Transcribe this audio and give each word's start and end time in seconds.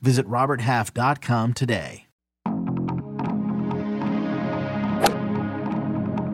Visit 0.00 0.26
RobertHalf.com 0.28 1.54
today. 1.54 2.06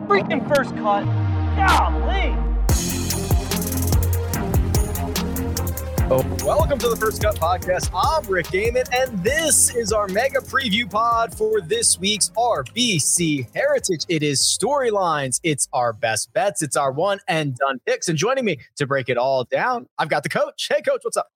Freaking 0.07 0.47
first 0.47 0.75
cut. 0.75 1.05
Golly. 1.55 2.35
Oh, 6.11 6.21
welcome 6.45 6.77
to 6.79 6.89
the 6.89 6.97
First 6.97 7.23
Cut 7.23 7.35
Podcast. 7.37 7.89
I'm 7.95 8.29
Rick 8.29 8.47
Gehman, 8.47 8.87
and 8.93 9.23
this 9.23 9.73
is 9.73 9.91
our 9.91 10.07
mega 10.09 10.39
preview 10.39 10.87
pod 10.87 11.35
for 11.35 11.61
this 11.61 11.97
week's 11.97 12.29
RBC 12.31 13.55
Heritage. 13.55 14.05
It 14.09 14.21
is 14.21 14.41
storylines, 14.41 15.39
it's 15.43 15.67
our 15.73 15.93
best 15.93 16.31
bets, 16.33 16.61
it's 16.61 16.75
our 16.75 16.91
one 16.91 17.19
and 17.27 17.55
done 17.55 17.79
picks. 17.87 18.09
And 18.09 18.17
joining 18.17 18.45
me 18.45 18.59
to 18.75 18.85
break 18.85 19.09
it 19.09 19.17
all 19.17 19.45
down, 19.45 19.87
I've 19.97 20.09
got 20.09 20.23
the 20.23 20.29
coach. 20.29 20.67
Hey, 20.69 20.81
coach, 20.81 20.99
what's 21.03 21.17
up? 21.17 21.31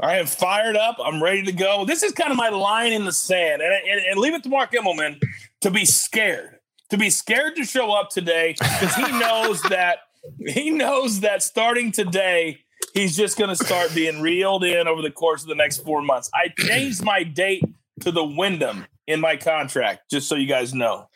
I 0.00 0.16
am 0.16 0.26
fired 0.26 0.76
up. 0.76 0.96
I'm 1.02 1.22
ready 1.22 1.42
to 1.44 1.52
go. 1.52 1.84
This 1.84 2.02
is 2.02 2.12
kind 2.12 2.30
of 2.30 2.36
my 2.36 2.48
line 2.48 2.92
in 2.92 3.04
the 3.04 3.12
sand, 3.12 3.62
and, 3.62 3.72
and, 3.72 4.00
and 4.10 4.18
leave 4.18 4.34
it 4.34 4.42
to 4.44 4.48
Mark 4.48 4.72
Immelman 4.72 5.20
to 5.60 5.70
be 5.70 5.84
scared, 5.84 6.58
to 6.90 6.98
be 6.98 7.10
scared 7.10 7.56
to 7.56 7.64
show 7.64 7.92
up 7.92 8.10
today 8.10 8.54
because 8.58 8.94
he 8.94 9.10
knows 9.18 9.62
that 9.70 9.98
he 10.46 10.70
knows 10.70 11.20
that 11.20 11.42
starting 11.42 11.92
today 11.92 12.60
he's 12.94 13.16
just 13.16 13.38
going 13.38 13.54
to 13.54 13.64
start 13.64 13.94
being 13.94 14.20
reeled 14.20 14.64
in 14.64 14.86
over 14.86 15.02
the 15.02 15.10
course 15.10 15.42
of 15.42 15.48
the 15.48 15.54
next 15.54 15.78
four 15.78 16.02
months. 16.02 16.30
I 16.34 16.48
changed 16.58 17.02
my 17.02 17.22
date 17.22 17.64
to 18.00 18.10
the 18.10 18.24
Wyndham 18.24 18.86
in 19.06 19.20
my 19.20 19.36
contract, 19.36 20.10
just 20.10 20.28
so 20.28 20.34
you 20.34 20.46
guys 20.46 20.74
know. 20.74 21.08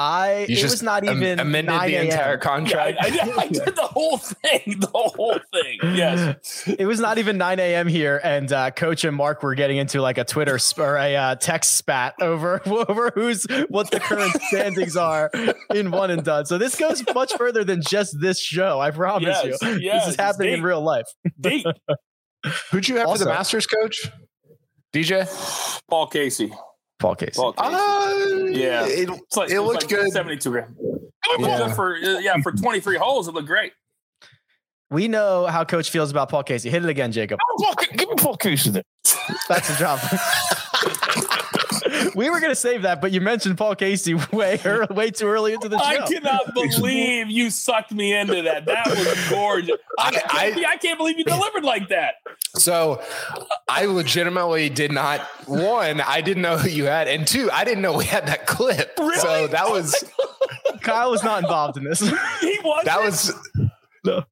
I 0.00 0.46
You 0.48 0.54
it 0.54 0.60
just 0.60 0.74
was 0.74 0.82
not 0.84 1.04
am- 1.04 1.16
even 1.20 1.40
amended 1.40 1.72
9 1.74 1.88
the 1.88 1.94
a.m. 1.96 2.04
entire 2.06 2.26
Yeah, 2.28 2.32
I, 2.32 2.36
contract. 2.36 2.98
I, 3.00 3.06
I 3.36 3.48
did 3.48 3.74
the 3.74 3.82
whole 3.82 4.16
thing, 4.18 4.76
the 4.78 4.86
whole 4.94 5.38
thing. 5.52 5.78
Yes. 5.96 6.68
It 6.78 6.86
was 6.86 7.00
not 7.00 7.18
even 7.18 7.36
9 7.38 7.58
a.m. 7.58 7.88
here, 7.88 8.20
and 8.22 8.52
uh, 8.52 8.70
Coach 8.70 9.04
and 9.04 9.16
Mark 9.16 9.42
were 9.42 9.56
getting 9.56 9.78
into 9.78 10.00
like 10.00 10.16
a 10.18 10.24
Twitter 10.24 10.58
sp- 10.62 10.78
or 10.78 10.96
a 10.96 11.16
uh, 11.16 11.34
text 11.34 11.76
spat 11.76 12.14
over 12.20 12.60
over 12.66 13.10
who's 13.14 13.44
what 13.68 13.90
the 13.90 13.98
current 13.98 14.32
standings 14.42 14.96
are 14.96 15.30
in 15.74 15.90
one 15.90 16.10
and 16.12 16.22
done. 16.24 16.46
So 16.46 16.58
this 16.58 16.76
goes 16.76 17.02
much 17.12 17.32
further 17.36 17.64
than 17.64 17.82
just 17.82 18.14
this 18.20 18.38
show. 18.40 18.78
I 18.78 18.92
promise 18.92 19.36
Yes, 19.42 19.58
you, 19.62 19.68
yes, 19.80 19.94
this 19.94 20.02
is 20.04 20.14
it's 20.14 20.22
happening 20.22 20.52
in 20.54 20.62
real 20.62 20.80
life. 20.80 21.06
Deep. 21.40 21.66
Who'd 22.70 22.86
you 22.88 22.98
have 22.98 23.08
for 23.08 23.18
the 23.18 23.24
Masters 23.26 23.66
coach? 23.66 24.10
DJ? 24.94 25.26
Paul 25.90 26.06
Casey. 26.06 26.52
Paul 26.98 27.14
Casey. 27.16 27.32
Paul 27.36 27.52
Casey. 27.52 27.74
Uh, 27.74 28.46
Yeah. 28.50 28.86
It, 28.86 29.08
It's 29.10 29.36
like, 29.36 29.50
it 29.50 29.54
it's 29.54 29.60
looked 29.62 29.82
like 29.82 29.88
good. 29.88 30.12
72 30.12 30.50
grand. 30.50 30.74
It 30.80 31.40
looked 31.40 31.50
Yeah. 31.52 31.58
good 31.66 31.74
for 31.76 31.94
uh, 31.96 32.18
yeah 32.18 32.36
for 32.42 32.52
23 32.52 32.96
holes. 32.96 33.28
It 33.28 33.34
looked 33.34 33.46
great. 33.48 33.72
We 34.90 35.06
know 35.06 35.46
how 35.46 35.64
Coach 35.64 35.90
feels 35.90 36.10
about 36.10 36.30
Paul 36.30 36.42
Casey. 36.44 36.70
Hit 36.70 36.82
it 36.82 36.88
again, 36.88 37.12
Jacob. 37.12 37.38
Give 37.94 38.08
me 38.08 38.14
Paul 38.16 38.36
Casey 38.38 38.70
then. 38.70 38.82
That's 39.48 39.68
the 39.68 39.76
job. 39.78 40.00
we 42.14 42.30
were 42.30 42.40
going 42.40 42.50
to 42.50 42.56
save 42.56 42.82
that, 42.82 43.00
but 43.00 43.12
you 43.12 43.20
mentioned 43.20 43.56
Paul 43.58 43.74
Casey 43.74 44.14
way 44.32 44.60
ear- 44.64 44.86
way 44.90 45.10
too 45.10 45.26
early 45.26 45.52
into 45.54 45.68
the 45.68 45.78
show. 45.78 45.84
I 45.84 46.06
cannot 46.06 46.54
believe 46.54 47.28
you 47.28 47.50
sucked 47.50 47.92
me 47.92 48.14
into 48.14 48.42
that. 48.42 48.66
That 48.66 48.86
was 48.88 49.28
gorgeous. 49.30 49.76
I, 49.98 50.08
I- 50.08 50.10
can't, 50.10 50.24
I- 50.66 50.70
I 50.72 50.76
can't 50.76 50.98
believe 50.98 51.18
you 51.18 51.24
delivered 51.24 51.64
like 51.64 51.88
that. 51.88 52.14
So 52.56 53.02
I 53.68 53.84
legitimately 53.86 54.68
did 54.70 54.92
not 54.92 55.20
one, 55.46 56.00
I 56.00 56.20
didn't 56.20 56.42
know 56.42 56.56
who 56.58 56.68
you 56.68 56.84
had, 56.84 57.08
and 57.08 57.26
two, 57.26 57.50
I 57.52 57.64
didn't 57.64 57.82
know 57.82 57.96
we 57.96 58.04
had 58.04 58.26
that 58.26 58.46
clip. 58.46 58.94
Really? 58.98 59.16
So 59.18 59.46
that 59.48 59.64
oh 59.66 59.72
was 59.72 60.04
Kyle 60.80 61.10
was 61.10 61.22
not 61.22 61.42
involved 61.42 61.76
in 61.76 61.84
this. 61.84 62.00
He 62.00 62.58
was. 62.64 62.84
that 62.84 63.02
was 63.02 63.32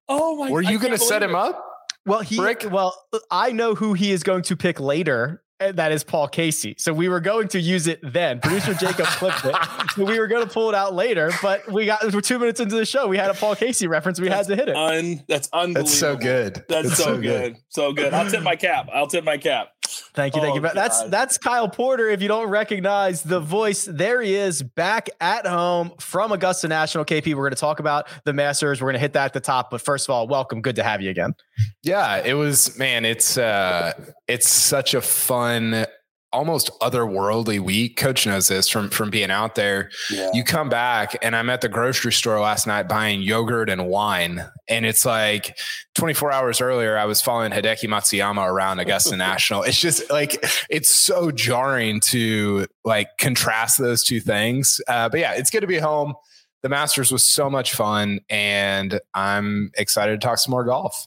Oh 0.08 0.36
my! 0.36 0.50
were 0.50 0.62
you 0.62 0.70
can't 0.78 0.82
gonna 0.82 0.98
set 0.98 1.22
him 1.22 1.30
it. 1.30 1.36
up? 1.36 1.62
Well, 2.06 2.20
he 2.20 2.36
Brick? 2.36 2.66
well, 2.70 2.94
I 3.30 3.50
know 3.52 3.74
who 3.74 3.92
he 3.94 4.12
is 4.12 4.22
going 4.22 4.42
to 4.42 4.56
pick 4.56 4.78
later. 4.78 5.42
And 5.58 5.76
that 5.78 5.90
is 5.90 6.04
Paul 6.04 6.28
Casey. 6.28 6.74
So 6.78 6.92
we 6.92 7.08
were 7.08 7.20
going 7.20 7.48
to 7.48 7.60
use 7.60 7.86
it 7.86 8.00
then. 8.02 8.40
Producer 8.40 8.74
Jacob 8.74 9.06
clipped 9.06 9.44
it. 9.44 9.54
So 9.96 10.04
we 10.04 10.18
were 10.18 10.26
going 10.26 10.46
to 10.46 10.52
pull 10.52 10.68
it 10.68 10.74
out 10.74 10.94
later, 10.94 11.30
but 11.40 11.72
we 11.72 11.86
got 11.86 12.12
we're 12.12 12.20
two 12.20 12.38
minutes 12.38 12.60
into 12.60 12.76
the 12.76 12.84
show. 12.84 13.08
We 13.08 13.16
had 13.16 13.30
a 13.30 13.34
Paul 13.34 13.56
Casey 13.56 13.86
reference. 13.86 14.20
We 14.20 14.28
had 14.28 14.46
to 14.48 14.54
hit 14.54 14.68
it. 14.68 14.76
Un, 14.76 15.24
that's 15.26 15.48
unbelievable. 15.54 15.84
That's 15.84 15.98
so 15.98 16.16
good. 16.16 16.64
That's, 16.68 16.98
so, 16.98 17.18
good. 17.18 17.56
So 17.70 17.94
good. 17.94 18.12
I'll 18.12 18.30
tip 18.30 18.42
my 18.42 18.56
cap. 18.56 18.90
I'll 18.92 19.06
tip 19.06 19.24
my 19.24 19.38
cap. 19.38 19.68
Thank 20.16 20.34
you, 20.34 20.40
thank 20.40 20.52
Oh, 20.52 20.56
you. 20.56 20.60
But 20.62 20.74
That's 20.74 21.02
God. 21.02 21.10
that's 21.10 21.38
Kyle 21.38 21.68
Porter. 21.68 22.08
If 22.08 22.22
you 22.22 22.28
don't 22.28 22.48
recognize 22.48 23.22
the 23.22 23.38
voice, 23.38 23.84
there 23.84 24.22
he 24.22 24.34
is 24.34 24.62
back 24.62 25.10
at 25.20 25.46
home 25.46 25.92
from 26.00 26.32
Augusta 26.32 26.68
National. 26.68 27.04
KP, 27.04 27.34
we're 27.34 27.42
going 27.42 27.50
to 27.50 27.56
talk 27.56 27.78
about 27.80 28.08
the 28.24 28.32
Masters. 28.32 28.80
We're 28.80 28.86
going 28.86 28.94
to 28.94 29.00
hit 29.00 29.12
that 29.12 29.26
at 29.26 29.32
the 29.34 29.40
top. 29.40 29.70
But 29.70 29.82
first 29.82 30.08
of 30.08 30.14
all, 30.14 30.26
welcome. 30.26 30.62
Good 30.62 30.76
to 30.76 30.82
have 30.82 31.02
you 31.02 31.10
again. 31.10 31.34
Yeah, 31.82 32.16
it 32.24 32.32
was 32.34 32.76
man, 32.78 33.04
it's 33.04 33.36
uh 33.36 33.92
it's 34.26 34.48
such 34.48 34.94
a 34.94 35.02
fun 35.02 35.84
almost 36.32 36.70
otherworldly 36.80 37.60
week. 37.60 37.96
Coach 37.96 38.26
knows 38.26 38.48
this 38.48 38.68
from 38.68 38.90
from 38.90 39.10
being 39.10 39.30
out 39.30 39.54
there. 39.54 39.90
Yeah. 40.10 40.30
You 40.32 40.44
come 40.44 40.68
back 40.68 41.16
and 41.22 41.34
I'm 41.34 41.48
at 41.50 41.60
the 41.60 41.68
grocery 41.68 42.12
store 42.12 42.40
last 42.40 42.66
night 42.66 42.88
buying 42.88 43.22
yogurt 43.22 43.70
and 43.70 43.88
wine. 43.88 44.44
And 44.68 44.84
it's 44.84 45.06
like 45.06 45.56
24 45.94 46.32
hours 46.32 46.60
earlier, 46.60 46.98
I 46.98 47.04
was 47.04 47.22
following 47.22 47.52
Hideki 47.52 47.88
Matsuyama 47.88 48.46
around 48.46 48.80
Augusta 48.80 49.16
National. 49.16 49.62
It's 49.62 49.80
just 49.80 50.10
like 50.10 50.44
it's 50.68 50.90
so 50.90 51.30
jarring 51.30 52.00
to 52.06 52.66
like 52.84 53.08
contrast 53.18 53.78
those 53.78 54.02
two 54.02 54.20
things. 54.20 54.80
Uh, 54.88 55.08
but 55.08 55.20
yeah, 55.20 55.32
it's 55.32 55.50
good 55.50 55.60
to 55.60 55.66
be 55.66 55.78
home. 55.78 56.14
The 56.62 56.68
Masters 56.68 57.12
was 57.12 57.24
so 57.24 57.48
much 57.48 57.74
fun, 57.74 58.18
and 58.28 58.98
I'm 59.14 59.70
excited 59.76 60.20
to 60.20 60.26
talk 60.26 60.38
some 60.38 60.50
more 60.50 60.64
golf. 60.64 61.06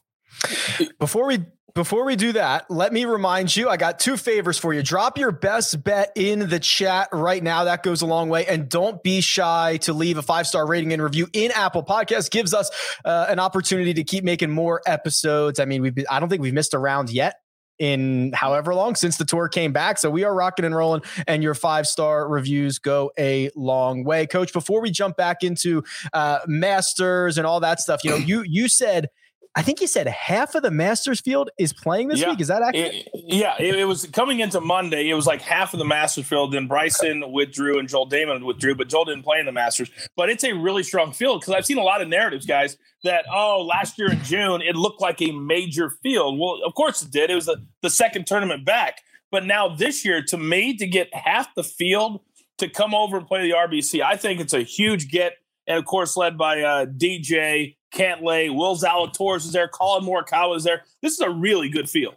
Before 0.99 1.25
we 1.27 1.39
before 1.73 2.05
we 2.05 2.15
do 2.15 2.33
that, 2.33 2.69
let 2.69 2.93
me 2.93 3.05
remind 3.05 3.55
you, 3.55 3.69
I 3.69 3.77
got 3.77 3.99
two 3.99 4.17
favors 4.17 4.57
for 4.57 4.73
you. 4.73 4.81
Drop 4.81 5.17
your 5.17 5.31
best 5.31 5.83
bet 5.83 6.11
in 6.15 6.49
the 6.49 6.59
chat 6.59 7.09
right 7.11 7.41
now. 7.41 7.65
That 7.65 7.83
goes 7.83 8.01
a 8.01 8.05
long 8.05 8.29
way. 8.29 8.45
And 8.45 8.69
don't 8.69 9.01
be 9.03 9.21
shy 9.21 9.77
to 9.81 9.93
leave 9.93 10.17
a 10.17 10.21
five 10.21 10.47
star 10.47 10.67
rating 10.67 10.93
and 10.93 11.01
review 11.01 11.27
in 11.33 11.51
Apple 11.51 11.83
Podcasts. 11.83 12.29
Gives 12.29 12.53
us 12.53 12.69
uh, 13.05 13.27
an 13.29 13.39
opportunity 13.39 13.93
to 13.93 14.03
keep 14.03 14.23
making 14.23 14.51
more 14.51 14.81
episodes. 14.85 15.59
I 15.59 15.65
mean, 15.65 15.81
we've 15.81 15.95
been, 15.95 16.05
I 16.09 16.19
don't 16.19 16.29
think 16.29 16.41
we've 16.41 16.53
missed 16.53 16.73
a 16.73 16.79
round 16.79 17.09
yet 17.09 17.35
in 17.79 18.31
however 18.33 18.75
long 18.75 18.93
since 18.95 19.17
the 19.17 19.25
tour 19.25 19.47
came 19.47 19.71
back. 19.71 19.97
So 19.97 20.09
we 20.09 20.25
are 20.25 20.35
rocking 20.35 20.65
and 20.65 20.75
rolling, 20.75 21.01
and 21.27 21.41
your 21.41 21.55
five 21.55 21.87
star 21.87 22.27
reviews 22.27 22.77
go 22.77 23.11
a 23.17 23.49
long 23.55 24.03
way. 24.03 24.27
Coach, 24.27 24.53
before 24.53 24.81
we 24.81 24.91
jump 24.91 25.17
back 25.17 25.43
into 25.43 25.83
uh, 26.13 26.39
Masters 26.45 27.37
and 27.37 27.47
all 27.47 27.61
that 27.61 27.79
stuff, 27.79 28.03
you 28.03 28.11
know, 28.11 28.17
you 28.17 28.43
you 28.45 28.67
said. 28.67 29.07
I 29.55 29.61
think 29.63 29.81
you 29.81 29.87
said 29.87 30.07
half 30.07 30.53
of 30.53 30.61
the 30.61 30.69
Masters 30.71 31.19
field 31.21 31.49
is 31.57 31.73
playing 31.73 32.07
this 32.07 32.19
Yeah. 32.19 32.29
week. 32.29 32.39
Is 32.39 32.47
that 32.49 32.61
accurate? 32.61 32.93
It- 32.93 33.07
yeah, 33.13 33.55
it, 33.59 33.75
it 33.75 33.85
was 33.85 34.05
coming 34.05 34.39
into 34.41 34.61
Monday. 34.61 35.09
It 35.09 35.15
was 35.15 35.25
like 35.25 35.41
half 35.41 35.73
of 35.73 35.79
the 35.79 35.85
Masters 35.85 36.27
field. 36.27 36.53
Then 36.53 36.67
Bryson 36.67 37.31
withdrew 37.31 37.79
and 37.79 37.89
Joel 37.89 38.07
Dahmen 38.07 38.43
withdrew, 38.45 38.75
but 38.75 38.87
Joel 38.89 39.05
didn't 39.05 39.23
play 39.23 39.39
in 39.39 39.45
the 39.47 39.51
Masters. 39.51 39.89
But 40.15 40.29
it's 40.29 40.43
a 40.43 40.53
really 40.53 40.83
strong 40.83 41.11
field 41.11 41.41
because 41.41 41.55
I've 41.55 41.65
seen 41.65 41.79
a 41.79 41.83
lot 41.83 42.01
of 42.01 42.07
narratives, 42.07 42.45
guys, 42.45 42.77
that 43.03 43.25
oh, 43.33 43.63
last 43.67 43.97
year 43.97 44.11
in 44.11 44.23
June 44.23 44.61
it 44.61 44.75
looked 44.75 45.01
like 45.01 45.21
a 45.21 45.31
major 45.31 45.89
field. 46.03 46.39
Well, 46.39 46.59
of 46.65 46.75
course 46.75 47.01
it 47.01 47.11
did. 47.11 47.29
It 47.31 47.35
was 47.35 47.47
the, 47.47 47.57
the 47.81 47.89
second 47.89 48.27
tournament 48.27 48.65
back. 48.65 49.01
But 49.31 49.45
now 49.45 49.67
this 49.67 50.05
year, 50.05 50.23
to 50.29 50.37
me, 50.37 50.75
to 50.77 50.87
get 50.87 51.13
half 51.13 51.53
the 51.55 51.63
field 51.63 52.21
to 52.59 52.69
come 52.69 52.93
over 52.95 53.17
and 53.17 53.27
play 53.27 53.41
the 53.47 53.55
RBC, 53.55 54.01
I 54.01 54.15
think 54.15 54.39
it's 54.39 54.53
a 54.53 54.61
huge 54.63 55.09
get. 55.09 55.33
And 55.67 55.77
of 55.77 55.85
course, 55.85 56.15
led 56.17 56.37
by 56.37 56.61
uh, 56.61 56.85
DJ 56.85 57.75
Cantlay, 57.91 58.53
Will 58.53 58.75
Zalatoris 58.75 59.45
is 59.45 59.51
there, 59.51 59.67
Collin 59.67 60.05
Morikawa 60.05 60.57
is 60.57 60.63
there. 60.63 60.83
This 61.01 61.13
is 61.13 61.21
a 61.21 61.29
really 61.29 61.69
good 61.69 61.89
field. 61.89 62.15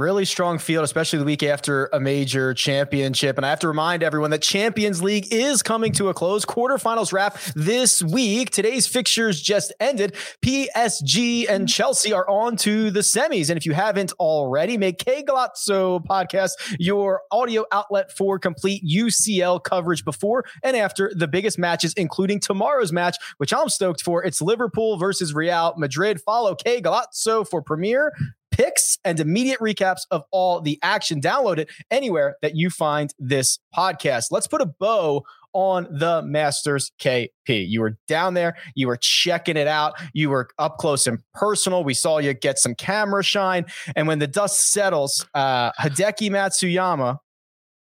Really 0.00 0.24
strong 0.24 0.58
field, 0.58 0.84
especially 0.84 1.18
the 1.18 1.26
week 1.26 1.42
after 1.42 1.90
a 1.92 2.00
major 2.00 2.54
championship. 2.54 3.36
And 3.36 3.44
I 3.44 3.50
have 3.50 3.60
to 3.60 3.68
remind 3.68 4.02
everyone 4.02 4.30
that 4.30 4.40
Champions 4.40 5.02
League 5.02 5.30
is 5.30 5.62
coming 5.62 5.92
to 5.92 6.08
a 6.08 6.14
close. 6.14 6.46
Quarterfinals 6.46 7.12
wrap 7.12 7.38
this 7.54 8.02
week. 8.02 8.48
Today's 8.48 8.86
fixtures 8.86 9.42
just 9.42 9.74
ended. 9.78 10.16
PSG 10.40 11.44
and 11.50 11.68
Chelsea 11.68 12.14
are 12.14 12.26
on 12.30 12.56
to 12.56 12.90
the 12.90 13.00
semis. 13.00 13.50
And 13.50 13.58
if 13.58 13.66
you 13.66 13.74
haven't 13.74 14.12
already, 14.12 14.78
make 14.78 15.04
Qué 15.04 15.22
Golazo 15.22 16.02
podcast 16.06 16.52
your 16.78 17.20
audio 17.30 17.66
outlet 17.70 18.10
for 18.10 18.38
complete 18.38 18.82
UCL 18.82 19.62
coverage 19.64 20.02
before 20.02 20.46
and 20.62 20.78
after 20.78 21.12
the 21.14 21.28
biggest 21.28 21.58
matches, 21.58 21.92
including 21.92 22.40
tomorrow's 22.40 22.90
match, 22.90 23.18
which 23.36 23.52
I'm 23.52 23.68
stoked 23.68 24.00
for. 24.00 24.24
It's 24.24 24.40
Liverpool 24.40 24.96
versus 24.96 25.34
Real 25.34 25.74
Madrid. 25.76 26.22
Follow 26.22 26.54
Qué 26.54 26.80
Golazo 26.80 27.46
for 27.46 27.60
premiere 27.60 28.14
picks 28.60 28.98
and 29.04 29.18
immediate 29.20 29.58
recaps 29.60 30.02
of 30.10 30.22
all 30.30 30.60
the 30.60 30.78
action. 30.82 31.20
Download 31.20 31.58
it 31.58 31.70
anywhere 31.90 32.36
that 32.42 32.56
you 32.56 32.68
find 32.68 33.12
this 33.18 33.58
podcast. 33.74 34.26
Let's 34.30 34.46
put 34.46 34.60
a 34.60 34.66
bow 34.66 35.24
on 35.52 35.88
the 35.90 36.22
Masters 36.22 36.92
KP. 37.00 37.30
You 37.46 37.80
were 37.80 37.98
down 38.06 38.34
there, 38.34 38.56
you 38.74 38.86
were 38.86 38.98
checking 39.00 39.56
it 39.56 39.66
out, 39.66 39.94
you 40.12 40.28
were 40.30 40.48
up 40.58 40.76
close 40.76 41.06
and 41.06 41.18
personal. 41.34 41.82
We 41.82 41.94
saw 41.94 42.18
you 42.18 42.34
get 42.34 42.58
some 42.58 42.74
camera 42.74 43.24
shine. 43.24 43.64
And 43.96 44.06
when 44.06 44.18
the 44.18 44.26
dust 44.26 44.72
settles, 44.72 45.26
uh, 45.34 45.72
Hideki 45.72 46.30
Matsuyama 46.30 47.18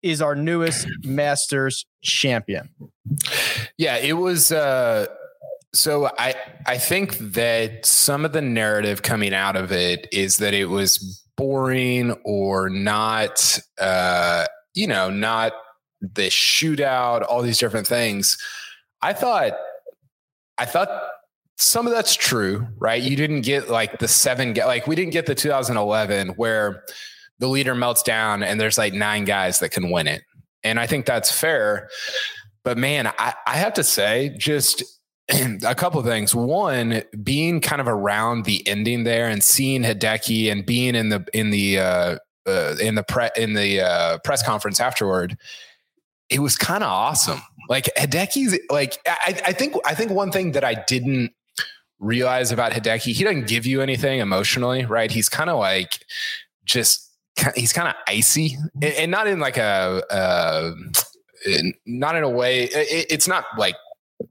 is 0.01 0.21
our 0.21 0.35
newest 0.35 0.87
Masters 1.03 1.85
champion. 2.01 2.69
Yeah, 3.77 3.97
it 3.97 4.13
was. 4.13 4.51
Uh, 4.51 5.05
so 5.73 6.09
I 6.19 6.35
I 6.65 6.77
think 6.77 7.17
that 7.17 7.85
some 7.85 8.25
of 8.25 8.33
the 8.33 8.41
narrative 8.41 9.01
coming 9.01 9.33
out 9.33 9.55
of 9.55 9.71
it 9.71 10.07
is 10.11 10.37
that 10.37 10.53
it 10.53 10.65
was 10.65 11.23
boring 11.35 12.11
or 12.23 12.69
not. 12.69 13.59
Uh, 13.79 14.45
you 14.73 14.87
know, 14.87 15.09
not 15.09 15.53
the 16.01 16.27
shootout, 16.27 17.25
all 17.27 17.41
these 17.41 17.59
different 17.59 17.87
things. 17.87 18.37
I 19.01 19.13
thought, 19.13 19.53
I 20.57 20.65
thought 20.65 20.89
some 21.57 21.87
of 21.87 21.93
that's 21.93 22.15
true, 22.15 22.67
right? 22.77 23.01
You 23.01 23.15
didn't 23.15 23.41
get 23.41 23.69
like 23.69 23.99
the 23.99 24.07
seven, 24.07 24.53
like 24.53 24.87
we 24.87 24.95
didn't 24.95 25.13
get 25.13 25.25
the 25.25 25.35
2011 25.35 26.29
where 26.29 26.83
the 27.39 27.47
leader 27.47 27.75
melts 27.75 28.03
down 28.03 28.43
and 28.43 28.59
there's 28.59 28.77
like 28.77 28.93
nine 28.93 29.25
guys 29.25 29.59
that 29.59 29.69
can 29.69 29.91
win 29.91 30.07
it. 30.07 30.23
And 30.63 30.79
I 30.79 30.87
think 30.87 31.05
that's 31.05 31.31
fair. 31.31 31.89
But 32.63 32.77
man, 32.77 33.07
I, 33.07 33.33
I 33.45 33.57
have 33.57 33.73
to 33.73 33.83
say, 33.83 34.35
just 34.37 34.83
a 35.65 35.75
couple 35.75 35.99
of 35.99 36.05
things. 36.05 36.35
One, 36.35 37.03
being 37.23 37.61
kind 37.61 37.81
of 37.81 37.87
around 37.87 38.45
the 38.45 38.65
ending 38.67 39.03
there 39.03 39.27
and 39.27 39.43
seeing 39.43 39.83
Hideki 39.83 40.51
and 40.51 40.65
being 40.65 40.95
in 40.95 41.09
the 41.09 41.25
in 41.33 41.49
the 41.49 41.79
uh, 41.79 42.17
uh, 42.45 42.75
in 42.81 42.95
the 42.95 43.03
pre 43.03 43.29
in 43.37 43.53
the 43.53 43.81
uh, 43.81 44.17
press 44.19 44.43
conference 44.43 44.79
afterward, 44.79 45.37
it 46.29 46.39
was 46.39 46.55
kind 46.55 46.83
of 46.83 46.89
awesome. 46.89 47.41
Like 47.69 47.89
Hideki's 47.97 48.57
like 48.69 48.97
I, 49.07 49.41
I 49.47 49.53
think 49.53 49.75
I 49.85 49.95
think 49.95 50.11
one 50.11 50.31
thing 50.31 50.51
that 50.51 50.63
I 50.63 50.75
didn't 50.87 51.31
realize 51.99 52.51
about 52.51 52.73
Hideki, 52.73 53.13
he 53.13 53.23
doesn't 53.23 53.47
give 53.47 53.65
you 53.65 53.81
anything 53.81 54.19
emotionally, 54.19 54.85
right? 54.85 55.09
He's 55.09 55.29
kind 55.29 55.49
of 55.49 55.57
like 55.57 56.05
just 56.65 57.09
he's 57.55 57.73
kind 57.73 57.87
of 57.87 57.95
icy 58.07 58.57
and, 58.75 58.93
and, 58.93 59.11
not 59.11 59.27
in 59.27 59.39
like 59.39 59.57
a 59.57 60.03
uh, 60.11 60.71
not 61.85 62.15
in 62.15 62.23
a 62.23 62.29
way 62.29 62.65
it, 62.65 63.07
it's 63.09 63.27
not 63.27 63.45
like 63.57 63.75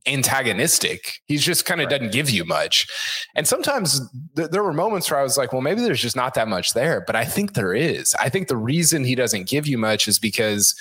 antagonistic. 0.07 1.21
He's 1.27 1.45
just 1.45 1.65
kind 1.65 1.81
of 1.81 1.87
right. 1.87 1.99
doesn't 1.99 2.13
give 2.13 2.31
you 2.31 2.45
much. 2.45 2.87
And 3.35 3.47
sometimes 3.47 4.01
th- 4.37 4.51
there 4.51 4.63
were 4.63 4.73
moments 4.73 5.11
where 5.11 5.21
I 5.21 5.23
was 5.23 5.37
like, 5.37 5.53
well, 5.53 5.63
maybe 5.63 5.83
there's 5.83 6.01
just 6.01 6.17
not 6.17 6.35
that 6.35 6.49
much 6.49 6.75
there. 6.75 7.03
But 7.07 7.17
I 7.17 7.25
think 7.25 7.55
there 7.55 7.75
is. 7.75 8.15
I 8.15 8.29
think 8.29 8.49
the 8.49 8.57
reason 8.57 9.05
he 9.05 9.15
doesn't 9.15 9.49
give 9.49 9.67
you 9.67 9.79
much 9.79 10.09
is 10.09 10.19
because 10.19 10.75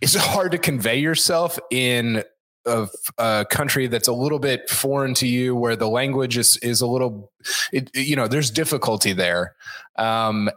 it's 0.00 0.14
hard 0.14 0.52
to 0.52 0.58
convey 0.58 0.98
yourself 0.98 1.58
in 1.70 2.24
a, 2.66 2.88
a, 3.18 3.46
country 3.50 3.86
that's 3.86 4.08
a 4.08 4.12
little 4.12 4.38
bit 4.38 4.68
foreign 4.68 5.14
to 5.14 5.26
you, 5.26 5.54
where 5.56 5.76
the 5.76 5.88
language 5.88 6.36
is 6.36 6.56
is 6.58 6.80
a 6.80 6.86
little, 6.86 7.32
it, 7.72 7.90
you 7.94 8.16
know, 8.16 8.28
there's 8.28 8.50
difficulty 8.50 9.12
there. 9.12 9.54
Um, 9.96 10.50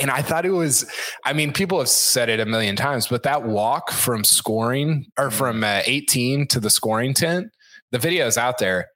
and 0.00 0.10
I 0.10 0.22
thought 0.22 0.46
it 0.46 0.50
was, 0.50 0.90
I 1.24 1.32
mean, 1.32 1.52
people 1.52 1.78
have 1.78 1.88
said 1.88 2.28
it 2.28 2.40
a 2.40 2.46
million 2.46 2.76
times, 2.76 3.08
but 3.08 3.22
that 3.24 3.44
walk 3.44 3.90
from 3.90 4.24
scoring 4.24 5.06
or 5.18 5.30
from 5.30 5.64
uh, 5.64 5.82
18 5.84 6.46
to 6.48 6.60
the 6.60 6.70
scoring 6.70 7.14
tent, 7.14 7.48
the 7.90 7.98
video 7.98 8.26
is 8.26 8.38
out 8.38 8.58
there 8.58 8.88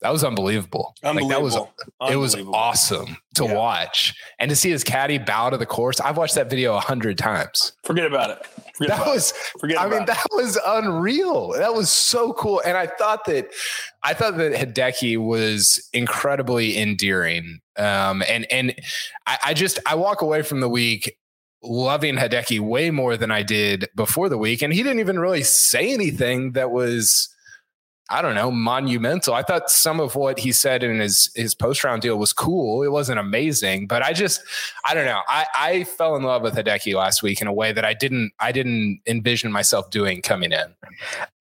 that 0.00 0.10
was 0.10 0.22
unbelievable. 0.22 0.94
unbelievable. 1.02 1.72
Like 2.00 2.08
that 2.08 2.16
was 2.16 2.34
it 2.34 2.38
was 2.38 2.46
awesome 2.52 3.16
to 3.34 3.44
yeah. 3.44 3.54
watch 3.54 4.14
and 4.38 4.48
to 4.48 4.56
see 4.56 4.70
his 4.70 4.84
caddy 4.84 5.18
bow 5.18 5.50
to 5.50 5.56
the 5.56 5.66
course. 5.66 6.00
I've 6.00 6.16
watched 6.16 6.36
that 6.36 6.48
video 6.48 6.76
a 6.76 6.80
hundred 6.80 7.18
times. 7.18 7.72
Forget 7.84 8.06
about 8.06 8.30
it. 8.30 8.46
Forget 8.76 8.96
that 8.96 9.02
about 9.02 9.14
was 9.14 9.30
it. 9.30 9.36
Forget. 9.60 9.80
I 9.80 9.88
mean, 9.88 10.04
that 10.06 10.26
was 10.32 10.58
unreal. 10.64 11.52
That 11.52 11.74
was 11.74 11.90
so 11.90 12.32
cool. 12.32 12.62
And 12.64 12.76
I 12.76 12.86
thought 12.86 13.24
that 13.24 13.48
I 14.04 14.14
thought 14.14 14.36
that 14.36 14.52
Hideki 14.52 15.18
was 15.18 15.88
incredibly 15.92 16.78
endearing. 16.78 17.60
Um, 17.76 18.22
and 18.28 18.46
and 18.52 18.74
I, 19.26 19.38
I 19.46 19.54
just 19.54 19.80
I 19.84 19.96
walk 19.96 20.22
away 20.22 20.42
from 20.42 20.60
the 20.60 20.68
week 20.68 21.16
loving 21.62 22.16
Hideki 22.16 22.60
way 22.60 22.90
more 22.90 23.16
than 23.16 23.32
I 23.32 23.42
did 23.42 23.88
before 23.96 24.28
the 24.28 24.38
week. 24.38 24.62
And 24.62 24.72
he 24.72 24.82
didn't 24.84 25.00
even 25.00 25.18
really 25.18 25.42
say 25.42 25.92
anything 25.92 26.52
that 26.52 26.70
was 26.70 27.28
I 28.10 28.22
don't 28.22 28.34
know, 28.34 28.50
monumental. 28.50 29.34
I 29.34 29.42
thought 29.42 29.70
some 29.70 30.00
of 30.00 30.14
what 30.14 30.38
he 30.38 30.50
said 30.50 30.82
in 30.82 30.98
his 30.98 31.30
his 31.34 31.54
post 31.54 31.84
round 31.84 32.02
deal 32.02 32.16
was 32.18 32.32
cool. 32.32 32.82
It 32.82 32.90
wasn't 32.90 33.18
amazing, 33.18 33.86
but 33.86 34.02
I 34.02 34.12
just 34.12 34.40
I 34.84 34.94
don't 34.94 35.04
know. 35.04 35.20
I 35.28 35.46
I 35.54 35.84
fell 35.84 36.16
in 36.16 36.22
love 36.22 36.42
with 36.42 36.54
Hideki 36.54 36.94
last 36.94 37.22
week 37.22 37.40
in 37.42 37.46
a 37.46 37.52
way 37.52 37.72
that 37.72 37.84
I 37.84 37.92
didn't 37.92 38.32
I 38.40 38.52
didn't 38.52 39.00
envision 39.06 39.52
myself 39.52 39.90
doing 39.90 40.22
coming 40.22 40.52
in. 40.52 40.74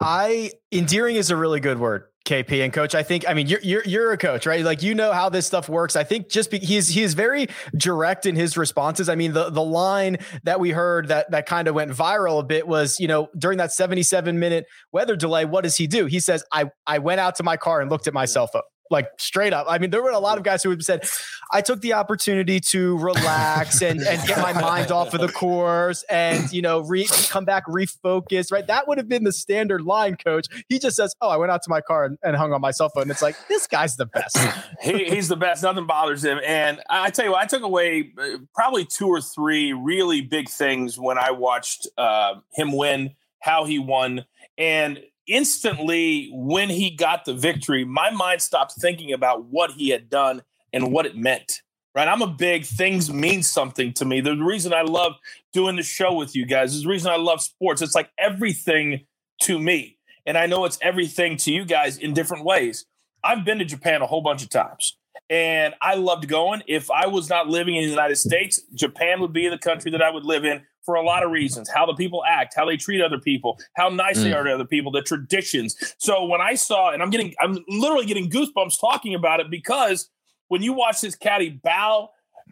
I 0.01 0.51
endearing 0.71 1.15
is 1.15 1.29
a 1.29 1.37
really 1.37 1.59
good 1.61 1.79
word. 1.79 2.05
KP 2.27 2.63
and 2.63 2.73
coach, 2.73 2.93
I 2.93 3.03
think, 3.03 3.27
I 3.27 3.33
mean, 3.33 3.47
you're, 3.47 3.61
you're, 3.61 3.83
you're 3.85 4.11
a 4.11 4.17
coach, 4.17 4.45
right? 4.45 4.63
Like, 4.63 4.83
you 4.83 4.93
know 4.93 5.13
how 5.13 5.29
this 5.29 5.47
stuff 5.47 5.69
works. 5.69 5.95
I 5.95 6.03
think 6.03 6.29
just 6.29 6.51
be, 6.51 6.59
he's, 6.59 6.89
he's 6.89 7.13
very 7.13 7.47
direct 7.75 8.25
in 8.25 8.35
his 8.35 8.57
responses. 8.57 9.07
I 9.07 9.15
mean, 9.15 9.31
the, 9.31 9.49
the 9.49 9.63
line 9.63 10.17
that 10.43 10.59
we 10.59 10.71
heard 10.71 11.07
that, 11.07 11.31
that 11.31 11.45
kind 11.45 11.67
of 11.67 11.75
went 11.75 11.91
viral 11.91 12.41
a 12.41 12.43
bit 12.43 12.67
was, 12.67 12.99
you 12.99 13.07
know, 13.07 13.29
during 13.37 13.57
that 13.59 13.71
77 13.71 14.37
minute 14.37 14.65
weather 14.91 15.15
delay, 15.15 15.45
what 15.45 15.63
does 15.63 15.77
he 15.77 15.87
do? 15.87 16.05
He 16.05 16.19
says, 16.19 16.43
I, 16.51 16.69
I 16.85 16.99
went 16.99 17.21
out 17.21 17.35
to 17.35 17.43
my 17.43 17.55
car 17.55 17.79
and 17.79 17.89
looked 17.89 18.07
at 18.07 18.13
my 18.13 18.25
cell 18.25 18.47
phone 18.47 18.61
like 18.89 19.09
straight 19.17 19.53
up. 19.53 19.65
I 19.69 19.77
mean, 19.77 19.89
there 19.89 20.01
were 20.01 20.11
a 20.11 20.19
lot 20.19 20.37
of 20.37 20.43
guys 20.43 20.63
who 20.63 20.69
would 20.69 20.79
have 20.79 20.85
said, 20.85 21.07
I 21.51 21.61
took 21.61 21.81
the 21.81 21.93
opportunity 21.93 22.59
to 22.59 22.97
relax 22.97 23.81
and, 23.81 24.01
and 24.01 24.25
get 24.27 24.39
my 24.39 24.53
mind 24.53 24.91
off 24.91 25.13
of 25.13 25.21
the 25.21 25.29
course 25.29 26.03
and, 26.09 26.51
you 26.51 26.61
know, 26.61 26.81
re- 26.81 27.07
come 27.29 27.45
back 27.45 27.65
refocused, 27.67 28.51
right? 28.51 28.65
That 28.67 28.87
would 28.87 28.97
have 28.97 29.07
been 29.07 29.23
the 29.23 29.31
standard 29.31 29.81
line, 29.81 30.15
coach. 30.15 30.47
He 30.69 30.79
just 30.79 30.95
says, 30.95 31.13
Oh, 31.21 31.29
I 31.29 31.37
went 31.37 31.51
out 31.51 31.63
to 31.63 31.69
my 31.69 31.81
car 31.81 32.05
and, 32.05 32.17
and 32.23 32.35
hung 32.35 32.53
on 32.53 32.61
my 32.61 32.71
cell 32.71 32.89
phone. 32.89 33.09
It's 33.09 33.21
like, 33.21 33.35
this 33.47 33.67
guy's 33.67 33.95
the 33.95 34.05
best. 34.05 34.37
he, 34.81 35.05
he's 35.05 35.27
the 35.27 35.37
best. 35.37 35.63
Nothing 35.63 35.87
bothers 35.87 36.23
him. 36.23 36.39
And 36.45 36.81
I 36.89 37.09
tell 37.09 37.25
you 37.25 37.31
what, 37.31 37.41
I 37.41 37.45
took 37.45 37.63
away 37.63 38.11
uh, 38.17 38.37
probably 38.53 38.85
two 38.85 39.07
or 39.07 39.21
three 39.21 39.73
really 39.73 40.21
big 40.21 40.49
things 40.49 40.97
when 40.97 41.17
I 41.17 41.31
watched 41.31 41.87
uh, 41.97 42.35
him 42.53 42.75
win, 42.75 43.15
how 43.39 43.65
he 43.65 43.79
won. 43.79 44.25
And 44.57 44.99
instantly 45.27 46.29
when 46.33 46.69
he 46.69 46.89
got 46.89 47.25
the 47.25 47.33
victory, 47.33 47.85
my 47.85 48.09
mind 48.09 48.41
stopped 48.41 48.73
thinking 48.73 49.13
about 49.13 49.45
what 49.45 49.71
he 49.71 49.89
had 49.89 50.09
done 50.09 50.41
and 50.73 50.91
what 50.91 51.05
it 51.05 51.15
meant. 51.15 51.61
Right. 51.95 52.07
I'm 52.07 52.21
a 52.21 52.27
big 52.27 52.63
things 52.63 53.11
mean 53.11 53.41
something 53.41 53.91
to 53.93 54.05
me. 54.05 54.21
The 54.21 54.35
reason 54.35 54.71
I 54.71 54.83
love 54.83 55.13
doing 55.51 55.77
the 55.77 55.83
show 55.83 56.13
with 56.13 56.35
you 56.35 56.45
guys 56.45 56.75
is 56.75 56.83
the 56.83 56.89
reason 56.89 57.11
I 57.11 57.15
love 57.15 57.41
sports. 57.41 57.81
It's 57.81 57.95
like 57.95 58.11
everything 58.19 59.07
to 59.41 59.57
me. 59.57 59.97
And 60.27 60.37
I 60.37 60.45
know 60.45 60.65
it's 60.65 60.77
everything 60.81 61.37
to 61.37 61.51
you 61.51 61.65
guys 61.65 61.97
in 61.97 62.13
different 62.13 62.45
ways. 62.45 62.85
I've 63.23 63.43
been 63.43 63.57
to 63.57 63.65
Japan 63.65 64.03
a 64.03 64.05
whole 64.05 64.21
bunch 64.21 64.43
of 64.43 64.49
times 64.49 64.95
and 65.29 65.73
I 65.81 65.95
loved 65.95 66.27
going. 66.27 66.63
If 66.67 66.89
I 66.91 67.07
was 67.07 67.29
not 67.29 67.47
living 67.47 67.75
in 67.75 67.83
the 67.83 67.89
United 67.89 68.17
States, 68.17 68.61
Japan 68.73 69.19
would 69.21 69.33
be 69.33 69.47
the 69.49 69.57
country 69.57 69.91
that 69.91 70.01
I 70.01 70.09
would 70.09 70.25
live 70.25 70.45
in 70.45 70.63
for 70.87 70.95
a 70.95 71.03
lot 71.03 71.21
of 71.21 71.31
reasons 71.31 71.69
how 71.69 71.85
the 71.85 71.93
people 71.93 72.23
act 72.25 72.53
how 72.55 72.65
they 72.65 72.77
treat 72.77 73.01
other 73.01 73.19
people 73.19 73.59
how 73.75 73.89
nice 73.89 74.17
mm. 74.17 74.23
they 74.23 74.33
are 74.33 74.43
to 74.43 74.53
other 74.53 74.65
people 74.65 74.89
the 74.89 75.01
traditions 75.01 75.75
so 75.97 76.23
when 76.25 76.39
i 76.39 76.55
saw 76.55 76.91
and 76.91 77.03
i'm 77.03 77.09
getting 77.09 77.35
i'm 77.41 77.57
literally 77.67 78.05
getting 78.05 78.29
goosebumps 78.29 78.79
talking 78.79 79.13
about 79.13 79.41
it 79.41 79.51
because 79.51 80.09
when 80.47 80.63
you 80.63 80.71
watch 80.71 81.01
this 81.01 81.13
caddy 81.13 81.49
bow 81.49 82.09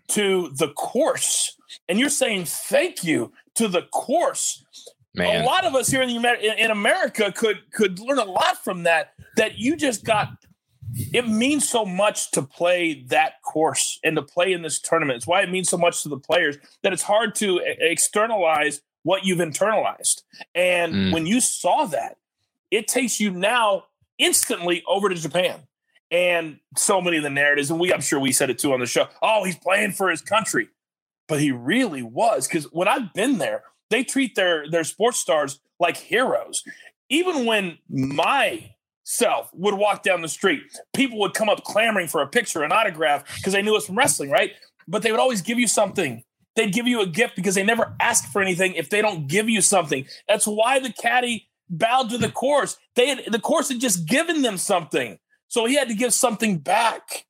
to 0.10 0.52
the 0.58 0.68
course 0.74 1.56
and 1.88 1.98
you're 1.98 2.10
saying 2.10 2.44
thank 2.44 3.06
you 3.06 3.32
to 3.56 3.70
the 3.70 3.84
course 3.94 4.66
Man. 5.16 5.44
a 5.44 5.46
lot 5.46 5.64
of 5.64 5.74
us 5.74 5.88
here 5.88 6.02
in, 6.02 6.10
the, 6.10 6.62
in 6.62 6.72
america 6.72 7.32
could 7.32 7.72
could 7.72 8.00
learn 8.00 8.20
a 8.20 8.26
lot 8.26 8.62
from 8.66 8.84
that 8.84 9.14
that 9.38 9.58
you 9.58 9.78
just 9.78 10.04
got 10.04 10.28
it 10.96 11.28
means 11.28 11.68
so 11.68 11.86
much 11.86 12.32
to 12.32 12.42
play 12.42 13.04
that 13.08 13.42
course 13.42 14.00
and 14.04 14.16
to 14.16 14.22
play 14.22 14.54
in 14.54 14.62
this 14.62 14.80
tournament. 14.80 15.18
It's 15.18 15.28
why 15.28 15.42
it 15.42 15.52
means 15.52 15.70
so 15.70 15.78
much 15.78 16.04
to 16.04 16.10
the 16.10 16.18
players 16.18 16.58
that 16.84 16.94
it's 16.94 17.04
hard 17.04 17.36
to 17.36 17.60
externalize 17.80 18.82
what 19.04 19.26
you've 19.26 19.40
internalized. 19.40 20.24
And 20.54 20.94
mm. 20.94 21.14
when 21.14 21.26
you 21.26 21.42
saw 21.42 21.86
that, 21.86 22.18
it 22.72 22.88
takes 22.88 23.20
you 23.20 23.30
now 23.30 23.86
instantly 24.18 24.84
over 24.88 25.10
to 25.10 25.16
Japan. 25.16 25.60
And 26.12 26.60
so 26.78 27.02
many 27.02 27.18
of 27.18 27.24
the 27.24 27.30
narratives, 27.30 27.70
and 27.70 27.80
we 27.80 27.92
I'm 27.92 28.02
sure 28.02 28.20
we 28.20 28.32
said 28.32 28.50
it 28.50 28.60
too 28.60 28.74
on 28.74 28.80
the 28.80 28.86
show. 28.86 29.08
Oh, 29.22 29.44
he's 29.44 29.58
playing 29.58 29.92
for 29.92 30.10
his 30.10 30.22
country. 30.22 30.70
But 31.28 31.42
he 31.42 31.52
really 31.52 32.04
was. 32.04 32.48
Because 32.48 32.66
when 32.72 32.88
I've 32.88 33.12
been 33.14 33.40
there, 33.40 33.64
they 33.90 34.04
treat 34.04 34.36
their 34.36 34.70
their 34.70 34.84
sports 34.84 35.18
stars 35.18 35.60
like 35.80 35.98
heroes. 35.98 36.64
Even 37.10 37.46
when 37.46 37.80
my 37.90 38.75
self 39.06 39.50
would 39.54 39.76
walk 39.76 40.04
down 40.04 40.22
the 40.22 40.28
street. 40.28 40.62
People 40.94 41.20
would 41.20 41.34
come 41.34 41.48
up 41.48 41.64
clamoring 41.64 42.08
for 42.08 42.22
a 42.22 42.28
picture, 42.28 42.64
an 42.64 42.72
autograph, 42.72 43.24
because 43.38 43.54
they 43.54 43.62
knew 43.62 43.78
us 43.78 43.86
from 43.86 43.98
wrestling, 43.98 44.30
right? 44.30 44.52
But 44.88 45.02
they 45.02 45.12
would 45.12 45.20
always 45.20 45.42
give 45.42 45.58
you 45.58 45.68
something. 45.68 46.24
They'd 46.56 46.74
give 46.74 46.88
you 46.88 47.02
a 47.02 47.08
gift 47.08 47.36
because 47.36 47.56
they 47.56 47.64
never 47.64 47.96
ask 48.00 48.32
for 48.32 48.42
anything 48.42 48.74
if 48.74 48.90
they 48.90 49.02
don't 49.02 49.28
give 49.28 49.50
you 49.50 49.62
something. 49.62 50.06
That's 50.28 50.48
why 50.48 50.80
the 50.80 50.92
caddy 50.92 51.48
bowed 51.70 52.10
to 52.10 52.18
the 52.18 52.30
course. 52.30 52.78
They 52.96 53.08
had 53.08 53.32
the 53.32 53.40
course 53.40 53.70
had 53.70 53.80
just 53.80 54.08
given 54.08 54.42
them 54.42 54.58
something. 54.58 55.20
So 55.48 55.66
he 55.66 55.76
had 55.76 55.90
to 55.90 55.96
give 55.96 56.14
something 56.14 56.58
back. 56.58 57.26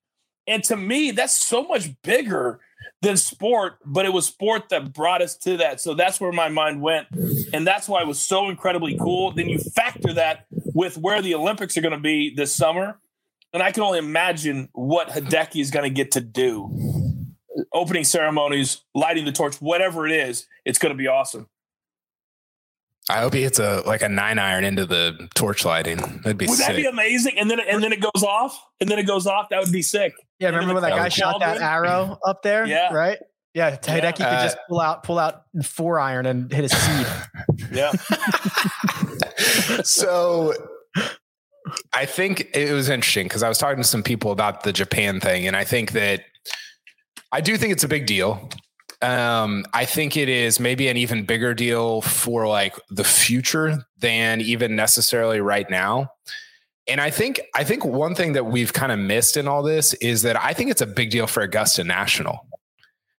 And 0.47 0.63
to 0.65 0.77
me, 0.77 1.11
that's 1.11 1.33
so 1.43 1.63
much 1.63 1.89
bigger 2.03 2.59
than 3.01 3.17
sport, 3.17 3.77
but 3.85 4.05
it 4.05 4.13
was 4.13 4.27
sport 4.27 4.69
that 4.69 4.93
brought 4.93 5.21
us 5.21 5.35
to 5.37 5.57
that. 5.57 5.81
So 5.81 5.93
that's 5.93 6.19
where 6.19 6.31
my 6.31 6.49
mind 6.49 6.81
went. 6.81 7.07
And 7.53 7.65
that's 7.65 7.87
why 7.89 8.01
it 8.01 8.07
was 8.07 8.21
so 8.21 8.49
incredibly 8.49 8.97
cool. 8.97 9.31
Then 9.31 9.49
you 9.49 9.57
factor 9.57 10.13
that 10.13 10.44
with 10.75 10.97
where 10.97 11.21
the 11.21 11.33
Olympics 11.33 11.75
are 11.77 11.81
going 11.81 11.93
to 11.93 11.99
be 11.99 12.35
this 12.35 12.53
summer. 12.53 12.99
And 13.53 13.63
I 13.63 13.71
can 13.71 13.81
only 13.81 13.97
imagine 13.97 14.69
what 14.73 15.07
Hideki 15.07 15.61
is 15.61 15.71
going 15.71 15.85
to 15.85 15.89
get 15.89 16.11
to 16.11 16.21
do. 16.21 16.69
Opening 17.73 18.03
ceremonies, 18.03 18.83
lighting 18.93 19.23
the 19.23 19.31
torch, 19.31 19.55
whatever 19.55 20.05
it 20.05 20.11
is, 20.11 20.45
it's 20.65 20.77
going 20.77 20.93
to 20.93 20.97
be 20.97 21.07
awesome. 21.07 21.47
I 23.09 23.19
hope 23.19 23.33
he 23.33 23.43
hits 23.43 23.59
a 23.59 23.83
like 23.85 24.01
a 24.01 24.09
nine 24.09 24.39
iron 24.39 24.65
into 24.65 24.85
the 24.85 25.29
torch 25.35 25.63
lighting. 25.63 25.97
That'd 25.97 26.37
be 26.37 26.47
would 26.47 26.57
sick. 26.57 26.67
that 26.67 26.75
be 26.75 26.85
amazing? 26.85 27.37
And 27.37 27.49
then 27.49 27.59
and 27.59 27.81
then 27.83 27.93
it 27.93 28.01
goes 28.01 28.23
off, 28.23 28.59
and 28.81 28.89
then 28.89 28.97
it 28.97 29.05
goes 29.05 29.27
off. 29.27 29.49
That 29.49 29.61
would 29.61 29.71
be 29.71 29.83
sick. 29.83 30.13
Yeah, 30.39 30.49
remember 30.49 30.73
when 30.73 30.81
that 30.83 30.89
guy 30.89 31.09
shot 31.09 31.39
that 31.39 31.61
arrow 31.61 32.17
up 32.25 32.41
there? 32.41 32.65
Yeah, 32.65 32.91
right. 32.91 33.19
Yeah, 33.53 33.77
Hideki 33.77 34.01
yeah. 34.01 34.11
could 34.11 34.23
uh, 34.23 34.43
just 34.43 34.57
pull 34.67 34.81
out 34.81 35.03
pull 35.03 35.19
out 35.19 35.43
four 35.63 35.99
iron 35.99 36.25
and 36.25 36.51
hit 36.51 36.65
a 36.65 36.69
seed. 36.69 37.07
yeah. 37.71 37.91
so 39.83 40.53
I 41.93 42.05
think 42.05 42.49
it 42.53 42.71
was 42.73 42.89
interesting 42.89 43.27
because 43.27 43.43
I 43.43 43.49
was 43.49 43.57
talking 43.57 43.77
to 43.81 43.87
some 43.87 44.03
people 44.03 44.31
about 44.31 44.63
the 44.63 44.73
Japan 44.73 45.19
thing, 45.19 45.47
and 45.47 45.55
I 45.55 45.63
think 45.63 45.91
that 45.93 46.21
I 47.31 47.41
do 47.41 47.57
think 47.57 47.73
it's 47.73 47.83
a 47.83 47.87
big 47.87 48.05
deal. 48.05 48.49
Um, 49.01 49.65
I 49.73 49.85
think 49.85 50.15
it 50.15 50.29
is 50.29 50.59
maybe 50.59 50.87
an 50.87 50.97
even 50.97 51.25
bigger 51.25 51.53
deal 51.53 52.01
for 52.01 52.47
like 52.47 52.75
the 52.89 53.03
future 53.03 53.85
than 53.99 54.41
even 54.41 54.75
necessarily 54.75 55.41
right 55.41 55.69
now. 55.69 56.11
And 56.87 57.01
I 57.01 57.09
think 57.09 57.41
I 57.55 57.63
think 57.63 57.83
one 57.83 58.15
thing 58.15 58.33
that 58.33 58.45
we've 58.45 58.71
kind 58.71 58.91
of 58.91 58.99
missed 58.99 59.37
in 59.37 59.47
all 59.47 59.63
this 59.63 59.93
is 59.95 60.21
that 60.21 60.41
I 60.41 60.53
think 60.53 60.69
it's 60.69 60.81
a 60.81 60.87
big 60.87 61.09
deal 61.09 61.27
for 61.27 61.41
Augusta 61.41 61.83
National. 61.83 62.47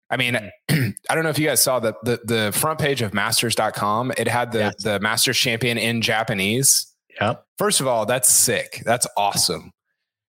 I 0.10 0.18
mean, 0.18 0.36
mm. 0.70 0.94
I 1.10 1.16
don't 1.16 1.24
know 1.24 1.30
if 1.30 1.40
you 1.40 1.48
guys 1.48 1.62
saw 1.62 1.80
the 1.80 1.94
the, 2.04 2.20
the 2.24 2.52
front 2.54 2.80
page 2.80 3.02
of 3.02 3.14
masters.com. 3.14 4.14
It 4.18 4.28
had 4.28 4.52
the 4.52 4.60
yes. 4.60 4.84
the 4.84 5.00
Masters 5.00 5.38
champion 5.38 5.78
in 5.78 6.02
Japanese. 6.02 6.94
Yep. 7.20 7.46
First 7.58 7.80
of 7.80 7.88
all, 7.88 8.06
that's 8.06 8.30
sick. 8.30 8.82
That's 8.86 9.08
awesome. 9.18 9.72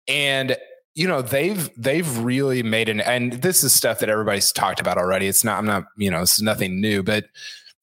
And 0.08 0.56
you 0.94 1.08
know 1.08 1.22
they've 1.22 1.70
they've 1.76 2.18
really 2.18 2.62
made 2.62 2.88
an 2.88 3.00
and 3.00 3.34
this 3.34 3.64
is 3.64 3.72
stuff 3.72 4.00
that 4.00 4.08
everybody's 4.08 4.52
talked 4.52 4.80
about 4.80 4.98
already 4.98 5.26
it's 5.26 5.44
not 5.44 5.58
i'm 5.58 5.66
not 5.66 5.84
you 5.96 6.10
know 6.10 6.20
it's 6.20 6.40
nothing 6.40 6.80
new 6.80 7.02
but 7.02 7.24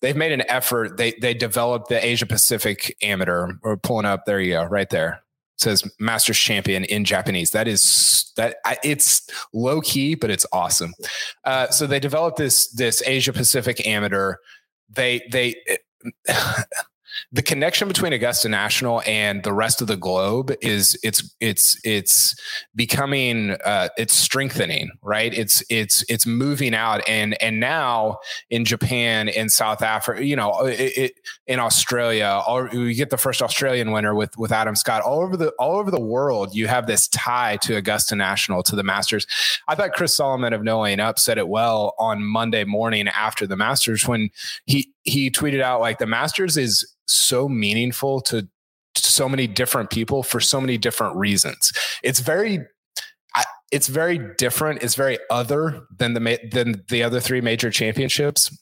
they've 0.01 0.15
made 0.15 0.31
an 0.31 0.43
effort 0.47 0.97
they 0.97 1.13
they 1.13 1.33
developed 1.33 1.89
the 1.89 2.05
asia 2.05 2.25
pacific 2.25 2.95
amateur 3.01 3.53
or 3.63 3.77
pulling 3.77 4.05
up 4.05 4.25
there 4.25 4.39
you 4.39 4.53
go 4.53 4.63
right 4.63 4.89
there 4.89 5.23
says 5.59 5.83
masters 5.99 6.37
champion 6.37 6.83
in 6.85 7.05
japanese. 7.05 7.51
That 7.51 7.67
is 7.67 8.31
that 8.37 8.57
it's 8.83 9.27
low 9.53 9.81
key 9.81 10.15
but 10.15 10.29
it's 10.29 10.45
awesome. 10.51 10.93
Uh, 11.43 11.69
so 11.69 11.87
they 11.87 11.99
developed 11.99 12.37
this 12.37 12.69
this 12.71 13.01
asia 13.05 13.33
pacific 13.33 13.85
amateur. 13.85 14.35
They 14.89 15.27
they 15.31 15.55
the 17.31 17.41
connection 17.41 17.87
between 17.87 18.13
Augusta 18.13 18.49
National 18.49 19.01
and 19.05 19.43
the 19.43 19.53
rest 19.53 19.81
of 19.81 19.87
the 19.87 19.97
globe 19.97 20.53
is 20.61 20.97
it's 21.03 21.35
it's 21.39 21.79
it's 21.83 22.35
becoming 22.75 23.51
uh, 23.65 23.89
it's 23.97 24.13
strengthening, 24.13 24.89
right? 25.01 25.33
It's 25.33 25.63
it's 25.69 26.03
it's 26.09 26.25
moving 26.25 26.73
out, 26.73 27.07
and 27.07 27.41
and 27.41 27.59
now 27.59 28.19
in 28.49 28.65
Japan, 28.65 29.27
in 29.27 29.49
South 29.49 29.81
Africa, 29.81 30.23
you 30.25 30.35
know, 30.35 30.65
it, 30.65 30.97
it, 30.97 31.13
in 31.47 31.59
Australia, 31.59 32.41
all, 32.45 32.67
we 32.71 32.93
get 32.93 33.09
the 33.09 33.17
first 33.17 33.41
Australian 33.41 33.91
winner 33.91 34.15
with 34.15 34.37
with 34.37 34.51
Adam 34.51 34.75
Scott. 34.75 35.01
All 35.01 35.21
over 35.21 35.37
the 35.37 35.49
all 35.59 35.77
over 35.77 35.91
the 35.91 35.99
world, 35.99 36.55
you 36.55 36.67
have 36.67 36.87
this 36.87 37.07
tie 37.09 37.57
to 37.57 37.75
Augusta 37.75 38.15
National 38.15 38.63
to 38.63 38.75
the 38.75 38.83
Masters. 38.83 39.27
I 39.67 39.75
thought 39.75 39.93
Chris 39.93 40.15
Solomon 40.15 40.53
of 40.53 40.63
No 40.63 40.81
Laying 40.81 40.99
Up 40.99 41.19
said 41.19 41.37
it 41.37 41.47
well 41.47 41.95
on 41.99 42.23
Monday 42.23 42.63
morning 42.63 43.07
after 43.07 43.45
the 43.47 43.57
Masters 43.57 44.07
when 44.07 44.29
he 44.65 44.93
he 45.09 45.29
tweeted 45.29 45.61
out 45.61 45.81
like 45.81 45.97
the 45.97 46.07
Masters 46.07 46.57
is 46.57 46.95
so 47.07 47.49
meaningful 47.49 48.21
to, 48.21 48.47
so 48.95 49.29
many 49.29 49.47
different 49.47 49.89
people 49.89 50.23
for 50.23 50.39
so 50.39 50.59
many 50.59 50.77
different 50.77 51.15
reasons. 51.15 51.71
It's 52.03 52.19
very 52.19 52.59
it's 53.71 53.87
very 53.87 54.19
different. 54.37 54.81
It's 54.81 54.95
very 54.95 55.19
other 55.29 55.85
than 55.95 56.13
the 56.13 56.39
than 56.51 56.83
the 56.89 57.03
other 57.03 57.19
three 57.19 57.41
major 57.41 57.69
championships. 57.69 58.55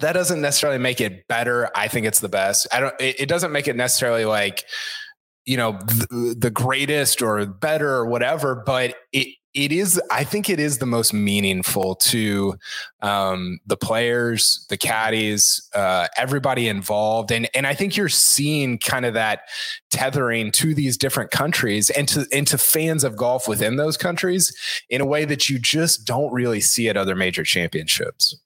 That 0.00 0.14
doesn't 0.14 0.40
necessarily 0.40 0.78
make 0.78 1.00
it 1.00 1.28
better. 1.28 1.70
I 1.76 1.88
think 1.88 2.06
it's 2.06 2.20
the 2.20 2.28
best. 2.28 2.66
I 2.72 2.80
don't. 2.80 2.94
It, 3.00 3.20
it 3.20 3.28
doesn't 3.28 3.52
make 3.52 3.68
it 3.68 3.76
necessarily 3.76 4.24
like 4.24 4.64
you 5.44 5.56
know 5.56 5.72
the, 5.72 6.34
the 6.36 6.50
greatest 6.50 7.22
or 7.22 7.44
better 7.46 7.94
or 7.94 8.06
whatever. 8.06 8.62
But 8.66 8.96
it 9.12 9.28
it 9.54 9.72
is 9.72 10.00
i 10.10 10.24
think 10.24 10.48
it 10.48 10.58
is 10.58 10.78
the 10.78 10.86
most 10.86 11.12
meaningful 11.12 11.94
to 11.94 12.54
um, 13.02 13.58
the 13.66 13.76
players 13.76 14.64
the 14.68 14.76
caddies 14.76 15.68
uh, 15.74 16.06
everybody 16.16 16.68
involved. 16.68 17.32
And 17.32 17.48
and 17.54 17.66
i 17.66 17.74
think 17.74 17.96
you're 17.96 18.08
seeing 18.08 18.78
kind 18.78 19.04
of 19.04 19.14
that 19.14 19.42
tethering 19.90 20.52
to 20.52 20.74
these 20.74 20.96
different 20.96 21.30
countries 21.30 21.90
and 21.90 22.08
to 22.08 22.26
into 22.32 22.58
fans 22.58 23.04
of 23.04 23.16
golf 23.16 23.48
within 23.48 23.76
those 23.76 23.96
countries 23.96 24.56
in 24.88 25.00
a 25.00 25.06
way 25.06 25.24
that 25.24 25.48
you 25.48 25.58
just 25.58 26.06
don't 26.06 26.32
really 26.32 26.60
see 26.60 26.88
at 26.88 26.96
other 26.96 27.14
major 27.14 27.42
championships 27.42 28.36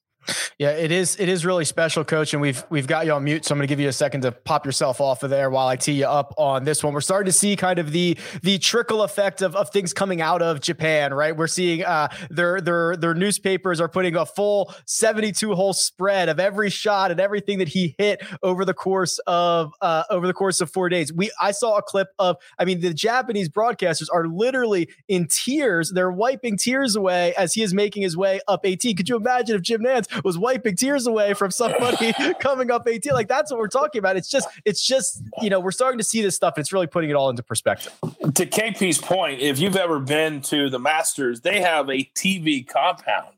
yeah, 0.58 0.70
it 0.70 0.90
is. 0.90 1.16
It 1.18 1.28
is 1.28 1.44
really 1.44 1.64
special, 1.64 2.04
Coach, 2.04 2.32
and 2.32 2.40
we've 2.40 2.64
we've 2.70 2.86
got 2.86 3.06
you 3.06 3.12
on 3.12 3.24
mute, 3.24 3.44
so 3.44 3.52
I'm 3.52 3.58
going 3.58 3.66
to 3.66 3.72
give 3.72 3.80
you 3.80 3.88
a 3.88 3.92
second 3.92 4.22
to 4.22 4.32
pop 4.32 4.66
yourself 4.66 5.00
off 5.00 5.22
of 5.22 5.30
there 5.30 5.50
while 5.50 5.68
I 5.68 5.76
tee 5.76 5.92
you 5.92 6.06
up 6.06 6.34
on 6.36 6.64
this 6.64 6.82
one. 6.82 6.92
We're 6.92 7.00
starting 7.00 7.26
to 7.26 7.32
see 7.32 7.56
kind 7.56 7.78
of 7.78 7.92
the 7.92 8.16
the 8.42 8.58
trickle 8.58 9.02
effect 9.02 9.42
of, 9.42 9.56
of 9.56 9.70
things 9.70 9.92
coming 9.92 10.20
out 10.20 10.42
of 10.42 10.60
Japan, 10.60 11.12
right? 11.14 11.36
We're 11.36 11.46
seeing 11.46 11.84
uh, 11.84 12.08
their 12.30 12.60
their 12.60 12.96
their 12.96 13.14
newspapers 13.14 13.80
are 13.80 13.88
putting 13.88 14.16
a 14.16 14.26
full 14.26 14.74
72 14.86 15.54
hole 15.54 15.72
spread 15.72 16.28
of 16.28 16.40
every 16.40 16.70
shot 16.70 17.10
and 17.10 17.20
everything 17.20 17.58
that 17.58 17.68
he 17.68 17.94
hit 17.98 18.22
over 18.42 18.64
the 18.64 18.74
course 18.74 19.18
of 19.26 19.72
uh, 19.80 20.04
over 20.10 20.26
the 20.26 20.34
course 20.34 20.60
of 20.60 20.70
four 20.70 20.88
days. 20.88 21.12
We 21.12 21.30
I 21.40 21.52
saw 21.52 21.76
a 21.76 21.82
clip 21.82 22.08
of, 22.18 22.36
I 22.58 22.64
mean, 22.64 22.80
the 22.80 22.94
Japanese 22.94 23.48
broadcasters 23.48 24.08
are 24.12 24.26
literally 24.26 24.88
in 25.08 25.26
tears. 25.28 25.92
They're 25.92 26.10
wiping 26.10 26.56
tears 26.56 26.96
away 26.96 27.34
as 27.34 27.54
he 27.54 27.62
is 27.62 27.74
making 27.74 28.02
his 28.02 28.16
way 28.16 28.40
up 28.48 28.60
18. 28.64 28.96
Could 28.96 29.08
you 29.08 29.16
imagine 29.16 29.56
if 29.56 29.62
Jim 29.62 29.82
Nantz 29.82 30.06
was 30.24 30.38
wiping 30.38 30.76
tears 30.76 31.06
away 31.06 31.34
from 31.34 31.50
somebody 31.50 32.12
coming 32.40 32.70
up 32.70 32.86
18. 32.86 33.12
Like 33.12 33.28
that's 33.28 33.50
what 33.50 33.58
we're 33.58 33.68
talking 33.68 33.98
about. 33.98 34.16
It's 34.16 34.28
just, 34.28 34.48
it's 34.64 34.84
just, 34.86 35.22
you 35.40 35.50
know, 35.50 35.60
we're 35.60 35.70
starting 35.70 35.98
to 35.98 36.04
see 36.04 36.22
this 36.22 36.34
stuff 36.34 36.54
and 36.56 36.62
it's 36.62 36.72
really 36.72 36.86
putting 36.86 37.10
it 37.10 37.14
all 37.14 37.30
into 37.30 37.42
perspective. 37.42 37.92
To 38.02 38.46
KP's 38.46 38.98
point, 38.98 39.40
if 39.40 39.58
you've 39.58 39.76
ever 39.76 39.98
been 39.98 40.42
to 40.42 40.70
the 40.70 40.78
Masters, 40.78 41.40
they 41.40 41.60
have 41.60 41.88
a 41.88 42.04
TV 42.14 42.66
compound 42.66 43.34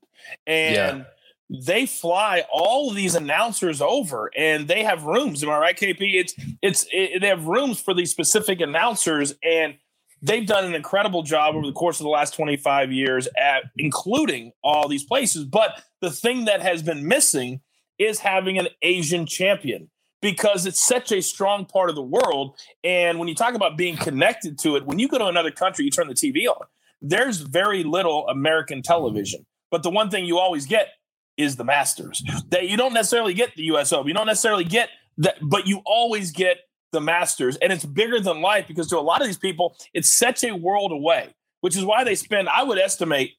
and 0.47 0.75
yeah 0.75 1.05
they 1.51 1.87
fly 1.87 2.45
all 2.53 2.91
of 2.91 2.95
these 2.95 3.15
announcers 3.15 3.81
over 3.81 4.31
and 4.37 4.69
they 4.69 4.85
have 4.85 5.05
rooms 5.05 5.43
am 5.43 5.49
i 5.49 5.57
right 5.57 5.79
kp 5.79 5.97
it's 5.99 6.35
it's 6.61 6.87
it, 6.93 7.23
they 7.23 7.27
have 7.27 7.47
rooms 7.47 7.81
for 7.81 7.95
these 7.95 8.11
specific 8.11 8.61
announcers 8.61 9.33
and 9.43 9.75
they've 10.23 10.47
done 10.47 10.65
an 10.65 10.75
incredible 10.75 11.23
job 11.23 11.55
over 11.55 11.67
the 11.67 11.73
course 11.73 12.01
of 12.01 12.05
the 12.05 12.11
last 12.11 12.35
25 12.35 12.93
years 12.93 13.29
at 13.37 13.65
including 13.77 14.53
all 14.63 14.89
these 14.89 15.05
places. 15.05 15.45
But 15.45 15.83
the 16.01 16.11
thing 16.11 16.45
that 16.47 16.63
has 16.63 16.83
been 16.83 17.07
missing 17.07 17.61
is 17.99 18.21
having 18.21 18.59
an 18.59 18.69
Asian 18.83 19.27
champion 19.27 19.91
because 20.21 20.67
it's 20.67 20.81
such 20.81 21.13
a 21.13 21.23
strong 21.23 21.65
part 21.65 21.91
of 21.91 21.97
the 21.97 22.03
world. 22.03 22.59
And 22.85 23.19
when 23.19 23.29
you 23.29 23.35
talk 23.35 23.55
about 23.55 23.77
being 23.77 23.97
connected 23.97 24.59
to 24.61 24.77
it, 24.77 24.87
when 24.87 24.99
you 24.99 25.09
go 25.09 25.19
to 25.19 25.27
another 25.27 25.51
country, 25.51 25.85
you 25.85 25.91
turn 25.91 26.09
the 26.09 26.15
TV 26.15 26.47
on. 26.49 26.67
There's 27.01 27.39
very 27.39 27.85
little 27.85 28.27
American 28.29 28.83
television. 28.83 29.47
But 29.71 29.83
the 29.83 29.91
one 29.91 30.11
thing 30.11 30.25
you 30.25 30.39
always 30.39 30.67
get 30.67 30.89
is 31.37 31.57
the 31.57 31.65
Masters. 31.65 32.23
That 32.51 32.69
you 32.69 32.77
don't 32.77 32.95
necessarily 32.95 33.35
get 33.35 33.55
the 33.55 33.63
US 33.75 33.93
Open. 33.93 34.09
You 34.09 34.15
don't 34.15 34.27
necessarily 34.27 34.65
get 34.65 34.89
that, 35.19 35.37
but 35.43 35.67
you 35.67 35.83
always 35.85 36.33
get 36.33 36.59
the 36.93 37.01
Masters, 37.01 37.57
and 37.57 37.73
it's 37.73 37.85
bigger 37.85 38.19
than 38.21 38.41
life 38.41 38.67
because 38.67 38.89
to 38.89 38.99
a 38.99 39.01
lot 39.01 39.21
of 39.21 39.27
these 39.27 39.39
people, 39.39 39.77
it's 39.93 40.11
such 40.11 40.43
a 40.43 40.53
world 40.53 40.91
away, 40.91 41.35
which 41.61 41.77
is 41.77 41.85
why 41.85 42.03
they 42.05 42.15
spend, 42.15 42.49
I 42.49 42.63
would 42.63 42.79
estimate, 42.79 43.33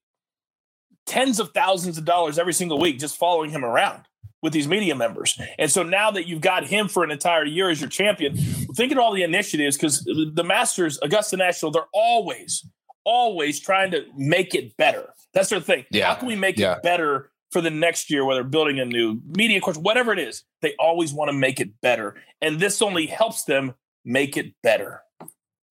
tens 1.05 1.39
of 1.39 1.51
thousands 1.53 1.97
of 1.97 2.05
dollars 2.05 2.37
every 2.37 2.53
single 2.53 2.79
week 2.79 2.99
just 2.99 3.17
following 3.17 3.49
him 3.49 3.65
around 3.65 4.03
with 4.41 4.53
these 4.53 4.67
media 4.67 4.95
members. 4.95 5.39
And 5.57 5.69
so 5.69 5.83
now 5.83 6.11
that 6.11 6.27
you've 6.27 6.41
got 6.41 6.65
him 6.65 6.87
for 6.87 7.03
an 7.03 7.11
entire 7.11 7.45
year 7.45 7.69
as 7.69 7.81
your 7.81 7.89
champion, 7.89 8.37
think 8.75 8.91
of 8.91 8.97
all 8.97 9.13
the 9.13 9.23
initiatives 9.23 9.75
because 9.75 10.03
the 10.03 10.43
Masters, 10.43 10.97
Augusta 11.01 11.35
National, 11.35 11.71
they're 11.71 11.83
always, 11.93 12.65
always 13.03 13.59
trying 13.59 13.91
to 13.91 14.05
make 14.15 14.55
it 14.55 14.75
better. 14.77 15.13
That's 15.33 15.49
their 15.49 15.59
thing. 15.59 15.85
Yeah. 15.91 16.07
How 16.07 16.15
can 16.15 16.27
we 16.27 16.35
make 16.35 16.57
yeah. 16.57 16.75
it 16.75 16.83
better 16.83 17.31
for 17.51 17.61
the 17.61 17.69
next 17.69 18.09
year, 18.09 18.23
whether 18.23 18.43
building 18.43 18.79
a 18.79 18.85
new 18.85 19.19
media 19.25 19.59
course, 19.59 19.77
whatever 19.77 20.13
it 20.13 20.19
is, 20.19 20.43
they 20.61 20.75
always 20.79 21.11
want 21.11 21.29
to 21.29 21.33
make 21.33 21.59
it 21.59 21.81
better. 21.81 22.15
And 22.41 22.59
this 22.59 22.81
only 22.81 23.07
helps 23.07 23.43
them 23.43 23.73
make 24.05 24.37
it 24.37 24.53
better. 24.61 25.01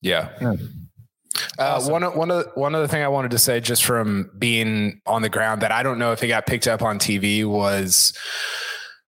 Yeah. 0.02 0.30
yeah. 0.40 0.54
Uh. 1.58 1.82
One 1.82 2.02
one 2.16 2.30
of 2.30 2.46
one 2.54 2.74
other 2.74 2.88
thing 2.88 3.02
I 3.02 3.08
wanted 3.08 3.30
to 3.32 3.38
say, 3.38 3.60
just 3.60 3.84
from 3.84 4.30
being 4.38 5.00
on 5.06 5.22
the 5.22 5.28
ground, 5.28 5.62
that 5.62 5.72
I 5.72 5.82
don't 5.82 5.98
know 5.98 6.12
if 6.12 6.22
it 6.22 6.28
got 6.28 6.46
picked 6.46 6.66
up 6.66 6.82
on 6.82 6.98
TV 6.98 7.44
was 7.44 8.16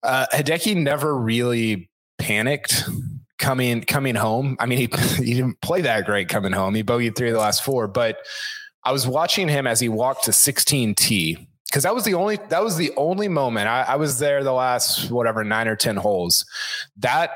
uh, 0.02 0.26
Hideki 0.32 0.76
never 0.76 1.16
really 1.16 1.90
panicked 2.18 2.84
coming 3.38 3.82
coming 3.82 4.14
home. 4.14 4.56
I 4.60 4.66
mean, 4.66 4.78
he 4.78 4.88
he 5.22 5.34
didn't 5.34 5.60
play 5.60 5.82
that 5.82 6.04
great 6.04 6.28
coming 6.28 6.52
home. 6.52 6.74
He 6.74 6.82
bogeyed 6.82 7.16
three 7.16 7.28
of 7.28 7.34
the 7.34 7.40
last 7.40 7.64
four, 7.64 7.88
but 7.88 8.18
I 8.84 8.92
was 8.92 9.06
watching 9.06 9.48
him 9.48 9.66
as 9.66 9.80
he 9.80 9.88
walked 9.88 10.24
to 10.24 10.30
16T 10.30 11.46
because 11.66 11.84
that 11.84 11.94
was 11.94 12.04
the 12.04 12.14
only 12.14 12.38
that 12.48 12.62
was 12.62 12.76
the 12.76 12.92
only 12.96 13.28
moment 13.28 13.68
I, 13.68 13.82
I 13.82 13.96
was 13.96 14.18
there 14.18 14.42
the 14.44 14.52
last 14.52 15.10
whatever 15.10 15.44
nine 15.44 15.68
or 15.68 15.76
ten 15.76 15.96
holes 15.96 16.44
that 16.98 17.30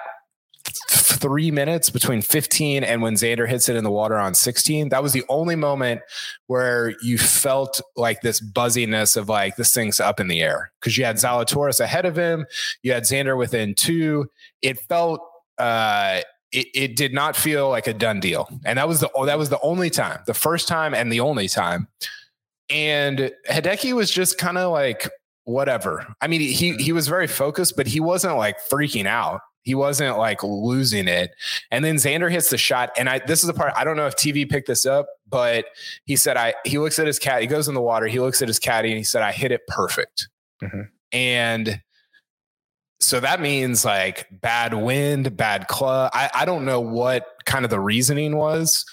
three 0.88 1.50
minutes 1.50 1.90
between 1.90 2.22
15 2.22 2.84
and 2.84 3.02
when 3.02 3.14
Xander 3.14 3.48
hits 3.48 3.68
it 3.68 3.76
in 3.76 3.84
the 3.84 3.90
water 3.90 4.16
on 4.16 4.34
16. 4.34 4.90
That 4.90 5.02
was 5.02 5.12
the 5.12 5.24
only 5.28 5.56
moment 5.56 6.02
where 6.46 6.94
you 7.02 7.18
felt 7.18 7.80
like 7.96 8.20
this 8.20 8.40
buzziness 8.40 9.16
of 9.16 9.28
like 9.28 9.56
this 9.56 9.74
thing's 9.74 10.00
up 10.00 10.20
in 10.20 10.28
the 10.28 10.42
air 10.42 10.72
because 10.80 10.96
you 10.96 11.04
had 11.04 11.16
Zalatoris 11.16 11.80
ahead 11.80 12.06
of 12.06 12.16
him, 12.16 12.46
you 12.82 12.92
had 12.92 13.04
Xander 13.04 13.36
within 13.36 13.74
two. 13.74 14.30
It 14.62 14.78
felt 14.80 15.20
uh 15.58 16.20
it, 16.52 16.68
it 16.74 16.96
did 16.96 17.12
not 17.12 17.36
feel 17.36 17.68
like 17.68 17.86
a 17.86 17.94
done 17.94 18.20
deal. 18.20 18.48
And 18.64 18.78
that 18.78 18.88
was 18.88 19.00
the 19.00 19.10
that 19.24 19.38
was 19.38 19.48
the 19.48 19.60
only 19.60 19.90
time, 19.90 20.20
the 20.26 20.34
first 20.34 20.68
time 20.68 20.94
and 20.94 21.12
the 21.12 21.20
only 21.20 21.48
time. 21.48 21.88
And 22.70 23.32
Hideki 23.48 23.92
was 23.94 24.10
just 24.10 24.38
kind 24.38 24.58
of 24.58 24.72
like 24.72 25.08
whatever. 25.44 26.06
I 26.20 26.26
mean, 26.26 26.40
he 26.40 26.74
he 26.76 26.92
was 26.92 27.08
very 27.08 27.26
focused, 27.26 27.76
but 27.76 27.86
he 27.86 28.00
wasn't 28.00 28.36
like 28.36 28.56
freaking 28.70 29.06
out. 29.06 29.40
He 29.66 29.74
wasn't 29.74 30.16
like 30.16 30.44
losing 30.44 31.08
it. 31.08 31.32
And 31.72 31.84
then 31.84 31.96
Xander 31.96 32.30
hits 32.30 32.50
the 32.50 32.56
shot. 32.56 32.90
And 32.96 33.08
I 33.08 33.18
this 33.18 33.42
is 33.42 33.48
the 33.48 33.52
part 33.52 33.72
I 33.76 33.82
don't 33.82 33.96
know 33.96 34.06
if 34.06 34.14
TV 34.14 34.48
picked 34.48 34.68
this 34.68 34.86
up, 34.86 35.08
but 35.28 35.64
he 36.04 36.14
said 36.14 36.36
I 36.36 36.54
he 36.64 36.78
looks 36.78 37.00
at 37.00 37.08
his 37.08 37.18
cat, 37.18 37.40
he 37.40 37.48
goes 37.48 37.66
in 37.66 37.74
the 37.74 37.82
water, 37.82 38.06
he 38.06 38.20
looks 38.20 38.40
at 38.40 38.46
his 38.46 38.60
caddy 38.60 38.90
and 38.90 38.96
he 38.96 39.02
said, 39.02 39.22
I 39.22 39.32
hit 39.32 39.50
it 39.50 39.66
perfect. 39.66 40.28
Mm-hmm. 40.62 40.82
And 41.10 41.82
so 43.00 43.18
that 43.18 43.40
means 43.40 43.84
like 43.84 44.28
bad 44.30 44.72
wind, 44.72 45.36
bad 45.36 45.66
club. 45.66 46.12
I, 46.14 46.30
I 46.32 46.44
don't 46.44 46.64
know 46.64 46.80
what 46.80 47.26
kind 47.44 47.64
of 47.64 47.72
the 47.72 47.80
reasoning 47.80 48.36
was, 48.36 48.84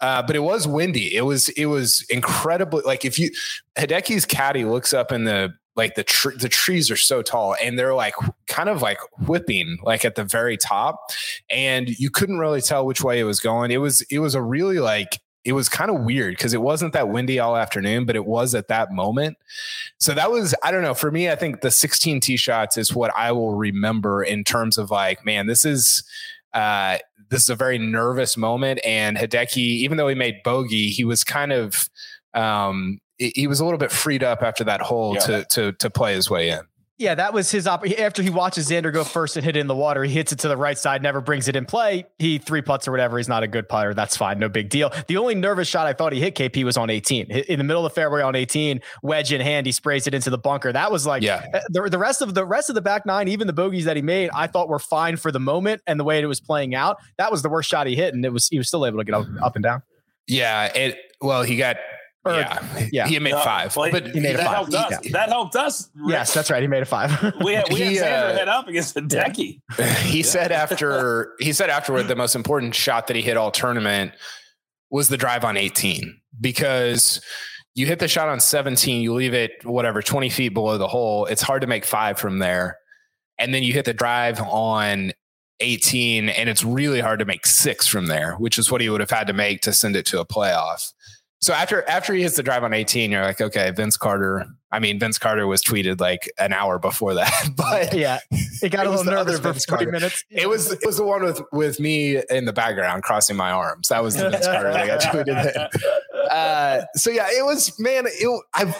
uh, 0.00 0.22
but 0.22 0.34
it 0.34 0.40
was 0.40 0.66
windy. 0.66 1.14
It 1.14 1.26
was 1.26 1.50
it 1.50 1.66
was 1.66 2.06
incredibly 2.08 2.80
like 2.86 3.04
if 3.04 3.18
you 3.18 3.30
Hideki's 3.78 4.24
caddy 4.24 4.64
looks 4.64 4.94
up 4.94 5.12
in 5.12 5.24
the 5.24 5.52
like 5.74 5.94
the 5.94 6.04
tr- 6.04 6.36
the 6.36 6.48
trees 6.48 6.90
are 6.90 6.96
so 6.96 7.22
tall 7.22 7.56
and 7.62 7.78
they're 7.78 7.94
like 7.94 8.14
kind 8.46 8.68
of 8.68 8.82
like 8.82 8.98
whipping 9.26 9.78
like 9.82 10.04
at 10.04 10.14
the 10.14 10.24
very 10.24 10.56
top. 10.56 11.10
And 11.50 11.88
you 11.88 12.10
couldn't 12.10 12.38
really 12.38 12.60
tell 12.60 12.84
which 12.86 13.02
way 13.02 13.18
it 13.18 13.24
was 13.24 13.40
going. 13.40 13.70
It 13.70 13.78
was 13.78 14.02
it 14.02 14.18
was 14.18 14.34
a 14.34 14.42
really 14.42 14.80
like 14.80 15.20
it 15.44 15.52
was 15.52 15.68
kind 15.68 15.90
of 15.90 16.02
weird 16.02 16.36
because 16.36 16.54
it 16.54 16.62
wasn't 16.62 16.92
that 16.92 17.08
windy 17.08 17.40
all 17.40 17.56
afternoon 17.56 18.04
but 18.04 18.14
it 18.14 18.26
was 18.26 18.54
at 18.54 18.68
that 18.68 18.92
moment. 18.92 19.36
So 19.98 20.14
that 20.14 20.30
was 20.30 20.54
i 20.62 20.70
don't 20.70 20.82
know 20.82 20.94
for 20.94 21.10
me 21.10 21.30
i 21.30 21.36
think 21.36 21.60
the 21.60 21.70
16 21.70 22.20
tee 22.20 22.36
shots 22.36 22.76
is 22.76 22.94
what 22.94 23.12
i 23.16 23.32
will 23.32 23.54
remember 23.54 24.22
in 24.22 24.44
terms 24.44 24.78
of 24.78 24.90
like 24.90 25.24
man 25.24 25.46
this 25.46 25.64
is 25.64 26.04
uh 26.54 26.98
this 27.28 27.42
is 27.42 27.50
a 27.50 27.56
very 27.56 27.78
nervous 27.78 28.36
moment. 28.36 28.78
And 28.84 29.16
hideki 29.16 29.56
even 29.56 29.96
though 29.96 30.08
he 30.08 30.14
made 30.14 30.42
bogey 30.44 30.90
he 30.90 31.04
was 31.04 31.24
kind 31.24 31.52
of 31.52 31.88
um 32.34 33.00
he 33.18 33.46
was 33.46 33.60
a 33.60 33.64
little 33.64 33.78
bit 33.78 33.92
freed 33.92 34.22
up 34.22 34.42
after 34.42 34.64
that 34.64 34.80
hole 34.80 35.14
yeah. 35.14 35.20
to 35.20 35.44
to 35.50 35.72
to 35.72 35.90
play 35.90 36.14
his 36.14 36.30
way 36.30 36.50
in. 36.50 36.60
Yeah, 36.98 37.16
that 37.16 37.34
was 37.34 37.50
his 37.50 37.66
op- 37.66 37.84
after 37.98 38.22
he 38.22 38.30
watches 38.30 38.70
Xander 38.70 38.92
go 38.92 39.02
first 39.02 39.36
and 39.36 39.44
hit 39.44 39.56
it 39.56 39.60
in 39.60 39.66
the 39.66 39.74
water. 39.74 40.04
He 40.04 40.12
hits 40.12 40.30
it 40.30 40.38
to 40.40 40.48
the 40.48 40.56
right 40.56 40.78
side, 40.78 41.02
never 41.02 41.20
brings 41.20 41.48
it 41.48 41.56
in 41.56 41.64
play. 41.64 42.06
He 42.20 42.38
three 42.38 42.62
putts 42.62 42.86
or 42.86 42.92
whatever. 42.92 43.16
He's 43.16 43.28
not 43.28 43.42
a 43.42 43.48
good 43.48 43.68
putter. 43.68 43.92
That's 43.92 44.16
fine, 44.16 44.38
no 44.38 44.48
big 44.48 44.68
deal. 44.68 44.92
The 45.08 45.16
only 45.16 45.34
nervous 45.34 45.66
shot 45.66 45.88
I 45.88 45.94
thought 45.94 46.12
he 46.12 46.20
hit 46.20 46.36
KP 46.36 46.62
was 46.62 46.76
on 46.76 46.90
18 46.90 47.28
in 47.30 47.58
the 47.58 47.64
middle 47.64 47.84
of 47.84 47.90
the 47.90 47.94
fairway 47.94 48.22
on 48.22 48.36
18, 48.36 48.80
wedge 49.02 49.32
in 49.32 49.40
hand. 49.40 49.66
He 49.66 49.72
sprays 49.72 50.06
it 50.06 50.14
into 50.14 50.30
the 50.30 50.38
bunker. 50.38 50.72
That 50.72 50.92
was 50.92 51.04
like 51.04 51.24
yeah. 51.24 51.44
Uh, 51.52 51.60
the, 51.70 51.88
the 51.90 51.98
rest 51.98 52.22
of 52.22 52.34
the 52.34 52.46
rest 52.46 52.68
of 52.68 52.76
the 52.76 52.82
back 52.82 53.04
nine, 53.04 53.26
even 53.26 53.48
the 53.48 53.52
bogeys 53.52 53.86
that 53.86 53.96
he 53.96 54.02
made, 54.02 54.30
I 54.32 54.46
thought 54.46 54.68
were 54.68 54.78
fine 54.78 55.16
for 55.16 55.32
the 55.32 55.40
moment 55.40 55.82
and 55.88 55.98
the 55.98 56.04
way 56.04 56.20
it 56.20 56.26
was 56.26 56.40
playing 56.40 56.76
out. 56.76 56.98
That 57.18 57.32
was 57.32 57.42
the 57.42 57.48
worst 57.48 57.68
shot 57.68 57.88
he 57.88 57.96
hit, 57.96 58.14
and 58.14 58.24
it 58.24 58.32
was 58.32 58.46
he 58.46 58.58
was 58.58 58.68
still 58.68 58.86
able 58.86 58.98
to 58.98 59.04
get 59.04 59.14
up, 59.14 59.26
up 59.42 59.56
and 59.56 59.62
down. 59.64 59.82
Yeah, 60.28 60.66
it 60.66 60.98
well 61.20 61.42
he 61.42 61.56
got 61.56 61.78
or, 62.24 62.34
yeah, 62.34 62.88
yeah, 62.92 63.08
he 63.08 63.18
made 63.18 63.34
five, 63.34 63.74
well, 63.76 63.90
but 63.90 64.06
he 64.06 64.20
made 64.20 64.36
that 64.36 64.46
helped 64.46 64.72
us. 64.74 64.90
Yeah. 65.02 65.12
That 65.12 65.28
helped 65.28 65.56
us. 65.56 65.90
Yes, 66.06 66.32
that's 66.32 66.52
right. 66.52 66.62
He 66.62 66.68
made 66.68 66.82
a 66.82 66.86
five. 66.86 67.10
we 67.44 67.54
had, 67.54 67.68
we 67.68 67.76
he, 67.76 67.96
had 67.96 68.06
Xander 68.06 68.30
uh, 68.30 68.38
head 68.38 68.48
up 68.48 68.68
against 68.68 68.94
Hideki. 68.96 69.60
He 70.04 70.18
yeah. 70.18 70.24
said 70.24 70.52
after 70.52 71.32
he 71.40 71.52
said 71.52 71.68
afterward 71.68 72.04
the 72.04 72.14
most 72.14 72.36
important 72.36 72.76
shot 72.76 73.08
that 73.08 73.16
he 73.16 73.22
hit 73.22 73.36
all 73.36 73.50
tournament 73.50 74.12
was 74.90 75.08
the 75.08 75.16
drive 75.16 75.44
on 75.44 75.56
18 75.56 76.20
because 76.40 77.20
you 77.74 77.86
hit 77.86 77.98
the 77.98 78.08
shot 78.08 78.28
on 78.28 78.38
17, 78.38 79.02
you 79.02 79.14
leave 79.14 79.34
it 79.34 79.64
whatever 79.64 80.02
20 80.02 80.28
feet 80.28 80.50
below 80.50 80.78
the 80.78 80.86
hole. 80.86 81.26
It's 81.26 81.42
hard 81.42 81.62
to 81.62 81.66
make 81.66 81.84
five 81.84 82.18
from 82.18 82.38
there, 82.38 82.78
and 83.38 83.52
then 83.52 83.62
you 83.62 83.72
hit 83.72 83.86
the 83.86 83.94
drive 83.94 84.40
on 84.40 85.12
18, 85.60 86.28
and 86.28 86.48
it's 86.48 86.62
really 86.62 87.00
hard 87.00 87.18
to 87.20 87.24
make 87.24 87.46
six 87.46 87.86
from 87.86 88.06
there, 88.06 88.34
which 88.34 88.58
is 88.58 88.70
what 88.70 88.80
he 88.80 88.90
would 88.90 89.00
have 89.00 89.10
had 89.10 89.26
to 89.28 89.32
make 89.32 89.62
to 89.62 89.72
send 89.72 89.96
it 89.96 90.04
to 90.06 90.20
a 90.20 90.26
playoff. 90.26 90.92
So 91.42 91.52
after 91.52 91.86
after 91.88 92.14
he 92.14 92.22
hits 92.22 92.36
the 92.36 92.42
drive 92.44 92.62
on 92.62 92.72
18, 92.72 93.10
you're 93.10 93.24
like, 93.24 93.40
okay, 93.40 93.72
Vince 93.72 93.96
Carter. 93.96 94.46
I 94.70 94.78
mean, 94.78 95.00
Vince 95.00 95.18
Carter 95.18 95.46
was 95.48 95.60
tweeted 95.60 96.00
like 96.00 96.32
an 96.38 96.52
hour 96.52 96.78
before 96.78 97.14
that, 97.14 97.50
but 97.56 97.92
yeah, 97.92 98.20
it 98.62 98.70
got 98.70 98.86
it 98.86 98.88
a 98.88 98.90
little 98.90 99.04
nervous 99.04 99.38
for 99.38 99.52
Vince 99.52 99.66
Carter. 99.66 99.90
minutes. 99.90 100.24
It 100.30 100.48
was 100.48 100.70
it 100.70 100.86
was 100.86 100.98
the 100.98 101.04
one 101.04 101.24
with 101.24 101.42
with 101.50 101.80
me 101.80 102.22
in 102.30 102.44
the 102.44 102.52
background 102.52 103.02
crossing 103.02 103.36
my 103.36 103.50
arms. 103.50 103.88
That 103.88 104.04
was 104.04 104.14
the 104.14 104.30
Vince 104.30 104.46
Carter 104.46 104.72
that 104.72 104.86
got 104.86 105.00
tweeted. 105.00 105.68
Uh, 106.30 106.86
so 106.94 107.10
yeah, 107.10 107.26
it 107.28 107.44
was 107.44 107.78
man. 107.78 108.04
It, 108.06 108.42
I 108.54 108.74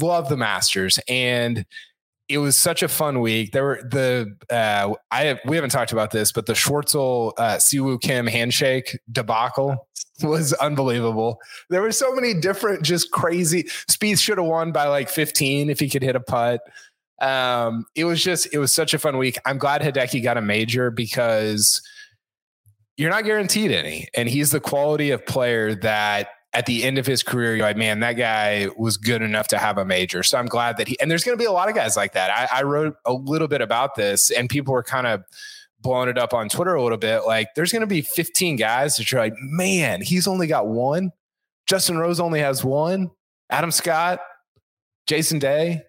love 0.00 0.28
the 0.28 0.36
Masters 0.36 0.98
and 1.06 1.64
it 2.28 2.38
was 2.38 2.56
such 2.56 2.82
a 2.82 2.88
fun 2.88 3.20
week. 3.20 3.52
There 3.52 3.62
were 3.62 3.80
the 3.82 4.36
uh, 4.50 4.94
I 5.10 5.38
we 5.44 5.56
haven't 5.56 5.70
talked 5.70 5.92
about 5.92 6.10
this, 6.10 6.32
but 6.32 6.46
the 6.46 6.54
Schwartzel 6.54 7.32
uh, 7.38 7.58
Si 7.58 7.78
Woo 7.78 7.98
Kim 7.98 8.26
handshake 8.26 8.98
debacle 9.12 9.86
was 10.22 10.52
unbelievable. 10.54 11.40
There 11.70 11.82
were 11.82 11.92
so 11.92 12.14
many 12.14 12.34
different, 12.34 12.82
just 12.82 13.10
crazy. 13.10 13.64
Spieth 13.90 14.18
should 14.18 14.38
have 14.38 14.46
won 14.46 14.72
by 14.72 14.86
like 14.88 15.08
15 15.08 15.70
if 15.70 15.80
he 15.80 15.88
could 15.88 16.02
hit 16.02 16.16
a 16.16 16.20
putt. 16.20 16.60
Um, 17.20 17.86
it 17.94 18.04
was 18.04 18.22
just, 18.22 18.52
it 18.52 18.58
was 18.58 18.72
such 18.72 18.94
a 18.94 18.98
fun 18.98 19.18
week. 19.18 19.38
I'm 19.44 19.58
glad 19.58 19.82
Hideki 19.82 20.22
got 20.22 20.36
a 20.36 20.42
major 20.42 20.90
because 20.90 21.82
you're 22.96 23.10
not 23.10 23.24
guaranteed 23.24 23.72
any. 23.72 24.08
And 24.14 24.28
he's 24.28 24.50
the 24.50 24.60
quality 24.60 25.10
of 25.10 25.24
player 25.26 25.74
that 25.76 26.28
at 26.52 26.66
the 26.66 26.84
end 26.84 26.96
of 26.96 27.06
his 27.06 27.22
career, 27.22 27.54
you're 27.56 27.66
like, 27.66 27.76
man, 27.76 28.00
that 28.00 28.14
guy 28.14 28.68
was 28.76 28.96
good 28.96 29.20
enough 29.20 29.48
to 29.48 29.58
have 29.58 29.76
a 29.76 29.84
major. 29.84 30.22
So 30.22 30.38
I'm 30.38 30.46
glad 30.46 30.78
that 30.78 30.88
he, 30.88 30.98
and 31.00 31.10
there's 31.10 31.24
going 31.24 31.36
to 31.36 31.42
be 31.42 31.46
a 31.46 31.52
lot 31.52 31.68
of 31.68 31.74
guys 31.74 31.96
like 31.96 32.14
that. 32.14 32.30
I, 32.30 32.60
I 32.60 32.62
wrote 32.62 32.96
a 33.04 33.12
little 33.12 33.48
bit 33.48 33.60
about 33.60 33.94
this 33.94 34.30
and 34.30 34.48
people 34.48 34.72
were 34.72 34.82
kind 34.82 35.06
of, 35.06 35.24
blowing 35.80 36.08
it 36.08 36.18
up 36.18 36.32
on 36.32 36.48
Twitter 36.48 36.74
a 36.74 36.82
little 36.82 36.98
bit, 36.98 37.26
like 37.26 37.48
there's 37.54 37.72
going 37.72 37.80
to 37.80 37.86
be 37.86 38.00
15 38.00 38.56
guys 38.56 38.96
that 38.96 39.10
you're 39.10 39.20
like, 39.20 39.34
man, 39.38 40.00
he's 40.00 40.26
only 40.26 40.46
got 40.46 40.66
one. 40.66 41.12
Justin 41.66 41.98
Rose 41.98 42.20
only 42.20 42.40
has 42.40 42.64
one. 42.64 43.10
Adam 43.50 43.70
Scott, 43.70 44.20
Jason 45.06 45.38
Day, 45.38 45.82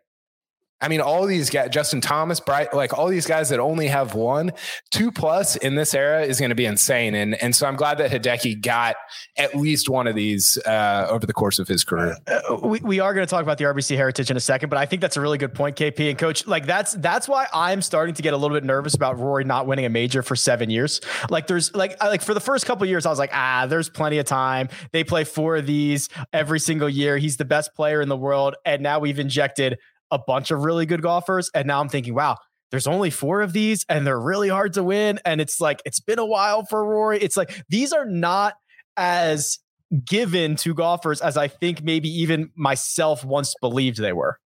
I 0.79 0.89
mean, 0.89 1.01
all 1.01 1.25
these 1.25 1.49
guys, 1.49 1.69
Justin 1.71 2.01
Thomas, 2.01 2.39
Bright, 2.39 2.71
like 2.73 2.95
all 2.95 3.07
these 3.07 3.25
guys 3.25 3.49
that 3.49 3.59
only 3.59 3.87
have 3.87 4.13
one, 4.13 4.51
two 4.91 5.11
plus 5.11 5.55
in 5.55 5.73
this 5.73 5.95
era 5.95 6.21
is 6.23 6.39
going 6.39 6.49
to 6.49 6.55
be 6.55 6.65
insane. 6.65 7.15
And 7.15 7.41
and 7.41 7.55
so 7.55 7.65
I'm 7.65 7.75
glad 7.75 7.97
that 7.97 8.11
Hideki 8.11 8.61
got 8.61 8.95
at 9.37 9.55
least 9.55 9.89
one 9.89 10.05
of 10.05 10.15
these 10.15 10.57
uh, 10.65 11.07
over 11.09 11.25
the 11.25 11.33
course 11.33 11.57
of 11.57 11.67
his 11.67 11.83
career. 11.83 12.15
Uh, 12.27 12.57
we, 12.61 12.79
we 12.81 12.99
are 12.99 13.15
going 13.15 13.25
to 13.25 13.29
talk 13.29 13.41
about 13.41 13.57
the 13.57 13.63
RBC 13.63 13.95
heritage 13.95 14.29
in 14.29 14.37
a 14.37 14.41
second, 14.41 14.69
but 14.69 14.77
I 14.77 14.85
think 14.85 15.01
that's 15.01 15.17
a 15.17 15.21
really 15.21 15.39
good 15.39 15.53
point, 15.53 15.75
KP 15.75 16.09
and 16.09 16.17
Coach. 16.17 16.45
Like 16.45 16.67
that's 16.67 16.93
that's 16.93 17.27
why 17.27 17.47
I'm 17.51 17.81
starting 17.81 18.13
to 18.13 18.21
get 18.21 18.35
a 18.35 18.37
little 18.37 18.55
bit 18.55 18.63
nervous 18.63 18.93
about 18.93 19.17
Rory 19.17 19.45
not 19.45 19.65
winning 19.65 19.85
a 19.85 19.89
major 19.89 20.21
for 20.21 20.35
seven 20.35 20.69
years. 20.69 21.01
Like 21.31 21.47
there's 21.47 21.73
like 21.73 22.01
like 22.03 22.21
for 22.21 22.35
the 22.35 22.39
first 22.39 22.67
couple 22.67 22.85
years, 22.85 23.07
I 23.07 23.09
was 23.09 23.19
like, 23.19 23.31
ah, 23.33 23.65
there's 23.67 23.89
plenty 23.89 24.19
of 24.19 24.27
time. 24.27 24.69
They 24.91 25.03
play 25.03 25.23
four 25.23 25.55
of 25.55 25.65
these 25.65 26.07
every 26.33 26.59
single 26.59 26.89
year. 26.89 27.17
He's 27.17 27.37
the 27.37 27.45
best 27.45 27.73
player 27.73 27.99
in 27.99 28.09
the 28.09 28.17
world, 28.17 28.55
and 28.63 28.83
now 28.83 28.99
we've 28.99 29.17
injected 29.17 29.79
a 30.11 30.19
bunch 30.19 30.51
of 30.51 30.63
really 30.63 30.85
good 30.85 31.01
golfers. 31.01 31.49
And 31.53 31.67
now 31.67 31.81
I'm 31.81 31.89
thinking, 31.89 32.13
wow, 32.13 32.37
there's 32.71 32.87
only 32.87 33.09
four 33.09 33.41
of 33.41 33.53
these 33.53 33.85
and 33.89 34.05
they're 34.05 34.19
really 34.19 34.49
hard 34.49 34.73
to 34.73 34.83
win. 34.83 35.19
And 35.25 35.39
it's 35.39 35.61
like, 35.61 35.81
it's 35.85 35.99
been 35.99 36.19
a 36.19 36.25
while 36.25 36.65
for 36.65 36.85
Rory. 36.85 37.19
It's 37.19 37.37
like, 37.37 37.63
these 37.69 37.93
are 37.93 38.05
not 38.05 38.55
as 38.95 39.59
given 40.05 40.55
to 40.57 40.73
golfers 40.73 41.21
as 41.21 41.37
I 41.37 41.47
think 41.47 41.83
maybe 41.83 42.09
even 42.09 42.51
myself 42.55 43.23
once 43.23 43.53
believed 43.61 43.97
they 43.97 44.13
were. 44.13 44.39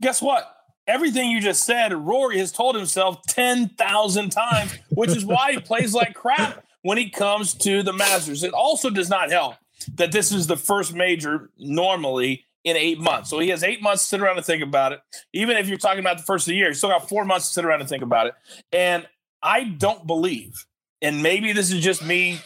Guess 0.00 0.22
what? 0.22 0.50
Everything 0.86 1.30
you 1.30 1.40
just 1.40 1.64
said, 1.64 1.92
Rory 1.94 2.38
has 2.38 2.52
told 2.52 2.76
himself 2.76 3.22
10,000 3.28 4.30
times, 4.30 4.78
which 4.90 5.10
is 5.10 5.24
why 5.24 5.52
he 5.52 5.58
plays 5.58 5.94
like 5.94 6.14
crap 6.14 6.64
when 6.82 6.98
he 6.98 7.08
comes 7.08 7.54
to 7.54 7.82
the 7.82 7.92
Masters. 7.92 8.42
It 8.42 8.52
also 8.52 8.90
does 8.90 9.08
not 9.08 9.30
help 9.30 9.54
that 9.94 10.12
this 10.12 10.30
is 10.30 10.46
the 10.46 10.56
first 10.56 10.94
major 10.94 11.50
normally 11.58 12.44
in 12.64 12.76
eight 12.76 12.98
months. 12.98 13.30
So 13.30 13.38
he 13.38 13.50
has 13.50 13.62
eight 13.62 13.82
months 13.82 14.02
to 14.02 14.08
sit 14.08 14.20
around 14.20 14.38
and 14.38 14.44
think 14.44 14.62
about 14.62 14.92
it. 14.92 15.00
Even 15.32 15.56
if 15.56 15.68
you're 15.68 15.78
talking 15.78 16.00
about 16.00 16.16
the 16.16 16.24
first 16.24 16.46
of 16.46 16.52
the 16.52 16.56
year, 16.56 16.68
you 16.68 16.74
still 16.74 16.90
got 16.90 17.08
four 17.08 17.24
months 17.24 17.46
to 17.48 17.52
sit 17.52 17.64
around 17.64 17.80
and 17.80 17.88
think 17.88 18.02
about 18.02 18.26
it. 18.26 18.34
And 18.72 19.06
I 19.42 19.64
don't 19.64 20.06
believe, 20.06 20.66
and 21.02 21.22
maybe 21.22 21.52
this 21.52 21.70
is 21.70 21.84
just 21.84 22.04
me 22.04 22.40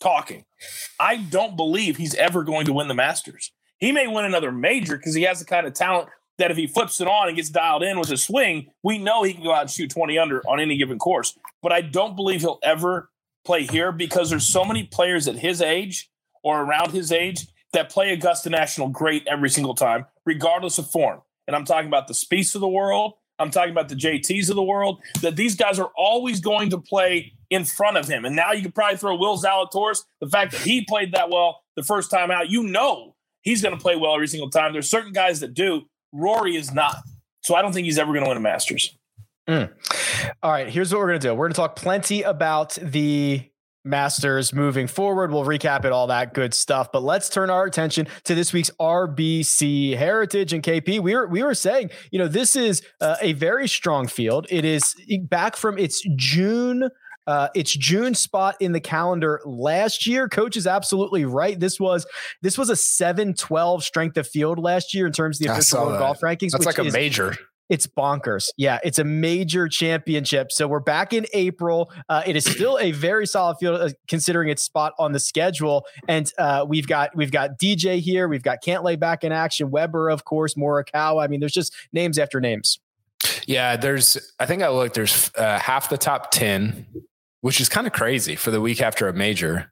talking, 0.00 0.44
I 1.00 1.16
don't 1.16 1.56
believe 1.56 1.96
he's 1.96 2.14
ever 2.14 2.44
going 2.44 2.66
to 2.66 2.72
win 2.72 2.88
the 2.88 2.94
Masters. 2.94 3.52
He 3.78 3.90
may 3.90 4.06
win 4.06 4.24
another 4.24 4.52
major 4.52 4.96
because 4.96 5.14
he 5.14 5.22
has 5.22 5.40
the 5.40 5.44
kind 5.44 5.66
of 5.66 5.74
talent 5.74 6.08
that 6.38 6.50
if 6.50 6.56
he 6.56 6.66
flips 6.66 7.00
it 7.00 7.08
on 7.08 7.28
and 7.28 7.36
gets 7.36 7.50
dialed 7.50 7.82
in 7.82 7.98
with 7.98 8.10
a 8.10 8.16
swing, 8.16 8.68
we 8.82 8.98
know 8.98 9.22
he 9.22 9.34
can 9.34 9.42
go 9.42 9.52
out 9.52 9.62
and 9.62 9.70
shoot 9.70 9.90
20 9.90 10.18
under 10.18 10.40
on 10.48 10.60
any 10.60 10.76
given 10.76 10.98
course. 10.98 11.36
But 11.62 11.72
I 11.72 11.80
don't 11.80 12.16
believe 12.16 12.40
he'll 12.40 12.58
ever 12.62 13.10
play 13.44 13.66
here 13.66 13.92
because 13.92 14.30
there's 14.30 14.46
so 14.46 14.64
many 14.64 14.84
players 14.84 15.28
at 15.28 15.36
his 15.36 15.60
age 15.60 16.10
or 16.42 16.62
around 16.62 16.92
his 16.92 17.12
age 17.12 17.46
that 17.74 17.90
play 17.90 18.12
Augusta 18.12 18.50
National 18.50 18.88
great 18.88 19.26
every 19.28 19.50
single 19.50 19.74
time, 19.74 20.06
regardless 20.26 20.78
of 20.78 20.90
form. 20.90 21.20
and 21.46 21.54
I'm 21.54 21.64
talking 21.64 21.88
about 21.88 22.08
the 22.08 22.14
Spieths 22.14 22.54
of 22.54 22.60
the 22.60 22.68
world, 22.68 23.14
I'm 23.38 23.50
talking 23.50 23.70
about 23.70 23.88
the 23.88 23.94
JTs 23.94 24.48
of 24.48 24.56
the 24.56 24.62
world, 24.62 25.00
that 25.20 25.36
these 25.36 25.56
guys 25.56 25.78
are 25.78 25.90
always 25.96 26.40
going 26.40 26.70
to 26.70 26.78
play 26.78 27.32
in 27.50 27.64
front 27.64 27.96
of 27.96 28.08
him. 28.08 28.24
And 28.24 28.34
now 28.34 28.52
you 28.52 28.62
could 28.62 28.74
probably 28.74 28.96
throw 28.96 29.16
Will 29.16 29.36
Zalatoris. 29.36 30.02
The 30.20 30.28
fact 30.28 30.52
that 30.52 30.60
he 30.60 30.84
played 30.84 31.12
that 31.12 31.30
well 31.30 31.62
the 31.76 31.82
first 31.82 32.10
time 32.10 32.30
out, 32.30 32.48
you 32.48 32.62
know 32.62 33.14
he's 33.42 33.62
going 33.62 33.76
to 33.76 33.80
play 33.80 33.96
well 33.96 34.14
every 34.14 34.28
single 34.28 34.50
time. 34.50 34.72
There's 34.72 34.90
certain 34.90 35.12
guys 35.12 35.40
that 35.40 35.54
do. 35.54 35.82
Rory 36.12 36.56
is 36.56 36.72
not. 36.72 36.96
So 37.42 37.54
I 37.54 37.62
don't 37.62 37.72
think 37.72 37.84
he's 37.84 37.98
ever 37.98 38.12
going 38.12 38.24
to 38.24 38.28
win 38.28 38.38
a 38.38 38.40
Masters. 38.40 38.96
Mm. 39.48 39.70
All 40.42 40.50
right, 40.50 40.68
here's 40.68 40.92
what 40.92 41.00
we're 41.00 41.08
going 41.08 41.20
to 41.20 41.28
do. 41.28 41.34
We're 41.34 41.46
going 41.46 41.52
to 41.52 41.56
talk 41.56 41.76
plenty 41.76 42.22
about 42.22 42.78
the 42.80 43.42
Masters 43.84 44.52
moving 44.52 44.86
forward. 44.86 45.30
We'll 45.30 45.44
recap 45.44 45.84
it, 45.84 45.92
all 45.92 46.06
that 46.06 46.34
good 46.34 46.54
stuff. 46.54 46.90
But 46.92 47.02
let's 47.02 47.28
turn 47.28 47.50
our 47.50 47.64
attention 47.64 48.06
to 48.24 48.34
this 48.34 48.52
week's 48.52 48.70
RBC 48.80 49.96
Heritage 49.96 50.52
and 50.52 50.62
KP. 50.62 51.00
We 51.00 51.14
were 51.14 51.26
we 51.26 51.42
were 51.42 51.54
saying, 51.54 51.90
you 52.10 52.18
know, 52.18 52.28
this 52.28 52.56
is 52.56 52.82
uh, 53.00 53.16
a 53.20 53.34
very 53.34 53.68
strong 53.68 54.06
field. 54.06 54.46
It 54.50 54.64
is 54.64 54.94
back 55.28 55.56
from 55.56 55.78
its 55.78 56.02
June 56.16 56.90
uh, 57.26 57.48
it's 57.54 57.74
June 57.74 58.14
spot 58.14 58.56
in 58.60 58.72
the 58.72 58.80
calendar 58.80 59.40
last 59.44 60.06
year. 60.06 60.28
Coach 60.28 60.56
is 60.56 60.66
absolutely 60.66 61.24
right. 61.24 61.58
This 61.58 61.80
was 61.80 62.06
this 62.42 62.58
was 62.58 62.68
a 62.68 62.74
7-12 62.74 63.82
strength 63.82 64.16
of 64.16 64.26
field 64.26 64.58
last 64.58 64.94
year 64.94 65.06
in 65.06 65.12
terms 65.12 65.40
of 65.40 65.46
the 65.46 65.52
official 65.52 65.86
golf 65.98 66.20
rankings. 66.20 66.50
That's 66.50 66.66
like 66.66 66.78
a 66.78 66.84
major. 66.84 67.36
It's 67.68 67.86
bonkers. 67.86 68.48
Yeah, 68.56 68.78
it's 68.84 68.98
a 68.98 69.04
major 69.04 69.68
championship. 69.68 70.52
So 70.52 70.68
we're 70.68 70.80
back 70.80 71.12
in 71.12 71.26
April. 71.32 71.90
Uh, 72.08 72.22
it 72.26 72.36
is 72.36 72.44
still 72.44 72.78
a 72.78 72.92
very 72.92 73.26
solid 73.26 73.56
field 73.58 73.80
uh, 73.80 73.90
considering 74.06 74.48
its 74.50 74.62
spot 74.62 74.92
on 74.98 75.12
the 75.12 75.20
schedule. 75.20 75.84
And 76.06 76.30
uh, 76.38 76.66
we've 76.68 76.86
got 76.86 77.16
we've 77.16 77.32
got 77.32 77.58
DJ 77.58 78.00
here. 78.00 78.28
We've 78.28 78.42
got 78.42 78.62
Cantlay 78.62 78.98
back 78.98 79.24
in 79.24 79.32
action. 79.32 79.70
Weber, 79.70 80.10
of 80.10 80.24
course. 80.24 80.54
Morikawa. 80.54 81.24
I 81.24 81.26
mean, 81.26 81.40
there's 81.40 81.52
just 81.52 81.74
names 81.92 82.18
after 82.18 82.40
names. 82.40 82.78
Yeah, 83.46 83.76
there's. 83.76 84.32
I 84.38 84.46
think 84.46 84.62
I 84.62 84.68
looked. 84.68 84.94
There's 84.94 85.30
uh, 85.36 85.58
half 85.58 85.88
the 85.88 85.98
top 85.98 86.30
ten 86.30 86.86
which 87.44 87.60
is 87.60 87.68
kind 87.68 87.86
of 87.86 87.92
crazy 87.92 88.36
for 88.36 88.50
the 88.50 88.58
week 88.58 88.80
after 88.80 89.06
a 89.06 89.12
major, 89.12 89.70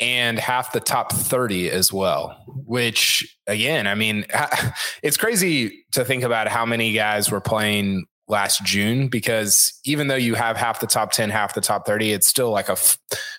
and 0.00 0.38
half 0.38 0.72
the 0.72 0.80
top 0.80 1.12
30 1.12 1.70
as 1.70 1.92
well, 1.92 2.42
which 2.46 3.36
again, 3.46 3.86
I 3.86 3.94
mean, 3.94 4.24
it's 5.02 5.16
crazy 5.16 5.84
to 5.92 6.04
think 6.04 6.22
about 6.22 6.48
how 6.48 6.64
many 6.64 6.92
guys 6.92 7.30
were 7.30 7.40
playing 7.40 8.06
last 8.28 8.64
June 8.64 9.08
because 9.08 9.78
even 9.84 10.06
though 10.08 10.14
you 10.14 10.34
have 10.34 10.56
half 10.56 10.80
the 10.80 10.86
top 10.86 11.12
10, 11.12 11.30
half 11.30 11.54
the 11.54 11.60
top 11.60 11.86
30, 11.86 12.12
it's 12.12 12.28
still 12.28 12.50
like 12.50 12.68
a 12.68 12.72
f- 12.72 12.98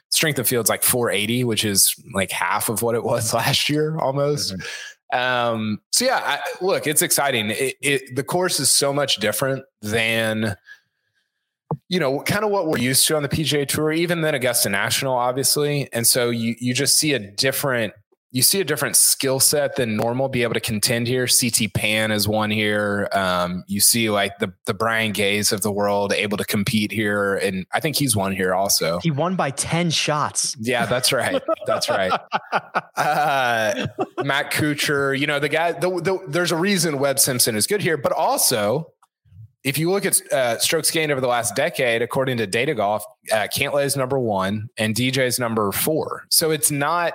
strength 0.10 0.38
of 0.38 0.48
field's 0.48 0.70
like 0.70 0.84
480, 0.84 1.46
which 1.46 1.66
is 1.66 1.96
like 2.14 2.30
half 2.30 2.70
of 2.70 2.82
what 2.82 2.94
it 2.94 3.04
was 3.04 3.34
last 3.34 3.70
year 3.70 3.98
almost. 3.98 4.54
Mm-hmm. 4.54 4.62
Um, 5.14 5.82
so 5.92 6.06
yeah, 6.06 6.22
I, 6.24 6.40
look, 6.64 6.88
it's 6.88 7.02
exciting. 7.02 7.50
It, 7.50 7.76
it, 7.82 8.16
the 8.16 8.24
course 8.24 8.60
is 8.60 8.70
so 8.70 8.94
much 8.94 9.18
different 9.18 9.66
than 9.82 10.56
you 11.90 12.00
know, 12.00 12.22
kind 12.22 12.44
of 12.44 12.52
what 12.52 12.68
we're 12.68 12.78
used 12.78 13.08
to 13.08 13.16
on 13.16 13.24
the 13.24 13.30
PGA 13.30 13.68
Tour, 13.68 13.92
even 13.92 14.22
then 14.22 14.36
Augusta 14.36 14.70
National, 14.70 15.14
obviously. 15.14 15.90
And 15.94 16.06
so 16.06 16.30
you 16.30 16.56
you 16.60 16.74
just 16.74 16.98
see 16.98 17.14
a 17.14 17.20
different 17.20 17.94
you 18.34 18.42
see 18.42 18.62
a 18.62 18.64
different 18.64 18.96
skill 18.96 19.42
set 19.42 19.76
than 19.76 19.98
normal 19.98 20.30
be 20.30 20.44
able 20.44 20.54
to 20.54 20.62
contend 20.62 21.06
here. 21.06 21.28
CT 21.28 21.74
Pan 21.74 22.12
is 22.12 22.30
one 22.30 22.50
here. 22.50 23.10
Um, 23.12 23.66
you 23.68 23.82
see 23.82 24.10
like 24.10 24.40
the 24.40 24.54
the 24.66 24.74
Brian 24.74 25.12
Gays 25.12 25.52
of 25.52 25.62
the 25.62 25.72
world 25.72 26.14
able 26.14 26.38
to 26.38 26.46
compete 26.46 26.92
here, 26.92 27.36
and 27.36 27.66
I 27.74 27.82
think 27.82 27.98
he's 27.98 28.16
won 28.16 28.34
here 28.34 28.54
also. 28.54 29.00
He 29.04 29.12
won 29.12 29.36
by 29.36 29.52
ten 29.52 29.90
shots. 29.90 30.56
Yeah, 30.60 30.86
that's 30.86 31.12
right. 31.12 31.42
That's 31.68 31.90
right. 31.90 32.12
Uh, 32.96 33.88
Matt 34.24 34.52
Kuchar, 34.52 35.18
you 35.18 35.28
know 35.28 35.40
the 35.40 35.50
guy. 35.50 35.74
The, 35.74 35.90
the, 35.90 36.20
there's 36.28 36.52
a 36.52 36.56
reason 36.56 37.00
Webb 37.00 37.20
Simpson 37.20 37.56
is 37.56 37.68
good 37.68 37.82
here, 37.82 37.98
but 37.98 38.12
also 38.12 38.91
if 39.64 39.78
you 39.78 39.92
look 39.92 40.06
at 40.06 40.22
uh, 40.32 40.58
strokes 40.60 40.90
gained 40.90 41.12
over 41.12 41.22
the 41.22 41.28
last 41.28 41.56
decade, 41.56 42.02
according 42.02 42.38
to 42.38 42.48
Data 42.48 42.74
Golf, 42.74 43.04
uh, 43.32 43.48
Cantlay 43.56 43.86
is 43.86 43.96
number 43.96 44.20
one 44.20 44.70
and 44.78 44.96
DJ 44.96 45.20
is 45.20 45.40
number 45.40 45.72
four. 45.72 46.26
So 46.30 46.52
it's 46.52 46.72
not. 46.72 47.14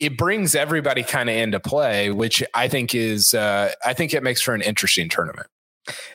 It 0.00 0.16
brings 0.16 0.54
everybody 0.54 1.02
kind 1.02 1.28
of 1.28 1.34
into 1.36 1.58
play, 1.58 2.10
which 2.10 2.42
I 2.54 2.68
think 2.68 2.94
is. 2.94 3.34
Uh, 3.34 3.72
I 3.84 3.94
think 3.94 4.14
it 4.14 4.22
makes 4.22 4.40
for 4.40 4.54
an 4.54 4.62
interesting 4.62 5.08
tournament. 5.08 5.48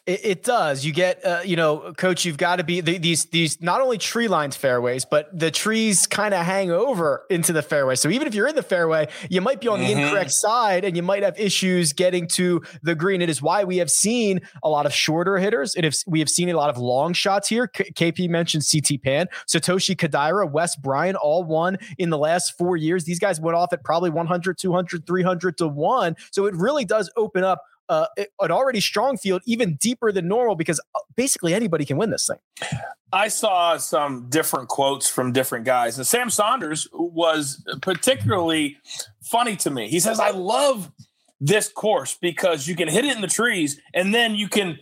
It, 0.06 0.22
it 0.24 0.44
does. 0.44 0.86
You 0.86 0.94
get, 0.94 1.26
uh, 1.26 1.42
you 1.44 1.56
know, 1.56 1.94
coach, 1.98 2.26
you've 2.26 2.38
got 2.38 2.58
to 2.58 2.64
be 2.64 2.82
the, 2.82 2.98
these, 2.98 3.26
these 3.26 3.62
not 3.62 3.82
only 3.82 3.98
tree 3.98 4.28
lined 4.28 4.54
fairways, 4.54 5.06
but 5.06 5.28
the 5.38 5.52
trees 5.52 6.08
kind 6.08 6.34
of 6.34 6.46
hang 6.46 6.72
over 6.72 7.24
into 7.30 7.54
the 7.54 7.62
fairway. 7.62 7.96
So 7.96 8.10
even 8.10 8.28
if 8.28 8.36
you're 8.36 8.48
in 8.48 8.56
the 8.56 8.64
fairway, 8.64 9.08
you 9.30 9.42
might 9.42 9.62
be 9.62 9.68
on 9.68 9.80
the 9.80 9.88
mm-hmm. 9.88 10.00
incorrect 10.00 10.32
side 10.32 10.84
and 10.86 10.96
you 10.96 11.04
might 11.04 11.24
have 11.24 11.40
issues 11.40 11.94
getting 11.94 12.28
to 12.30 12.62
the 12.82 12.96
green. 12.96 13.22
It 13.22 13.30
is 13.30 13.42
why 13.42 13.64
we 13.64 13.78
have 13.78 13.90
seen 13.90 14.42
a 14.64 14.70
lot 14.70 14.86
of 14.86 14.94
shorter 14.94 15.38
hitters. 15.38 15.76
It 15.76 15.86
is, 15.86 16.04
we 16.08 16.20
have 16.20 16.30
seen 16.30 16.50
a 16.50 16.54
lot 16.54 16.70
of 16.70 16.78
long 16.78 17.14
shots 17.14 17.48
here. 17.48 17.68
K- 17.68 17.92
KP 17.92 18.30
mentioned 18.30 18.64
CT 18.70 19.02
Pan, 19.02 19.28
Satoshi 19.48 19.96
Kodaira, 19.96 20.50
Wes 20.50 20.76
Bryan, 20.76 21.16
all 21.16 21.44
won 21.44 21.78
in 21.98 22.10
the 22.10 22.18
last 22.18 22.58
four 22.58 22.78
years. 22.78 23.06
These 23.06 23.20
guys 23.20 23.40
went 23.40 23.56
off 23.56 23.74
at 23.74 23.84
probably 23.84 24.10
100, 24.10 24.58
200, 24.58 25.06
300 25.06 25.58
to 25.58 25.68
one. 25.68 26.16
So 26.32 26.46
it 26.46 26.56
really 26.56 26.86
does 26.86 27.12
open 27.16 27.44
up 27.44 27.64
uh, 27.90 28.06
an 28.40 28.52
already 28.52 28.80
strong 28.80 29.18
field 29.18 29.42
even 29.46 29.76
deeper 29.76 30.12
than 30.12 30.28
normal 30.28 30.56
because 30.56 30.80
uh, 30.96 31.00
basically 31.16 31.54
anybody 31.54 31.86
can 31.86 31.98
win 31.98 32.10
this 32.10 32.28
thing. 32.28 32.70
I 33.12 33.28
saw 33.28 33.78
some 33.78 34.28
different 34.30 34.70
quotes 34.70 35.10
from 35.10 35.32
different 35.34 35.66
guys, 35.66 35.98
and 35.98 36.08
Sam 36.08 36.30
Saunders 36.30 36.88
was 36.94 37.64
particularly 37.82 38.78
funny 39.22 39.56
to 39.58 39.70
me. 39.70 39.88
He 39.88 40.00
says, 40.00 40.20
"I 40.20 40.32
love 40.32 40.92
this 41.40 41.70
course 41.70 42.18
because 42.20 42.68
you 42.68 42.76
can 42.76 42.88
hit 42.88 43.06
it 43.06 43.16
in 43.16 43.22
the 43.22 43.28
trees, 43.28 43.80
and 43.94 44.14
then 44.14 44.36
you 44.36 44.48
can." 44.48 44.80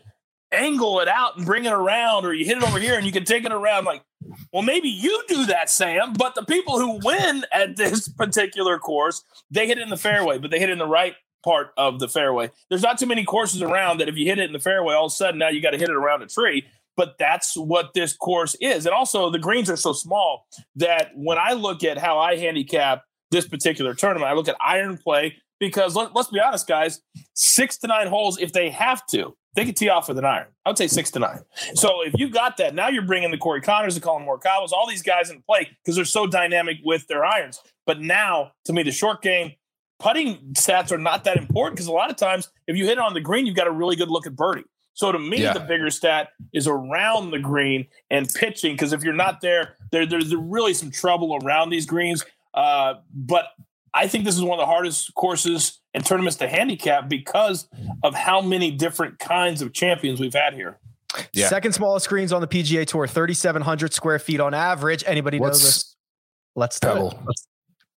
angle 0.53 0.99
it 0.99 1.07
out 1.07 1.37
and 1.37 1.45
bring 1.45 1.63
it 1.63 1.71
around, 1.71 2.25
or 2.25 2.33
you 2.33 2.45
hit 2.45 2.57
it 2.57 2.63
over 2.63 2.77
here 2.77 2.95
and 2.95 3.05
you 3.05 3.11
can 3.11 3.23
take 3.23 3.45
it 3.45 3.53
around. 3.53 3.85
Like, 3.85 4.03
well, 4.51 4.63
maybe 4.63 4.89
you 4.89 5.23
do 5.27 5.45
that, 5.45 5.69
Sam. 5.69 6.13
But 6.13 6.35
the 6.35 6.43
people 6.43 6.79
who 6.79 6.99
win 7.03 7.45
at 7.51 7.77
this 7.77 8.07
particular 8.09 8.77
course, 8.77 9.23
they 9.49 9.67
hit 9.67 9.77
it 9.77 9.81
in 9.81 9.89
the 9.89 9.97
fairway, 9.97 10.37
but 10.37 10.51
they 10.51 10.59
hit 10.59 10.69
it 10.69 10.73
in 10.73 10.79
the 10.79 10.87
right 10.87 11.15
part 11.43 11.71
of 11.77 11.99
the 11.99 12.07
fairway. 12.07 12.51
There's 12.69 12.81
not 12.81 12.97
too 12.97 13.05
many 13.05 13.23
courses 13.23 13.61
around 13.61 13.99
that 13.99 14.09
if 14.09 14.15
you 14.15 14.25
hit 14.25 14.39
it 14.39 14.45
in 14.45 14.53
the 14.53 14.59
fairway, 14.59 14.93
all 14.93 15.05
of 15.05 15.11
a 15.11 15.15
sudden 15.15 15.39
now 15.39 15.49
you 15.49 15.61
got 15.61 15.71
to 15.71 15.77
hit 15.77 15.89
it 15.89 15.95
around 15.95 16.21
a 16.21 16.27
tree. 16.27 16.65
But 16.97 17.15
that's 17.17 17.55
what 17.55 17.93
this 17.93 18.15
course 18.15 18.55
is. 18.59 18.85
And 18.85 18.93
also, 18.93 19.29
the 19.29 19.39
greens 19.39 19.69
are 19.69 19.77
so 19.77 19.93
small 19.93 20.45
that 20.75 21.11
when 21.15 21.37
I 21.37 21.53
look 21.53 21.83
at 21.83 21.97
how 21.97 22.19
I 22.19 22.35
handicap 22.35 23.03
this 23.31 23.47
particular 23.47 23.93
tournament, 23.93 24.29
I 24.29 24.33
look 24.33 24.49
at 24.49 24.57
iron 24.59 24.97
play 24.97 25.37
because 25.59 25.95
let, 25.95 26.13
us 26.15 26.27
be 26.27 26.39
honest, 26.39 26.67
guys, 26.67 27.01
six 27.33 27.77
to 27.77 27.87
nine 27.87 28.07
holes, 28.07 28.39
if 28.39 28.51
they 28.51 28.69
have 28.71 29.05
to, 29.11 29.35
they 29.55 29.63
can 29.63 29.73
tee 29.73 29.89
off 29.89 30.07
with 30.07 30.17
an 30.17 30.25
iron. 30.25 30.47
I 30.65 30.69
would 30.69 30.77
say 30.77 30.87
six 30.87 31.11
to 31.11 31.19
nine. 31.19 31.41
So 31.75 32.01
if 32.05 32.13
you 32.17 32.29
got 32.29 32.57
that, 32.57 32.73
now 32.73 32.89
you're 32.89 33.05
bringing 33.05 33.31
the 33.31 33.37
Corey 33.37 33.61
Conners, 33.61 33.95
the 33.95 34.01
Collin 34.01 34.25
Morikawas, 34.25 34.71
all 34.71 34.87
these 34.87 35.03
guys 35.03 35.29
into 35.29 35.43
play 35.43 35.69
because 35.83 35.95
they're 35.95 36.05
so 36.05 36.25
dynamic 36.25 36.77
with 36.83 37.07
their 37.07 37.23
irons. 37.23 37.59
But 37.85 38.01
now, 38.01 38.53
to 38.65 38.73
me, 38.73 38.83
the 38.83 38.91
short 38.91 39.21
game, 39.21 39.53
putting 40.01 40.37
stats 40.53 40.91
are 40.91 40.97
not 40.97 41.23
that 41.25 41.37
important 41.37 41.75
because 41.75 41.87
a 41.87 41.91
lot 41.91 42.09
of 42.09 42.15
times 42.15 42.49
if 42.67 42.75
you 42.75 42.85
hit 42.85 42.93
it 42.93 42.99
on 42.99 43.13
the 43.13 43.21
green, 43.21 43.45
you've 43.45 43.55
got 43.55 43.67
a 43.67 43.71
really 43.71 43.95
good 43.95 44.09
look 44.09 44.25
at 44.25 44.35
birdie. 44.35 44.63
So 44.93 45.11
to 45.11 45.19
me, 45.19 45.43
yeah. 45.43 45.53
the 45.53 45.59
bigger 45.59 45.89
stat 45.89 46.29
is 46.53 46.67
around 46.67 47.31
the 47.31 47.39
green 47.39 47.87
and 48.09 48.27
pitching 48.27 48.73
because 48.73 48.93
if 48.93 49.03
you're 49.03 49.13
not 49.13 49.41
there, 49.41 49.75
there, 49.91 50.05
there's 50.05 50.35
really 50.35 50.73
some 50.73 50.91
trouble 50.91 51.39
around 51.43 51.69
these 51.69 51.85
greens. 51.85 52.25
Uh, 52.53 52.95
but 53.13 53.45
I 53.93 54.07
think 54.07 54.25
this 54.25 54.35
is 54.35 54.41
one 54.41 54.59
of 54.59 54.63
the 54.63 54.65
hardest 54.65 55.13
courses 55.15 55.79
and 55.93 56.05
tournaments 56.05 56.37
to 56.37 56.47
handicap 56.47 57.07
because 57.07 57.67
of 58.03 58.15
how 58.15 58.41
many 58.41 58.71
different 58.71 59.19
kinds 59.19 59.61
of 59.61 59.71
champions 59.71 60.19
we've 60.19 60.33
had 60.33 60.53
here. 60.53 60.79
Yeah. 61.33 61.47
Second 61.47 61.73
smallest 61.73 62.09
greens 62.09 62.33
on 62.33 62.41
the 62.41 62.47
PGA 62.47 62.85
Tour, 62.85 63.05
3,700 63.05 63.93
square 63.93 64.17
feet 64.17 64.39
on 64.39 64.53
average. 64.53 65.03
Anybody 65.05 65.39
What's, 65.39 65.61
know 65.61 65.65
this? 65.65 65.95
Let's 66.55 66.79
Pebble. 66.79 67.21
Let's, 67.25 67.47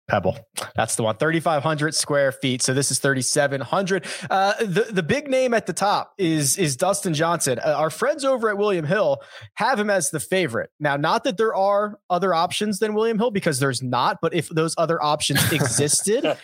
Pebble. 0.06 0.38
That's 0.76 0.96
the 0.96 1.02
one. 1.02 1.16
3,500 1.16 1.94
square 1.94 2.30
feet. 2.30 2.60
So 2.60 2.74
this 2.74 2.90
is 2.90 2.98
3,700. 2.98 4.04
Uh, 4.28 4.54
the, 4.58 4.88
the 4.90 5.02
big 5.02 5.28
name 5.28 5.54
at 5.54 5.64
the 5.64 5.72
top 5.72 6.12
is, 6.18 6.58
is 6.58 6.76
Dustin 6.76 7.14
Johnson. 7.14 7.58
Uh, 7.58 7.72
our 7.72 7.88
friends 7.88 8.22
over 8.22 8.50
at 8.50 8.58
William 8.58 8.84
Hill 8.84 9.22
have 9.54 9.80
him 9.80 9.88
as 9.88 10.10
the 10.10 10.20
favorite. 10.20 10.70
Now, 10.78 10.96
not 10.96 11.24
that 11.24 11.38
there 11.38 11.54
are 11.54 11.98
other 12.10 12.34
options 12.34 12.80
than 12.80 12.92
William 12.92 13.18
Hill 13.18 13.30
because 13.30 13.58
there's 13.60 13.82
not, 13.82 14.18
but 14.20 14.34
if 14.34 14.50
those 14.50 14.74
other 14.76 15.02
options 15.02 15.40
existed, 15.52 16.36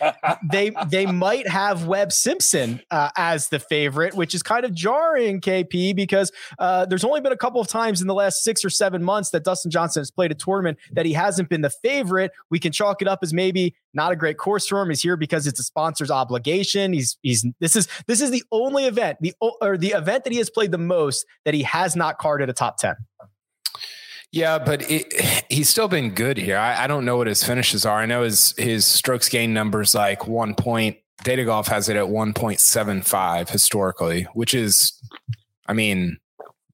they, 0.51 0.71
they 0.89 1.05
might 1.05 1.47
have 1.47 1.85
Webb 1.85 2.11
Simpson 2.11 2.81
uh, 2.89 3.09
as 3.15 3.49
the 3.49 3.59
favorite, 3.59 4.15
which 4.15 4.33
is 4.33 4.41
kind 4.41 4.65
of 4.65 4.73
jarring, 4.73 5.39
KP, 5.39 5.95
because 5.95 6.31
uh, 6.57 6.87
there's 6.87 7.03
only 7.03 7.21
been 7.21 7.31
a 7.31 7.37
couple 7.37 7.61
of 7.61 7.67
times 7.67 8.01
in 8.01 8.07
the 8.07 8.15
last 8.15 8.43
six 8.43 8.65
or 8.65 8.71
seven 8.71 9.03
months 9.03 9.29
that 9.29 9.43
Dustin 9.43 9.69
Johnson 9.69 10.01
has 10.01 10.09
played 10.09 10.31
a 10.31 10.35
tournament 10.35 10.79
that 10.93 11.05
he 11.05 11.13
hasn't 11.13 11.47
been 11.47 11.61
the 11.61 11.69
favorite. 11.69 12.31
We 12.49 12.57
can 12.57 12.71
chalk 12.71 13.03
it 13.03 13.07
up 13.07 13.19
as 13.21 13.33
maybe 13.33 13.50
maybe 13.53 13.75
not 13.93 14.11
a 14.11 14.15
great 14.15 14.37
course 14.37 14.67
for 14.67 14.81
him. 14.81 14.89
He's 14.89 15.01
here 15.01 15.17
because 15.17 15.47
it's 15.47 15.59
a 15.59 15.63
sponsor's 15.63 16.11
obligation. 16.11 16.93
He's 16.93 17.17
he's 17.21 17.45
this 17.59 17.75
is 17.75 17.87
this 18.07 18.21
is 18.21 18.31
the 18.31 18.43
only 18.51 18.85
event 18.85 19.17
the 19.21 19.33
or 19.39 19.77
the 19.77 19.89
event 19.89 20.23
that 20.23 20.31
he 20.31 20.39
has 20.39 20.49
played 20.49 20.71
the 20.71 20.77
most 20.77 21.25
that 21.45 21.53
he 21.53 21.63
has 21.63 21.95
not 21.95 22.17
carded 22.17 22.49
a 22.49 22.53
top 22.53 22.77
ten. 22.77 22.95
Yeah, 24.31 24.59
but 24.59 24.89
it, 24.89 25.43
he's 25.49 25.67
still 25.67 25.89
been 25.89 26.11
good 26.11 26.37
here. 26.37 26.57
I, 26.57 26.85
I, 26.85 26.87
don't 26.87 27.03
know 27.03 27.17
what 27.17 27.27
his 27.27 27.43
finishes 27.43 27.85
are. 27.85 27.99
I 27.99 28.05
know 28.05 28.23
his 28.23 28.53
his 28.57 28.85
strokes 28.85 29.27
gain 29.27 29.53
numbers 29.53 29.93
like 29.93 30.25
one 30.25 30.55
point 30.55 30.97
Data 31.25 31.43
Golf 31.43 31.67
has 31.67 31.89
it 31.89 31.97
at 31.97 32.05
1.75 32.05 33.49
historically, 33.49 34.23
which 34.33 34.53
is, 34.53 34.93
I 35.67 35.73
mean, 35.73 36.17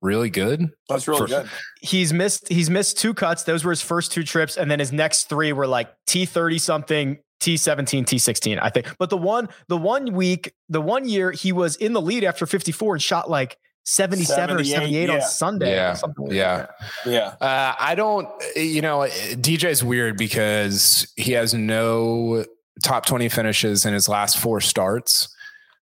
really 0.01 0.29
good. 0.29 0.69
That's 0.89 1.07
really 1.07 1.21
For- 1.21 1.27
good. 1.27 1.49
He's 1.81 2.13
missed 2.13 2.47
he's 2.49 2.69
missed 2.69 2.97
two 2.97 3.13
cuts. 3.13 3.43
Those 3.43 3.63
were 3.63 3.71
his 3.71 3.81
first 3.81 4.11
two 4.11 4.23
trips, 4.23 4.57
and 4.57 4.69
then 4.69 4.79
his 4.79 4.91
next 4.91 5.29
three 5.29 5.53
were 5.53 5.67
like 5.67 5.89
T 6.05 6.25
thirty 6.25 6.59
something, 6.59 7.17
T 7.39 7.57
seventeen, 7.57 8.05
T 8.05 8.17
sixteen, 8.17 8.59
I 8.59 8.69
think. 8.69 8.87
But 8.97 9.09
the 9.09 9.17
one 9.17 9.49
the 9.67 9.77
one 9.77 10.13
week, 10.13 10.53
the 10.69 10.81
one 10.81 11.07
year 11.07 11.31
he 11.31 11.51
was 11.51 11.75
in 11.75 11.93
the 11.93 12.01
lead 12.01 12.23
after 12.23 12.45
fifty 12.45 12.71
four 12.71 12.95
and 12.95 13.01
shot 13.01 13.29
like 13.29 13.57
seventy 13.87 14.23
seven 14.23 14.57
or 14.57 14.63
78, 14.63 14.71
seventy 14.71 14.97
eight 14.97 15.09
on. 15.09 15.21
Sunday. 15.21 15.71
Yeah, 15.71 15.91
or 15.93 15.95
something 15.95 16.25
like 16.25 16.35
yeah. 16.35 16.67
that. 17.05 17.11
Yeah. 17.11 17.35
Uh, 17.39 17.75
I 17.79 17.95
don't, 17.95 18.27
you 18.55 18.81
know, 18.81 18.99
DJ's 18.99 19.83
weird 19.83 20.17
because 20.17 21.11
he 21.15 21.31
has 21.31 21.53
no 21.53 22.45
top 22.83 23.05
20 23.05 23.29
finishes 23.29 23.85
in 23.85 23.93
his 23.93 24.07
last 24.07 24.37
four 24.37 24.61
starts, 24.61 25.33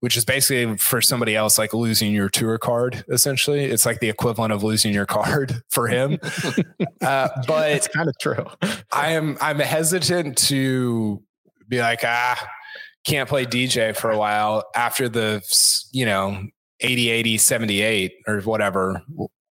which 0.00 0.16
is 0.16 0.24
basically 0.24 0.76
for 0.78 1.00
somebody 1.00 1.36
else 1.36 1.58
like 1.58 1.72
losing 1.72 2.12
your 2.12 2.28
tour 2.28 2.58
card, 2.58 3.04
essentially. 3.08 3.64
It's 3.64 3.86
like 3.86 4.00
the 4.00 4.08
equivalent 4.08 4.52
of 4.52 4.62
losing 4.62 4.92
your 4.92 5.06
card 5.06 5.62
for 5.70 5.88
him. 5.88 6.18
uh, 7.02 7.28
but 7.46 7.70
It's 7.70 7.88
kind 7.88 8.08
of 8.08 8.14
true. 8.18 8.46
I 8.92 9.12
am 9.12 9.36
I'm 9.40 9.58
hesitant 9.58 10.38
to 10.48 11.22
be 11.68 11.80
like 11.80 12.00
ah 12.04 12.36
can't 13.04 13.28
play 13.28 13.46
DJ 13.46 13.96
for 13.96 14.10
a 14.10 14.18
while 14.18 14.64
after 14.74 15.08
the 15.08 15.42
you 15.92 16.04
know 16.04 16.42
80 16.80 17.10
80 17.10 17.38
78 17.38 18.12
or 18.26 18.40
whatever 18.40 19.02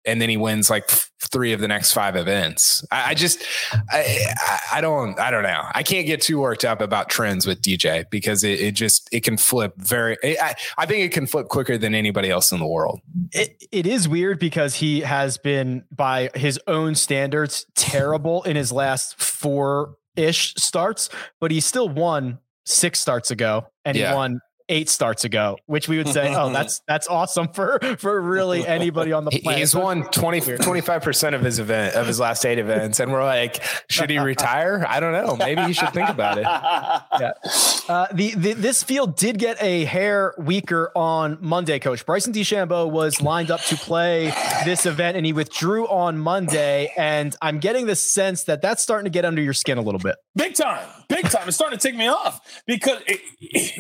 and 0.05 0.21
then 0.23 0.29
he 0.29 0.37
wins 0.37 0.71
like 0.71 0.89
three 1.31 1.53
of 1.53 1.61
the 1.61 1.69
next 1.69 1.93
five 1.93 2.17
events. 2.17 2.85
I, 2.91 3.11
I 3.11 3.15
just 3.15 3.43
I, 3.91 4.27
I 4.73 4.81
don't 4.81 5.19
I 5.19 5.31
don't 5.31 5.43
know. 5.43 5.63
I 5.75 5.83
can't 5.83 6.07
get 6.07 6.23
too 6.23 6.39
worked 6.39 6.65
up 6.65 6.81
about 6.81 7.09
trends 7.09 7.47
with 7.47 7.61
DJ 7.61 8.05
because 8.11 8.45
it, 8.45 8.61
it 8.61 8.73
just 8.73 9.09
it 9.13 9.25
can 9.25 9.37
flip 9.37 9.75
very 9.77 10.17
I, 10.25 10.55
I 10.79 10.87
think 10.87 11.05
it 11.05 11.13
can 11.13 11.27
flip 11.27 11.49
quicker 11.49 11.77
than 11.79 11.95
anybody 11.95 12.31
else 12.31 12.53
in 12.53 12.59
the 12.59 12.67
world. 12.67 13.01
It, 13.33 13.63
it 13.73 13.87
is 13.87 14.09
weird 14.09 14.39
because 14.39 14.75
he 14.77 15.01
has 15.01 15.37
been, 15.39 15.85
by 15.95 16.31
his 16.35 16.59
own 16.67 16.95
standards, 16.95 17.67
terrible 17.75 18.43
in 18.45 18.57
his 18.57 18.73
last 18.73 19.21
four 19.21 19.97
ish 20.17 20.55
starts, 20.55 21.09
but 21.41 21.51
he 21.51 21.61
still 21.61 21.89
won 21.89 22.39
six 22.65 23.01
starts 23.01 23.31
ago 23.31 23.67
and 23.85 23.97
Yeah. 23.97 24.11
he 24.11 24.15
won 24.15 24.41
eight 24.69 24.89
starts 24.89 25.25
ago, 25.25 25.59
which 25.67 25.89
we 25.89 25.99
would 25.99 26.09
say, 26.09 26.35
oh, 26.35 26.53
that's 26.53 26.81
that's 26.87 27.09
awesome 27.09 27.49
for 27.49 27.79
for 27.99 28.21
really 28.21 28.67
anybody 28.67 29.13
on 29.13 29.25
the 29.25 29.31
planet. 29.31 29.59
he's 29.59 29.75
won 29.75 30.05
20, 30.11 30.41
25% 30.41 31.35
of 31.35 31.43
his 31.43 31.59
event 31.59 31.95
of 31.95 32.07
his 32.07 32.21
last 32.21 32.45
eight 32.45 32.59
events. 32.59 33.01
And 33.01 33.13
we're 33.13 33.25
like, 33.25 33.63
should 33.89 34.11
he 34.11 34.19
retire? 34.19 34.85
I 34.89 35.01
don't 35.01 35.13
know. 35.13 35.37
Maybe 35.37 35.63
he 35.63 35.73
should 35.73 35.93
think 35.93 36.09
about 36.09 36.39
it. 36.39 36.47
Uh, 37.89 38.07
the, 38.13 38.35
the 38.35 38.53
this 38.53 38.83
field 38.83 39.17
did 39.17 39.39
get 39.39 39.57
a 39.63 39.87
hair 39.87 40.35
weaker 40.37 40.93
on 40.95 41.39
Monday. 41.41 41.79
Coach 41.79 42.05
Bryson 42.05 42.35
DeChambeau 42.35 42.91
was 42.91 43.23
lined 43.23 43.51
up 43.51 43.63
to 43.63 43.77
play 43.77 44.31
this 44.67 44.85
event, 44.85 45.17
and 45.17 45.25
he 45.25 45.33
withdrew 45.33 45.87
on 45.89 46.19
Monday. 46.19 46.93
And 46.99 47.35
I'm 47.41 47.61
getting 47.61 47.87
the 47.87 47.97
sense 47.97 48.45
that 48.45 48.61
that's 48.61 48.83
starting 48.83 49.05
to 49.05 49.11
get 49.11 49.25
under 49.25 49.41
your 49.41 49.55
skin 49.55 49.79
a 49.79 49.81
little 49.81 50.01
bit. 50.01 50.17
Big 50.37 50.55
time, 50.55 50.87
big 51.09 51.31
time. 51.31 51.49
It's 51.49 51.57
starting 51.57 51.79
to 51.79 51.83
tick 51.83 51.97
me 51.97 52.09
off 52.09 52.63
because 52.67 53.01
it, 53.07 53.21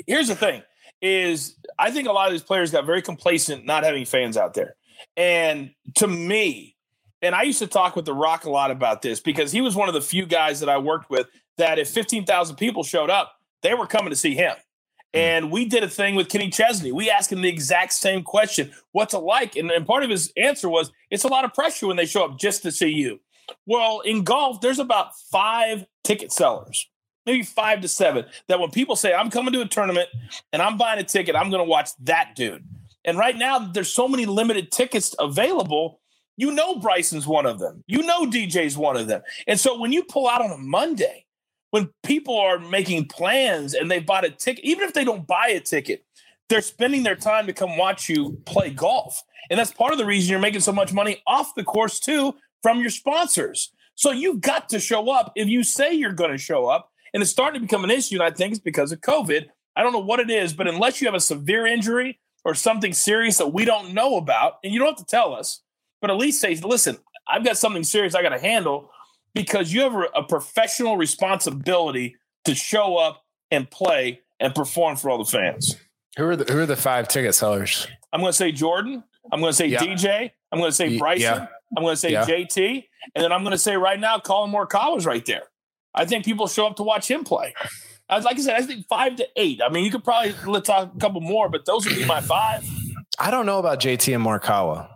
here's 0.06 0.28
the 0.28 0.36
thing: 0.36 0.62
is 1.00 1.56
I 1.78 1.90
think 1.90 2.08
a 2.08 2.12
lot 2.12 2.26
of 2.26 2.32
these 2.32 2.42
players 2.42 2.70
got 2.70 2.86
very 2.86 3.02
complacent 3.02 3.64
not 3.64 3.84
having 3.84 4.04
fans 4.04 4.36
out 4.36 4.54
there, 4.54 4.76
and 5.16 5.70
to 5.96 6.06
me, 6.06 6.76
and 7.22 7.34
I 7.34 7.42
used 7.42 7.58
to 7.60 7.66
talk 7.66 7.96
with 7.96 8.04
The 8.04 8.14
Rock 8.14 8.44
a 8.44 8.50
lot 8.50 8.70
about 8.70 9.02
this 9.02 9.20
because 9.20 9.52
he 9.52 9.60
was 9.60 9.76
one 9.76 9.88
of 9.88 9.94
the 9.94 10.00
few 10.00 10.26
guys 10.26 10.60
that 10.60 10.68
I 10.68 10.78
worked 10.78 11.10
with 11.10 11.26
that 11.56 11.78
if 11.78 11.88
fifteen 11.88 12.24
thousand 12.24 12.56
people 12.56 12.82
showed 12.82 13.10
up, 13.10 13.32
they 13.62 13.74
were 13.74 13.86
coming 13.86 14.10
to 14.10 14.16
see 14.16 14.34
him. 14.34 14.54
Hmm. 15.14 15.18
And 15.18 15.50
we 15.50 15.64
did 15.64 15.82
a 15.82 15.88
thing 15.88 16.14
with 16.14 16.28
Kenny 16.28 16.50
Chesney. 16.50 16.92
We 16.92 17.10
asked 17.10 17.32
him 17.32 17.40
the 17.40 17.48
exact 17.48 17.92
same 17.92 18.22
question 18.22 18.72
What's 18.92 19.14
it 19.14 19.18
like? 19.18 19.56
And, 19.56 19.70
and 19.70 19.86
part 19.86 20.04
of 20.04 20.10
his 20.10 20.32
answer 20.36 20.68
was, 20.68 20.92
It's 21.10 21.24
a 21.24 21.28
lot 21.28 21.44
of 21.44 21.54
pressure 21.54 21.86
when 21.86 21.96
they 21.96 22.06
show 22.06 22.24
up 22.24 22.38
just 22.38 22.62
to 22.62 22.72
see 22.72 22.90
you. 22.90 23.20
Well, 23.66 24.00
in 24.00 24.24
golf, 24.24 24.60
there's 24.60 24.78
about 24.78 25.12
five 25.32 25.86
ticket 26.04 26.32
sellers, 26.32 26.88
maybe 27.28 27.42
five 27.42 27.82
to 27.82 27.88
seven, 27.88 28.24
that 28.48 28.58
when 28.58 28.70
people 28.70 28.96
say, 28.96 29.12
I'm 29.12 29.30
coming 29.30 29.52
to 29.52 29.60
a 29.60 29.68
tournament 29.68 30.08
and 30.52 30.62
I'm 30.62 30.78
buying 30.78 30.98
a 30.98 31.04
ticket, 31.04 31.36
I'm 31.36 31.50
going 31.50 31.62
to 31.62 31.68
watch 31.68 31.90
that 32.04 32.34
dude. 32.34 32.64
And 33.04 33.18
right 33.18 33.36
now, 33.36 33.58
there's 33.58 33.92
so 33.92 34.08
many 34.08 34.24
limited 34.24 34.72
tickets 34.72 35.14
available. 35.18 36.00
You 36.38 36.52
know, 36.52 36.76
Bryson's 36.76 37.26
one 37.26 37.44
of 37.44 37.58
them. 37.58 37.84
You 37.86 38.02
know, 38.02 38.24
DJ's 38.24 38.78
one 38.78 38.96
of 38.96 39.08
them. 39.08 39.20
And 39.46 39.60
so 39.60 39.78
when 39.78 39.92
you 39.92 40.04
pull 40.04 40.26
out 40.26 40.40
on 40.40 40.50
a 40.50 40.56
Monday, 40.56 41.26
when 41.70 41.90
people 42.02 42.38
are 42.38 42.58
making 42.58 43.08
plans 43.08 43.74
and 43.74 43.90
they 43.90 44.00
bought 44.00 44.24
a 44.24 44.30
ticket, 44.30 44.64
even 44.64 44.88
if 44.88 44.94
they 44.94 45.04
don't 45.04 45.26
buy 45.26 45.48
a 45.48 45.60
ticket, 45.60 46.04
they're 46.48 46.62
spending 46.62 47.02
their 47.02 47.14
time 47.14 47.46
to 47.46 47.52
come 47.52 47.76
watch 47.76 48.08
you 48.08 48.40
play 48.46 48.70
golf. 48.70 49.22
And 49.50 49.58
that's 49.58 49.72
part 49.72 49.92
of 49.92 49.98
the 49.98 50.06
reason 50.06 50.30
you're 50.30 50.40
making 50.40 50.60
so 50.60 50.72
much 50.72 50.94
money 50.94 51.22
off 51.26 51.54
the 51.54 51.64
course, 51.64 52.00
too, 52.00 52.34
from 52.62 52.80
your 52.80 52.90
sponsors. 52.90 53.70
So 53.96 54.12
you've 54.12 54.40
got 54.40 54.70
to 54.70 54.80
show 54.80 55.10
up 55.10 55.32
if 55.34 55.48
you 55.48 55.62
say 55.62 55.92
you're 55.92 56.12
going 56.12 56.30
to 56.30 56.38
show 56.38 56.66
up. 56.66 56.90
And 57.14 57.22
it's 57.22 57.30
starting 57.30 57.60
to 57.60 57.66
become 57.66 57.84
an 57.84 57.90
issue. 57.90 58.16
And 58.16 58.22
I 58.22 58.30
think 58.30 58.52
it's 58.52 58.60
because 58.60 58.92
of 58.92 59.00
COVID. 59.00 59.46
I 59.76 59.82
don't 59.82 59.92
know 59.92 59.98
what 60.00 60.20
it 60.20 60.30
is, 60.30 60.52
but 60.52 60.66
unless 60.66 61.00
you 61.00 61.06
have 61.06 61.14
a 61.14 61.20
severe 61.20 61.66
injury 61.66 62.18
or 62.44 62.54
something 62.54 62.92
serious 62.92 63.38
that 63.38 63.52
we 63.52 63.64
don't 63.64 63.94
know 63.94 64.16
about, 64.16 64.54
and 64.64 64.72
you 64.72 64.78
don't 64.78 64.88
have 64.88 64.96
to 64.96 65.04
tell 65.04 65.34
us, 65.34 65.62
but 66.00 66.10
at 66.10 66.16
least 66.16 66.40
say, 66.40 66.54
listen, 66.56 66.98
I've 67.26 67.44
got 67.44 67.58
something 67.58 67.84
serious 67.84 68.14
I 68.14 68.22
got 68.22 68.30
to 68.30 68.38
handle 68.38 68.90
because 69.34 69.72
you 69.72 69.82
have 69.82 69.94
a, 70.16 70.22
professional 70.22 70.96
responsibility 70.96 72.16
to 72.44 72.54
show 72.54 72.96
up 72.96 73.24
and 73.50 73.70
play 73.70 74.20
and 74.40 74.54
perform 74.54 74.96
for 74.96 75.10
all 75.10 75.18
the 75.18 75.30
fans. 75.30 75.76
Who 76.16 76.26
are 76.26 76.36
the, 76.36 76.50
who 76.52 76.60
are 76.60 76.66
the 76.66 76.76
five 76.76 77.08
ticket 77.08 77.34
sellers? 77.34 77.86
I'm 78.12 78.20
going 78.20 78.32
to 78.32 78.36
say 78.36 78.50
Jordan. 78.52 79.04
I'm 79.30 79.40
going 79.40 79.50
to 79.50 79.56
say 79.56 79.66
Yeah. 79.66 79.80
DJ. 79.80 80.30
I'm 80.50 80.58
going 80.58 80.70
to 80.70 80.74
say 80.76 80.98
Bryson. 80.98 81.22
yeah. 81.22 81.46
I'm 81.76 81.82
going 81.84 81.92
to 81.92 82.00
say 82.00 82.12
Yeah. 82.12 82.24
JT. 82.24 82.84
And 83.14 83.24
then 83.24 83.32
I'm 83.32 83.42
going 83.42 83.52
to 83.52 83.58
say 83.58 83.76
right 83.76 84.00
now, 84.00 84.18
Collin 84.18 84.50
Morikawa's 84.50 85.06
right 85.06 85.24
there. 85.26 85.42
I 85.98 86.04
think 86.04 86.24
people 86.24 86.46
show 86.46 86.66
up 86.66 86.76
to 86.76 86.82
watch 86.82 87.10
him 87.10 87.24
play. 87.24 87.54
I, 88.08 88.18
like 88.20 88.38
I 88.38 88.40
said, 88.40 88.54
I 88.56 88.62
think 88.62 88.86
five 88.88 89.16
to 89.16 89.28
eight. 89.36 89.60
I 89.62 89.68
mean, 89.68 89.84
you 89.84 89.90
could 89.90 90.04
probably 90.04 90.34
let's 90.46 90.66
talk 90.66 90.94
a 90.94 90.98
couple 90.98 91.20
more, 91.20 91.48
but 91.48 91.66
those 91.66 91.84
would 91.86 91.96
be 91.96 92.04
my 92.06 92.20
five. 92.20 92.66
I 93.18 93.30
don't 93.30 93.46
know 93.46 93.58
about 93.58 93.80
JT 93.80 94.14
and 94.14 94.24
Morikawa. 94.24 94.88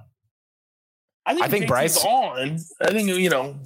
I 1.27 1.35
think, 1.35 1.45
I 1.45 1.49
think 1.49 1.67
Bryce- 1.69 2.05
on. 2.05 2.59
I 2.81 2.91
think 2.91 3.09
you 3.09 3.31
know. 3.31 3.57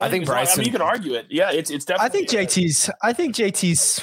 I 0.00 0.08
think 0.08 0.26
Bryce. 0.26 0.54
I 0.54 0.58
mean, 0.58 0.66
you 0.66 0.72
can 0.72 0.80
argue 0.80 1.14
it. 1.14 1.26
Yeah, 1.28 1.50
it's 1.50 1.70
it's 1.70 1.84
definitely. 1.84 2.06
I 2.06 2.28
think 2.28 2.50
JT's. 2.50 2.90
I 3.02 3.12
think 3.12 3.34
JT's 3.34 4.00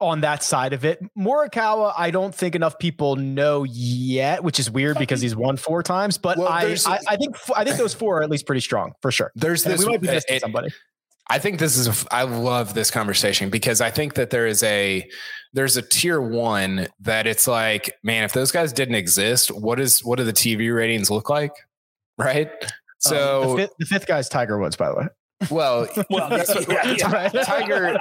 on 0.00 0.20
that 0.20 0.42
side 0.42 0.72
of 0.72 0.84
it. 0.84 1.00
Morikawa, 1.18 1.92
I 1.96 2.10
don't 2.10 2.34
think 2.34 2.54
enough 2.54 2.78
people 2.78 3.16
know 3.16 3.64
yet, 3.64 4.44
which 4.44 4.60
is 4.60 4.70
weird 4.70 4.96
because 4.98 5.20
he's 5.20 5.34
won 5.34 5.56
four 5.56 5.82
times. 5.82 6.18
But 6.18 6.38
Well, 6.38 6.48
I, 6.48 6.76
I, 6.86 6.98
I 7.08 7.16
think 7.16 7.36
I 7.56 7.64
think 7.64 7.78
those 7.78 7.94
four 7.94 8.18
are 8.18 8.22
at 8.22 8.30
least 8.30 8.46
pretty 8.46 8.60
strong 8.60 8.92
for 9.02 9.10
sure. 9.10 9.32
There's 9.34 9.64
And 9.66 9.74
this. 9.74 9.84
we 9.84 9.90
might 9.90 10.00
be 10.00 10.06
missing 10.08 10.38
somebody. 10.38 10.68
I 11.30 11.38
think 11.38 11.58
this 11.58 11.76
is. 11.76 11.88
A, 11.88 12.14
I 12.14 12.22
love 12.22 12.74
this 12.74 12.90
conversation 12.90 13.50
because 13.50 13.80
I 13.80 13.90
think 13.90 14.14
that 14.14 14.30
there 14.30 14.46
is 14.46 14.62
a 14.62 15.08
there's 15.52 15.76
a 15.76 15.82
tier 15.82 16.20
one 16.20 16.86
that 17.00 17.26
it's 17.26 17.46
like, 17.46 17.94
man, 18.02 18.24
if 18.24 18.32
those 18.32 18.50
guys 18.52 18.72
didn't 18.72 18.94
exist, 18.96 19.50
what 19.50 19.78
is 19.80 20.04
what 20.04 20.16
do 20.18 20.24
the 20.24 20.32
TV 20.32 20.74
ratings 20.74 21.10
look 21.10 21.28
like? 21.30 21.52
Right. 22.16 22.50
So 22.98 23.42
Um, 23.42 23.50
the, 23.50 23.56
fifth, 23.62 23.70
the 23.78 23.86
fifth 23.86 24.06
guy's 24.06 24.28
Tiger 24.28 24.58
Woods, 24.58 24.74
by 24.76 24.88
the 24.88 24.96
way. 24.96 25.06
well, 25.50 25.86
Well, 26.10 26.28
that's 26.30 26.52
what, 26.52 26.68
yeah, 26.68 26.96
yeah. 26.98 27.28
Tiger- 27.44 27.96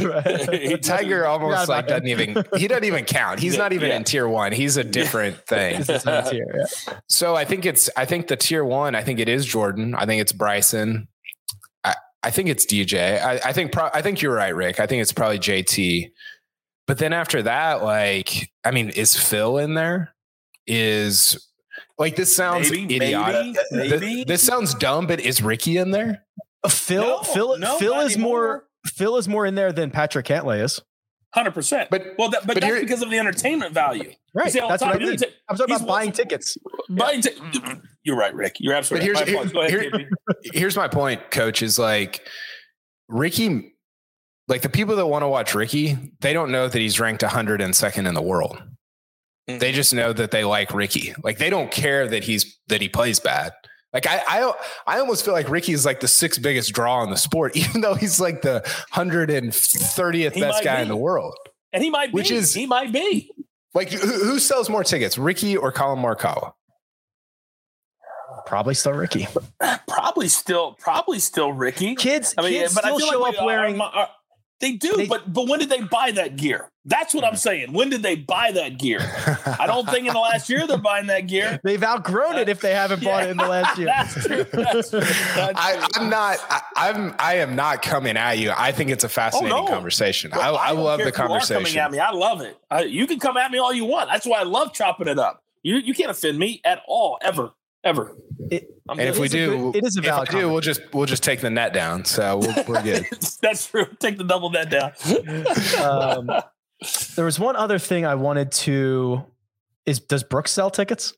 Right. 0.00 0.82
Tiger 0.82 1.26
almost 1.26 1.68
like 1.68 1.86
doesn't 1.86 2.08
even 2.08 2.42
he 2.56 2.66
doesn't 2.68 2.84
even 2.84 3.04
count. 3.04 3.38
He's 3.38 3.56
not 3.56 3.72
even 3.72 3.90
Yeah. 3.90 3.96
in 3.96 4.04
tier 4.04 4.26
one. 4.28 4.50
He's 4.52 4.76
a 4.76 4.84
different 4.84 5.36
thing. 5.46 5.82
This 5.82 6.02
tier, 6.02 6.46
yeah. 6.56 6.96
So 7.08 7.36
I 7.36 7.44
think 7.44 7.66
it's 7.66 7.88
I 7.96 8.04
think 8.04 8.26
the 8.28 8.36
tier 8.36 8.64
one. 8.64 8.94
I 8.94 9.02
think 9.04 9.20
it 9.20 9.28
is 9.28 9.46
Jordan. 9.46 9.94
I 9.94 10.06
think 10.06 10.20
it's 10.22 10.32
Bryson. 10.32 11.06
I, 12.22 12.28
I 12.28 12.30
think 12.30 12.48
it's 12.48 12.66
DJ. 12.66 13.20
I, 13.22 13.40
I 13.44 13.52
think 13.52 13.72
pro, 13.72 13.88
I 13.92 14.02
think 14.02 14.22
you're 14.22 14.34
right, 14.34 14.54
Rick. 14.54 14.80
I 14.80 14.86
think 14.86 15.02
it's 15.02 15.12
probably 15.12 15.38
JT. 15.38 16.10
But 16.86 16.98
then 16.98 17.12
after 17.12 17.42
that, 17.42 17.82
like 17.82 18.50
I 18.64 18.70
mean, 18.70 18.90
is 18.90 19.16
Phil 19.16 19.58
in 19.58 19.74
there? 19.74 20.14
Is 20.66 21.48
like 21.98 22.16
this 22.16 22.34
sounds 22.34 22.70
Maybe, 22.70 22.96
idiotic. 22.96 23.56
maybe, 23.70 23.88
Th- 23.88 24.00
maybe. 24.00 24.24
This 24.24 24.42
sounds 24.42 24.74
dumb, 24.74 25.06
but 25.06 25.20
is 25.20 25.42
Ricky 25.42 25.76
in 25.76 25.90
there? 25.90 26.24
Uh, 26.64 26.68
Phil, 26.68 27.02
No, 27.02 27.22
Phil, 27.22 27.58
no, 27.58 27.78
Phil 27.78 27.94
not 27.96 28.06
is 28.06 28.16
more. 28.18 28.64
Phil 28.86 29.16
is 29.16 29.28
more 29.28 29.46
in 29.46 29.54
there 29.54 29.72
than 29.72 29.90
Patrick 29.90 30.26
Cantlay 30.26 30.62
is. 30.62 30.80
Hundred 31.34 31.52
percent. 31.54 31.88
But- 31.90 32.14
well, 32.18 32.28
that, 32.30 32.40
but, 32.46 32.54
but 32.54 32.60
that's 32.60 32.66
here- 32.66 32.80
because 32.80 33.00
of 33.02 33.10
the 33.10 33.18
entertainment 33.18 33.72
value. 33.72 34.12
Right. 34.34 34.52
See 34.52 34.60
That's 34.60 34.82
what 34.82 34.82
I 34.82 34.92
time, 34.92 34.98
mean. 35.02 35.08
entertain- 35.12 35.34
I'm 35.48 35.56
talking 35.56 35.74
he's 35.74 35.80
about 35.82 35.88
buying 35.88 36.12
tickets. 36.12 36.56
Buying 36.90 37.22
ti- 37.22 37.30
You're 38.04 38.16
right, 38.16 38.34
Rick. 38.34 38.56
You're 38.58 38.74
absolutely 38.74 39.08
But 39.12 39.20
right. 39.20 39.28
here's- 39.28 39.42
My 39.44 39.50
fault. 39.50 39.70
Go 39.70 39.76
ahead, 39.78 39.92
here- 40.00 40.08
Here's 40.52 40.76
my 40.76 40.88
point, 40.88 41.30
coach, 41.30 41.62
is 41.62 41.78
like 41.78 42.26
Ricky, 43.08 43.72
like 44.48 44.62
the 44.62 44.68
people 44.68 44.96
that 44.96 45.06
want 45.06 45.22
to 45.22 45.28
watch 45.28 45.54
Ricky, 45.54 45.96
they 46.20 46.32
don't 46.32 46.50
know 46.50 46.68
that 46.68 46.78
he's 46.78 46.98
ranked 46.98 47.22
102nd 47.22 48.06
in 48.08 48.14
the 48.14 48.22
world. 48.22 48.60
Mhm. 49.48 49.58
They 49.60 49.72
just 49.72 49.92
know 49.94 50.12
that 50.12 50.30
they 50.30 50.44
like 50.44 50.72
Ricky. 50.74 51.14
Like 51.22 51.38
they 51.38 51.50
don't 51.50 51.70
care 51.70 52.06
that 52.08 52.24
he's 52.24 52.58
that 52.68 52.80
he 52.80 52.88
plays 52.88 53.20
bad. 53.20 53.52
Like 53.92 54.06
I, 54.06 54.22
I, 54.26 54.52
I 54.86 54.98
almost 55.00 55.24
feel 55.24 55.34
like 55.34 55.48
Ricky 55.50 55.72
is 55.72 55.84
like 55.84 56.00
the 56.00 56.08
sixth 56.08 56.40
biggest 56.40 56.72
draw 56.72 57.02
in 57.04 57.10
the 57.10 57.16
sport, 57.16 57.56
even 57.56 57.80
though 57.82 57.94
he's 57.94 58.20
like 58.20 58.42
the 58.42 58.62
hundred 58.90 59.30
and 59.30 59.54
thirtieth 59.54 60.34
best 60.34 60.64
guy 60.64 60.76
be. 60.76 60.82
in 60.82 60.88
the 60.88 60.96
world. 60.96 61.36
and 61.72 61.82
he 61.82 61.90
might 61.90 62.06
be. 62.08 62.12
Which 62.14 62.30
is- 62.30 62.54
he 62.54 62.66
might 62.66 62.92
be. 62.92 63.30
Like, 63.74 63.88
who, 63.90 64.06
who 64.06 64.38
sells 64.38 64.68
more 64.68 64.84
tickets, 64.84 65.16
Ricky 65.16 65.56
or 65.56 65.72
Collin 65.72 65.98
Morikawa? 66.04 66.52
Probably 68.52 68.74
still 68.74 68.92
Ricky. 68.92 69.26
Probably 69.88 70.28
still, 70.28 70.76
probably 70.78 71.20
still 71.20 71.54
Ricky. 71.54 71.94
Kids, 71.94 72.34
I 72.36 72.42
mean, 72.42 72.52
kids 72.52 72.74
but 72.74 72.84
I 72.84 72.88
still 72.88 72.98
feel 72.98 73.12
show 73.12 73.20
like 73.20 73.34
up 73.36 73.40
we- 73.40 73.46
wearing. 73.46 73.80
our- 73.80 73.90
our- 73.90 74.08
they 74.60 74.72
do, 74.72 74.94
They- 74.94 75.06
but 75.06 75.32
but 75.32 75.48
when 75.48 75.58
did 75.58 75.70
they 75.70 75.80
buy 75.80 76.10
that 76.10 76.36
gear? 76.36 76.70
That's 76.84 77.14
what 77.14 77.24
I'm 77.24 77.30
hmm. 77.30 77.36
saying. 77.36 77.72
When 77.72 77.88
did 77.88 78.02
they 78.02 78.14
buy 78.14 78.52
that 78.52 78.78
gear? 78.78 79.00
I 79.58 79.66
don't 79.66 79.88
think 79.88 80.06
in 80.06 80.12
the 80.12 80.20
last 80.20 80.50
year 80.50 80.66
they're 80.66 80.76
buying 80.76 81.06
that 81.06 81.28
gear. 81.28 81.60
They've 81.64 81.82
outgrown 81.82 82.36
it 82.36 82.50
if 82.50 82.60
they 82.60 82.74
haven't 82.74 83.02
bought 83.04 83.22
it 83.24 83.30
in 83.30 83.38
the 83.38 83.48
last 83.48 83.78
year. 83.78 83.86
That's 83.86 84.12
true. 84.22 84.44
That's 84.44 84.90
true. 84.90 85.00
That's 85.00 85.58
I, 85.58 85.76
true. 85.78 85.86
I'm 85.94 86.10
not. 86.10 86.38
I, 86.50 86.60
I'm. 86.76 87.14
I 87.18 87.36
am 87.36 87.56
not 87.56 87.80
coming 87.80 88.18
at 88.18 88.38
you. 88.38 88.52
I 88.54 88.70
think 88.70 88.90
it's 88.90 89.04
a 89.04 89.08
fascinating 89.08 89.50
Oh, 89.56 89.64
no. 89.64 89.66
conversation. 89.66 90.30
Bro, 90.30 90.40
I, 90.42 90.56
I, 90.56 90.74
don't 90.74 90.84
love 90.84 90.98
the 90.98 91.06
if 91.06 91.16
you 91.16 91.24
are 91.24 91.26
conversation. 91.28 91.64
Coming 91.64 91.78
at 91.78 91.90
me, 91.90 92.00
I 92.00 92.10
love 92.10 92.42
it. 92.42 92.58
I, 92.70 92.82
you 92.82 93.06
can 93.06 93.18
come 93.18 93.38
at 93.38 93.50
me 93.50 93.56
all 93.56 93.72
you 93.72 93.86
want. 93.86 94.10
That's 94.10 94.26
why 94.26 94.40
I 94.40 94.44
love 94.44 94.74
chopping 94.74 95.08
it 95.08 95.18
up. 95.18 95.42
You 95.62 95.76
you 95.76 95.94
can't 95.94 96.10
offend 96.10 96.38
me 96.38 96.60
at 96.64 96.82
all, 96.86 97.18
ever, 97.22 97.52
ever. 97.84 98.16
It- 98.50 98.68
I'm 98.88 98.98
And 98.98 99.08
if 99.08 99.18
we 99.18 99.28
do, 99.28 99.72
good- 99.72 99.76
it 99.76 99.84
is 99.86 99.96
a 99.96 100.00
if 100.00 100.06
I 100.06 100.08
valid 100.08 100.28
do, 100.30 100.48
we'll 100.50 100.60
just 100.60 100.80
we'll 100.92 101.06
just 101.06 101.22
take 101.22 101.40
the 101.40 101.50
net 101.50 101.72
down. 101.72 102.04
So 102.04 102.38
we'll, 102.38 102.64
we're 102.66 102.82
good. 102.82 103.06
that's 103.42 103.66
true. 103.68 103.86
Take 104.00 104.18
the 104.18 104.24
double 104.24 104.50
net 104.50 104.70
down. 104.70 104.92
um, 105.82 106.42
there 107.16 107.24
was 107.24 107.38
one 107.38 107.54
other 107.56 107.78
thing 107.78 108.04
I 108.04 108.14
wanted 108.16 108.50
to. 108.52 109.24
Is 109.86 110.00
does 110.00 110.22
Brooks 110.24 110.50
sell 110.52 110.70
tickets? 110.70 111.14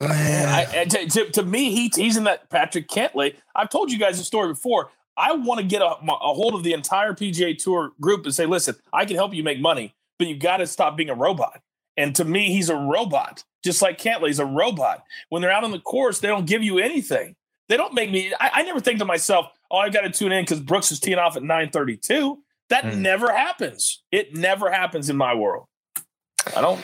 I, 0.00 0.66
I- 0.80 0.84
to, 0.84 1.06
to, 1.08 1.30
to 1.32 1.42
me, 1.42 1.70
he, 1.70 1.90
he's 1.94 2.16
in 2.16 2.24
that 2.24 2.50
Patrick 2.50 2.88
Cantlay. 2.88 3.36
I've 3.54 3.70
told 3.70 3.90
you 3.92 3.98
guys 3.98 4.18
the 4.18 4.24
story 4.24 4.48
before. 4.48 4.90
I 5.16 5.32
want 5.32 5.60
to 5.60 5.66
get 5.66 5.80
a, 5.80 5.86
a 5.86 6.34
hold 6.34 6.54
of 6.54 6.64
the 6.64 6.72
entire 6.72 7.12
PGA 7.14 7.56
Tour 7.56 7.92
group 8.00 8.24
and 8.24 8.34
say, 8.34 8.46
listen, 8.46 8.74
I 8.92 9.04
can 9.04 9.14
help 9.14 9.32
you 9.32 9.44
make 9.44 9.60
money, 9.60 9.94
but 10.18 10.26
you 10.26 10.36
got 10.36 10.56
to 10.56 10.66
stop 10.66 10.96
being 10.96 11.08
a 11.10 11.14
robot. 11.14 11.60
And 11.96 12.14
to 12.16 12.24
me, 12.24 12.48
he's 12.52 12.68
a 12.70 12.76
robot, 12.76 13.44
just 13.62 13.80
like 13.82 13.98
Cantlay's 13.98 14.38
a 14.40 14.44
robot. 14.46 15.04
When 15.28 15.42
they're 15.42 15.52
out 15.52 15.64
on 15.64 15.70
the 15.70 15.78
course, 15.78 16.18
they 16.20 16.28
don't 16.28 16.46
give 16.46 16.62
you 16.62 16.78
anything. 16.78 17.36
They 17.68 17.76
don't 17.76 17.94
make 17.94 18.10
me. 18.10 18.32
I, 18.40 18.50
I 18.54 18.62
never 18.62 18.80
think 18.80 18.98
to 18.98 19.04
myself, 19.04 19.46
"Oh, 19.70 19.78
I've 19.78 19.92
got 19.92 20.02
to 20.02 20.10
tune 20.10 20.32
in 20.32 20.42
because 20.44 20.60
Brooks 20.60 20.92
is 20.92 21.00
teeing 21.00 21.18
off 21.18 21.36
at 21.36 21.42
9:32." 21.42 22.38
That 22.70 22.84
Mm. 22.84 22.98
never 22.98 23.32
happens. 23.32 24.02
It 24.10 24.34
never 24.34 24.70
happens 24.70 25.08
in 25.10 25.16
my 25.16 25.34
world. 25.34 25.66
I 26.56 26.60
don't. 26.60 26.80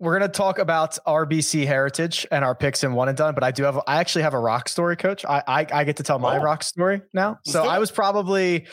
We're 0.00 0.16
going 0.16 0.30
to 0.30 0.36
talk 0.36 0.60
about 0.60 0.96
RBC 1.08 1.66
heritage 1.66 2.24
and 2.30 2.44
our 2.44 2.54
picks 2.54 2.84
in 2.84 2.92
one 2.92 3.08
and 3.08 3.18
done, 3.18 3.34
but 3.34 3.42
I 3.42 3.50
do 3.50 3.64
have, 3.64 3.80
I 3.88 3.96
actually 3.96 4.22
have 4.22 4.32
a 4.32 4.38
rock 4.38 4.68
story, 4.68 4.94
coach. 4.94 5.24
I, 5.24 5.42
I, 5.48 5.66
I 5.72 5.84
get 5.84 5.96
to 5.96 6.04
tell 6.04 6.20
my 6.20 6.38
Oh. 6.38 6.40
rock 6.42 6.62
story 6.62 7.02
now. 7.12 7.40
So. 7.44 7.64
I 7.66 7.80
was 7.80 7.90
probably, 7.90 8.66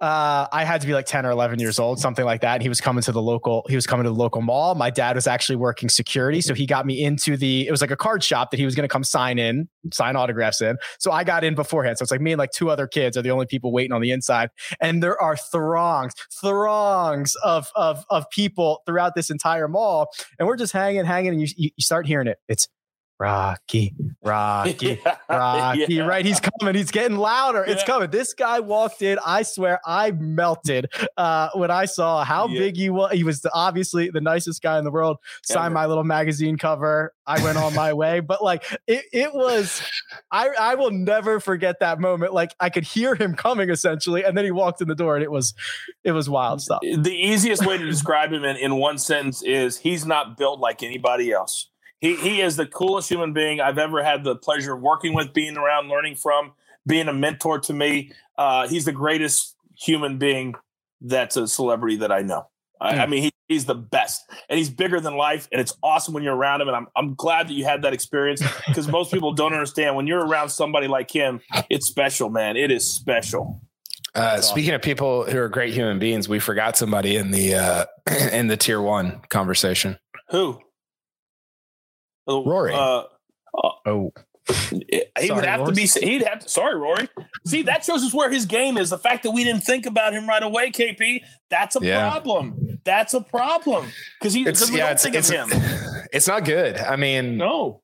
uh, 0.00 0.46
I 0.52 0.62
had 0.62 0.80
to 0.82 0.86
be 0.86 0.92
like 0.94 1.06
10 1.06 1.26
or 1.26 1.30
11 1.30 1.58
years 1.58 1.80
old, 1.80 1.98
something 1.98 2.24
like 2.24 2.42
that. 2.42 2.54
And 2.54 2.62
he 2.62 2.68
was 2.68 2.80
coming 2.80 3.02
to 3.02 3.10
the 3.10 3.20
local, 3.20 3.66
he 3.68 3.74
was 3.74 3.88
coming 3.88 4.04
to 4.04 4.10
the 4.10 4.14
local 4.16 4.40
mall. 4.40 4.76
My 4.76 4.90
dad 4.90 5.16
was 5.16 5.26
actually 5.26 5.56
working 5.56 5.88
security. 5.88 6.40
So 6.40 6.54
he 6.54 6.64
got 6.64 6.86
me 6.86 7.02
into 7.02 7.36
the, 7.36 7.66
it 7.66 7.72
was 7.72 7.80
like 7.80 7.90
a 7.90 7.96
card 7.96 8.22
shop 8.22 8.52
that 8.52 8.58
he 8.58 8.64
was 8.64 8.76
going 8.76 8.88
to 8.88 8.92
come 8.92 9.02
sign 9.02 9.40
in, 9.40 9.68
sign 9.92 10.14
autographs 10.14 10.60
in. 10.60 10.76
So 11.00 11.10
I 11.10 11.24
got 11.24 11.42
in 11.42 11.56
beforehand. 11.56 11.98
So 11.98 12.04
it's 12.04 12.12
like 12.12 12.20
me 12.20 12.30
and 12.32 12.38
like 12.38 12.52
two 12.52 12.70
other 12.70 12.86
kids 12.86 13.16
are 13.16 13.22
the 13.22 13.30
only 13.32 13.46
people 13.46 13.72
waiting 13.72 13.92
on 13.92 14.00
the 14.00 14.12
inside. 14.12 14.50
And 14.80 15.02
there 15.02 15.20
are 15.20 15.36
throngs, 15.36 16.12
throngs 16.40 17.34
of, 17.42 17.66
of, 17.74 18.04
of 18.10 18.30
people 18.30 18.82
throughout 18.86 19.16
this 19.16 19.28
entire 19.28 19.66
mall 19.66 20.10
and 20.38 20.46
we're 20.46 20.56
just 20.56 20.67
hanging, 20.72 21.04
hanging, 21.04 21.32
and 21.32 21.40
you 21.40 21.48
you, 21.56 21.70
you 21.76 21.82
start 21.82 22.06
hearing 22.06 22.28
it. 22.28 22.38
It's 22.48 22.68
Rocky, 23.20 23.94
Rocky, 24.22 25.00
Yeah. 25.04 25.16
Rocky. 25.28 25.86
Yeah. 25.94 26.02
Right? 26.06 26.24
He's 26.24 26.40
coming. 26.40 26.74
He's 26.74 26.90
getting 26.92 27.16
louder. 27.16 27.64
It's 27.64 27.82
coming. 27.82 28.10
This 28.10 28.32
guy 28.32 28.60
walked 28.60 29.02
in. 29.02 29.18
I 29.26 29.42
swear, 29.42 29.80
I 29.84 30.12
melted 30.12 30.90
uh, 31.16 31.48
when 31.54 31.70
I 31.70 31.86
saw 31.86 32.22
how 32.24 32.46
Yeah. 32.46 32.60
big 32.60 32.76
he 32.76 32.90
was. 32.90 33.12
He 33.12 33.24
was 33.24 33.44
obviously 33.52 34.10
the 34.10 34.20
nicest 34.20 34.62
guy 34.62 34.78
in 34.78 34.84
the 34.84 34.90
world. 34.92 35.16
Signed 35.44 35.74
my 35.74 35.86
little 35.86 36.04
magazine 36.04 36.56
cover. 36.58 37.12
I 37.26 37.42
went 37.42 37.58
on 37.58 37.74
my 37.74 37.92
way, 37.92 38.20
but 38.20 38.42
like 38.42 38.64
it, 38.86 39.04
it 39.12 39.34
was. 39.34 39.82
I 40.30 40.48
I 40.58 40.74
will 40.76 40.92
never 40.92 41.40
forget 41.40 41.80
that 41.80 41.98
moment. 42.00 42.32
Like 42.32 42.54
I 42.60 42.70
could 42.70 42.84
hear 42.84 43.14
him 43.16 43.34
coming 43.34 43.68
essentially, 43.70 44.22
and 44.24 44.36
then 44.38 44.44
he 44.44 44.50
walked 44.52 44.80
in 44.80 44.86
the 44.88 44.94
door, 44.94 45.16
and 45.16 45.24
it 45.24 45.30
was 45.30 45.54
it 46.04 46.12
was 46.12 46.30
wild 46.30 46.62
stuff. 46.62 46.80
The 46.82 47.12
easiest 47.14 47.66
way 47.66 47.76
to 47.78 47.84
describe 47.84 48.32
him 48.32 48.44
in, 48.44 48.56
in 48.56 48.76
one 48.76 48.96
sentence 48.98 49.42
is 49.42 49.76
he's 49.78 50.06
not 50.06 50.36
built 50.36 50.60
like 50.60 50.82
anybody 50.84 51.32
else. 51.32 51.68
He 52.00 52.16
he 52.16 52.40
is 52.40 52.56
the 52.56 52.66
coolest 52.66 53.08
human 53.08 53.32
being 53.32 53.60
I've 53.60 53.78
ever 53.78 54.02
had 54.04 54.24
the 54.24 54.36
pleasure 54.36 54.74
of 54.74 54.80
working 54.80 55.14
with, 55.14 55.32
being 55.32 55.56
around, 55.56 55.88
learning 55.88 56.16
from, 56.16 56.52
being 56.86 57.08
a 57.08 57.12
mentor 57.12 57.58
to 57.60 57.72
me. 57.72 58.12
Uh, 58.36 58.68
he's 58.68 58.84
the 58.84 58.92
greatest 58.92 59.56
human 59.76 60.18
being 60.18 60.54
that's 61.00 61.36
a 61.36 61.46
celebrity 61.46 61.96
that 61.96 62.12
I 62.12 62.22
know. 62.22 62.48
I, 62.80 62.98
I 62.98 63.06
mean, 63.06 63.22
he, 63.24 63.32
he's 63.48 63.64
the 63.64 63.74
best, 63.74 64.22
and 64.48 64.56
he's 64.56 64.70
bigger 64.70 65.00
than 65.00 65.16
life, 65.16 65.48
and 65.50 65.60
it's 65.60 65.76
awesome 65.82 66.14
when 66.14 66.22
you're 66.22 66.36
around 66.36 66.60
him. 66.60 66.68
And 66.68 66.76
I'm 66.76 66.86
I'm 66.94 67.14
glad 67.14 67.48
that 67.48 67.54
you 67.54 67.64
had 67.64 67.82
that 67.82 67.92
experience 67.92 68.42
because 68.66 68.86
most 68.86 69.12
people 69.12 69.32
don't 69.32 69.52
understand 69.52 69.96
when 69.96 70.06
you're 70.06 70.24
around 70.24 70.50
somebody 70.50 70.86
like 70.86 71.10
him. 71.10 71.40
It's 71.68 71.86
special, 71.86 72.30
man. 72.30 72.56
It 72.56 72.70
is 72.70 72.88
special. 72.88 73.60
Uh, 74.14 74.40
speaking 74.40 74.74
of 74.74 74.82
people 74.82 75.24
who 75.24 75.38
are 75.38 75.48
great 75.48 75.74
human 75.74 75.98
beings, 75.98 76.28
we 76.28 76.38
forgot 76.38 76.76
somebody 76.76 77.16
in 77.16 77.30
the 77.30 77.54
uh, 77.54 77.84
in 78.32 78.46
the 78.46 78.56
tier 78.56 78.80
one 78.80 79.20
conversation. 79.28 79.98
Who? 80.30 80.60
Uh, 82.28 82.42
Rory. 82.42 82.74
Uh, 82.74 83.02
Oh, 83.86 84.12
he 84.70 85.26
Sorry, 85.26 85.30
would 85.30 85.44
have 85.44 85.66
to 85.66 85.72
be. 85.72 85.86
He'd 85.86 86.22
have 86.22 86.38
to. 86.40 86.48
Sorry, 86.48 86.78
Rory. 86.78 87.08
See, 87.46 87.62
that 87.62 87.84
shows 87.84 88.02
us 88.04 88.14
where 88.14 88.30
his 88.30 88.46
game 88.46 88.76
is. 88.78 88.88
The 88.90 88.98
fact 88.98 89.22
that 89.24 89.32
we 89.32 89.44
didn't 89.44 89.62
think 89.62 89.84
about 89.84 90.12
him 90.14 90.26
right 90.28 90.42
away, 90.42 90.70
KP. 90.70 91.22
That's 91.50 91.76
a 91.76 91.80
Yeah. 91.84 92.08
problem. 92.08 92.78
That's 92.84 93.12
a 93.14 93.20
problem 93.20 93.88
because 94.20 94.32
he. 94.34 94.46
It's 94.46 94.60
Because 94.60 94.70
we 94.72 94.78
yeah, 94.78 94.84
don't 94.84 94.92
it's 94.92 95.02
think 95.02 95.14
it's, 95.16 95.30
of 95.30 95.50
him. 95.52 95.62
it's 96.12 96.28
not 96.28 96.44
good. 96.44 96.78
I 96.78 96.96
mean, 96.96 97.36
No. 97.36 97.82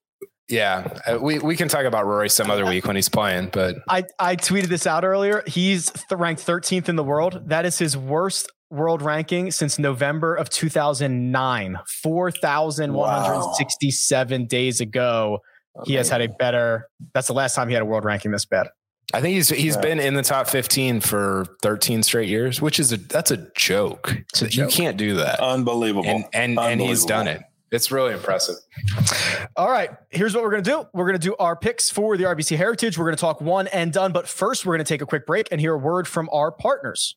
yeah, 0.48 0.88
uh, 1.06 1.18
we 1.20 1.38
we 1.38 1.56
can 1.56 1.68
talk 1.68 1.84
about 1.84 2.06
Rory 2.06 2.30
some 2.30 2.50
other 2.50 2.64
week 2.66 2.86
when 2.86 2.96
he's 2.96 3.08
playing, 3.10 3.50
but 3.52 3.76
I, 3.88 4.04
I 4.18 4.36
tweeted 4.36 4.66
this 4.68 4.86
out 4.86 5.04
earlier. 5.04 5.42
He's 5.46 5.90
th- 5.90 6.04
ranked 6.12 6.46
13th 6.46 6.88
in 6.88 6.96
the 6.96 7.04
world. 7.04 7.48
That 7.48 7.66
is 7.66 7.78
his 7.78 7.96
worst 7.96 8.50
world 8.74 9.02
ranking 9.02 9.50
since 9.50 9.78
November 9.78 10.34
of 10.34 10.48
2009, 10.50 11.78
4,167 12.02 14.46
days 14.46 14.80
ago. 14.80 15.38
He 15.84 15.94
has 15.94 16.08
had 16.08 16.20
a 16.20 16.28
better, 16.28 16.88
that's 17.14 17.26
the 17.26 17.32
last 17.34 17.54
time 17.54 17.68
he 17.68 17.74
had 17.74 17.82
a 17.82 17.86
world 17.86 18.04
ranking 18.04 18.30
this 18.30 18.44
bad. 18.44 18.68
I 19.12 19.20
think 19.20 19.34
he's 19.34 19.48
he's 19.50 19.74
Yeah. 19.76 19.82
been 19.82 20.00
in 20.00 20.14
the 20.14 20.22
top 20.22 20.48
15 20.48 21.00
for 21.00 21.44
13 21.62 22.02
straight 22.02 22.28
years, 22.28 22.62
which 22.62 22.80
is 22.80 22.90
a 22.92 22.96
that's 22.96 23.30
a 23.30 23.36
joke. 23.54 24.12
a 24.40 24.44
You 24.44 24.48
joke. 24.48 24.70
can't 24.70 24.96
do 24.96 25.14
that. 25.16 25.40
Unbelievable. 25.40 26.06
and 26.08 26.24
and 26.32 26.58
and 26.58 26.80
he's 26.80 27.04
done 27.04 27.28
it. 27.28 27.42
It's 27.70 27.90
really 27.92 28.14
impressive. 28.14 28.54
All 29.56 29.70
right, 29.70 29.90
here's 30.10 30.34
what 30.34 30.42
we're 30.42 30.50
going 30.52 30.62
to 30.62 30.70
do. 30.70 30.84
We're 30.94 31.06
going 31.06 31.18
to 31.20 31.28
do 31.28 31.34
our 31.38 31.54
picks 31.56 31.90
for 31.90 32.16
the 32.16 32.24
RBC 32.24 32.56
Heritage. 32.56 32.96
We're 32.96 33.04
going 33.06 33.16
to 33.16 33.20
talk 33.20 33.40
one 33.40 33.66
and 33.68 33.92
done. 33.92 34.12
But 34.12 34.26
first, 34.28 34.64
we're 34.64 34.74
going 34.76 34.84
to 34.84 34.88
take 34.88 35.02
a 35.02 35.06
quick 35.06 35.26
break 35.26 35.48
and 35.50 35.60
hear 35.60 35.74
a 35.74 35.78
word 35.78 36.06
from 36.08 36.28
our 36.32 36.50
partners. 36.52 37.16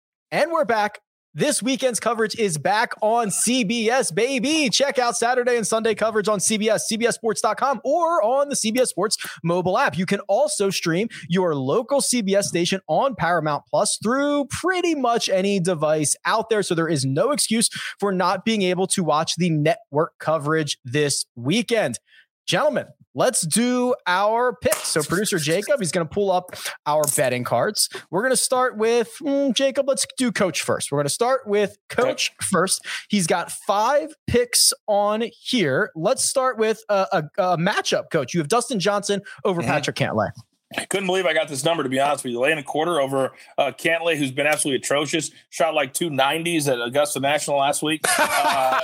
And 0.33 0.49
we're 0.49 0.63
back. 0.63 0.99
This 1.33 1.61
weekend's 1.61 1.99
coverage 1.99 2.37
is 2.37 2.57
back 2.57 2.93
on 3.01 3.27
CBS, 3.27 4.15
baby. 4.15 4.69
Check 4.69 4.97
out 4.97 5.17
Saturday 5.17 5.57
and 5.57 5.67
Sunday 5.67 5.93
coverage 5.93 6.29
on 6.29 6.39
CBS, 6.39 6.83
CBSSports.com, 6.89 7.81
or 7.83 8.23
on 8.23 8.47
the 8.47 8.55
CBS 8.55 8.87
Sports 8.87 9.17
mobile 9.43 9.77
app. 9.77 9.97
You 9.97 10.05
can 10.05 10.21
also 10.29 10.69
stream 10.69 11.09
your 11.27 11.53
local 11.53 11.99
CBS 11.99 12.43
station 12.43 12.79
on 12.87 13.15
Paramount 13.15 13.63
Plus 13.69 13.97
through 14.01 14.45
pretty 14.49 14.95
much 14.95 15.27
any 15.27 15.59
device 15.59 16.15
out 16.25 16.49
there. 16.49 16.63
So 16.63 16.75
there 16.75 16.89
is 16.89 17.03
no 17.03 17.31
excuse 17.31 17.69
for 17.99 18.13
not 18.13 18.45
being 18.45 18.61
able 18.61 18.87
to 18.87 19.03
watch 19.03 19.35
the 19.35 19.49
network 19.49 20.13
coverage 20.17 20.77
this 20.85 21.25
weekend. 21.35 21.99
Gentlemen, 22.47 22.87
let's 23.13 23.41
do 23.41 23.95
our 24.07 24.55
picks. 24.55 24.87
So, 24.87 25.03
producer 25.03 25.37
Jacob, 25.37 25.79
he's 25.79 25.91
going 25.91 26.07
to 26.07 26.13
pull 26.13 26.31
up 26.31 26.55
our 26.85 27.03
betting 27.15 27.43
cards. 27.43 27.89
We're 28.09 28.21
going 28.21 28.31
to 28.31 28.37
start 28.37 28.77
with 28.77 29.13
mm, 29.21 29.53
Jacob. 29.53 29.87
Let's 29.87 30.05
do 30.17 30.31
coach 30.31 30.61
first. 30.61 30.91
We're 30.91 30.97
going 30.97 31.05
to 31.05 31.09
start 31.09 31.47
with 31.47 31.77
coach 31.89 32.31
okay. 32.31 32.47
first. 32.47 32.85
He's 33.09 33.27
got 33.27 33.51
five 33.51 34.13
picks 34.27 34.73
on 34.87 35.23
here. 35.39 35.91
Let's 35.95 36.23
start 36.23 36.57
with 36.57 36.83
a, 36.89 37.07
a, 37.11 37.43
a 37.53 37.57
matchup, 37.57 38.09
coach. 38.11 38.33
You 38.33 38.39
have 38.39 38.47
Dustin 38.47 38.79
Johnson 38.79 39.21
over 39.43 39.61
mm-hmm. 39.61 39.69
Patrick 39.69 39.95
Cantlay. 39.95 40.29
I 40.77 40.85
couldn't 40.85 41.07
believe 41.07 41.25
I 41.25 41.33
got 41.33 41.49
this 41.49 41.65
number 41.65 41.83
to 41.83 41.89
be 41.89 41.99
honest 41.99 42.23
with 42.23 42.31
you. 42.31 42.39
Laying 42.39 42.57
a 42.57 42.63
quarter 42.63 43.01
over 43.01 43.33
uh, 43.57 43.71
Cantlay, 43.77 44.15
who's 44.17 44.31
been 44.31 44.47
absolutely 44.47 44.77
atrocious. 44.77 45.31
Shot 45.49 45.73
like 45.73 45.93
two 45.93 46.09
nineties 46.09 46.67
at 46.69 46.79
Augusta 46.79 47.19
National 47.19 47.57
last 47.57 47.83
week. 47.83 48.01
Uh, 48.17 48.79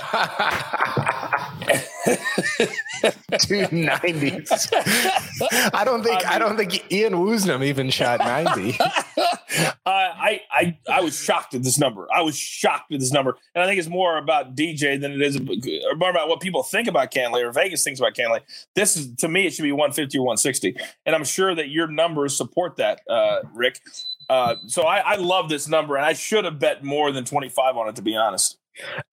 two 3.38 3.66
nineties. 3.72 4.68
I 5.72 5.82
don't 5.84 6.02
think 6.02 6.16
I, 6.16 6.18
mean, 6.18 6.26
I, 6.28 6.38
don't 6.38 6.56
think 6.56 6.92
Ian 6.92 7.14
Woosnam 7.14 7.64
even 7.64 7.90
shot 7.90 8.20
ninety. 8.20 8.78
uh, 8.80 8.88
I 9.86 10.40
I 10.50 10.78
I 10.90 11.00
was 11.00 11.18
shocked 11.18 11.54
at 11.54 11.62
this 11.62 11.78
number. 11.78 12.06
I 12.14 12.22
was 12.22 12.36
shocked 12.36 12.92
at 12.92 13.00
this 13.00 13.12
number, 13.12 13.36
and 13.54 13.62
I 13.62 13.66
think 13.66 13.78
it's 13.78 13.88
more 13.88 14.18
about 14.18 14.54
DJ 14.54 15.00
than 15.00 15.12
it 15.12 15.22
is 15.22 15.40
more 15.40 16.10
about 16.10 16.28
what 16.28 16.40
people 16.40 16.62
think 16.62 16.88
about 16.88 17.10
Cantlay 17.10 17.42
or 17.44 17.52
Vegas 17.52 17.84
thinks 17.84 18.00
about 18.00 18.14
Cantlay. 18.14 18.40
This 18.74 18.96
is 18.96 19.14
to 19.16 19.28
me, 19.28 19.46
it 19.46 19.54
should 19.54 19.62
be 19.62 19.72
one 19.72 19.92
fifty 19.92 20.18
or 20.18 20.26
one 20.26 20.36
sixty, 20.36 20.76
and 21.06 21.14
I'm 21.14 21.24
sure 21.24 21.54
that 21.54 21.68
your 21.68 21.86
numbers 21.86 22.36
support 22.36 22.76
that, 22.76 23.00
uh, 23.08 23.40
Rick. 23.54 23.80
Uh, 24.30 24.56
so 24.66 24.82
I, 24.82 24.98
I 24.98 25.16
love 25.16 25.48
this 25.48 25.68
number, 25.68 25.96
and 25.96 26.04
I 26.04 26.12
should 26.12 26.44
have 26.44 26.58
bet 26.58 26.84
more 26.84 27.12
than 27.12 27.24
twenty 27.24 27.48
five 27.48 27.76
on 27.76 27.88
it 27.88 27.96
to 27.96 28.02
be 28.02 28.16
honest. 28.16 28.58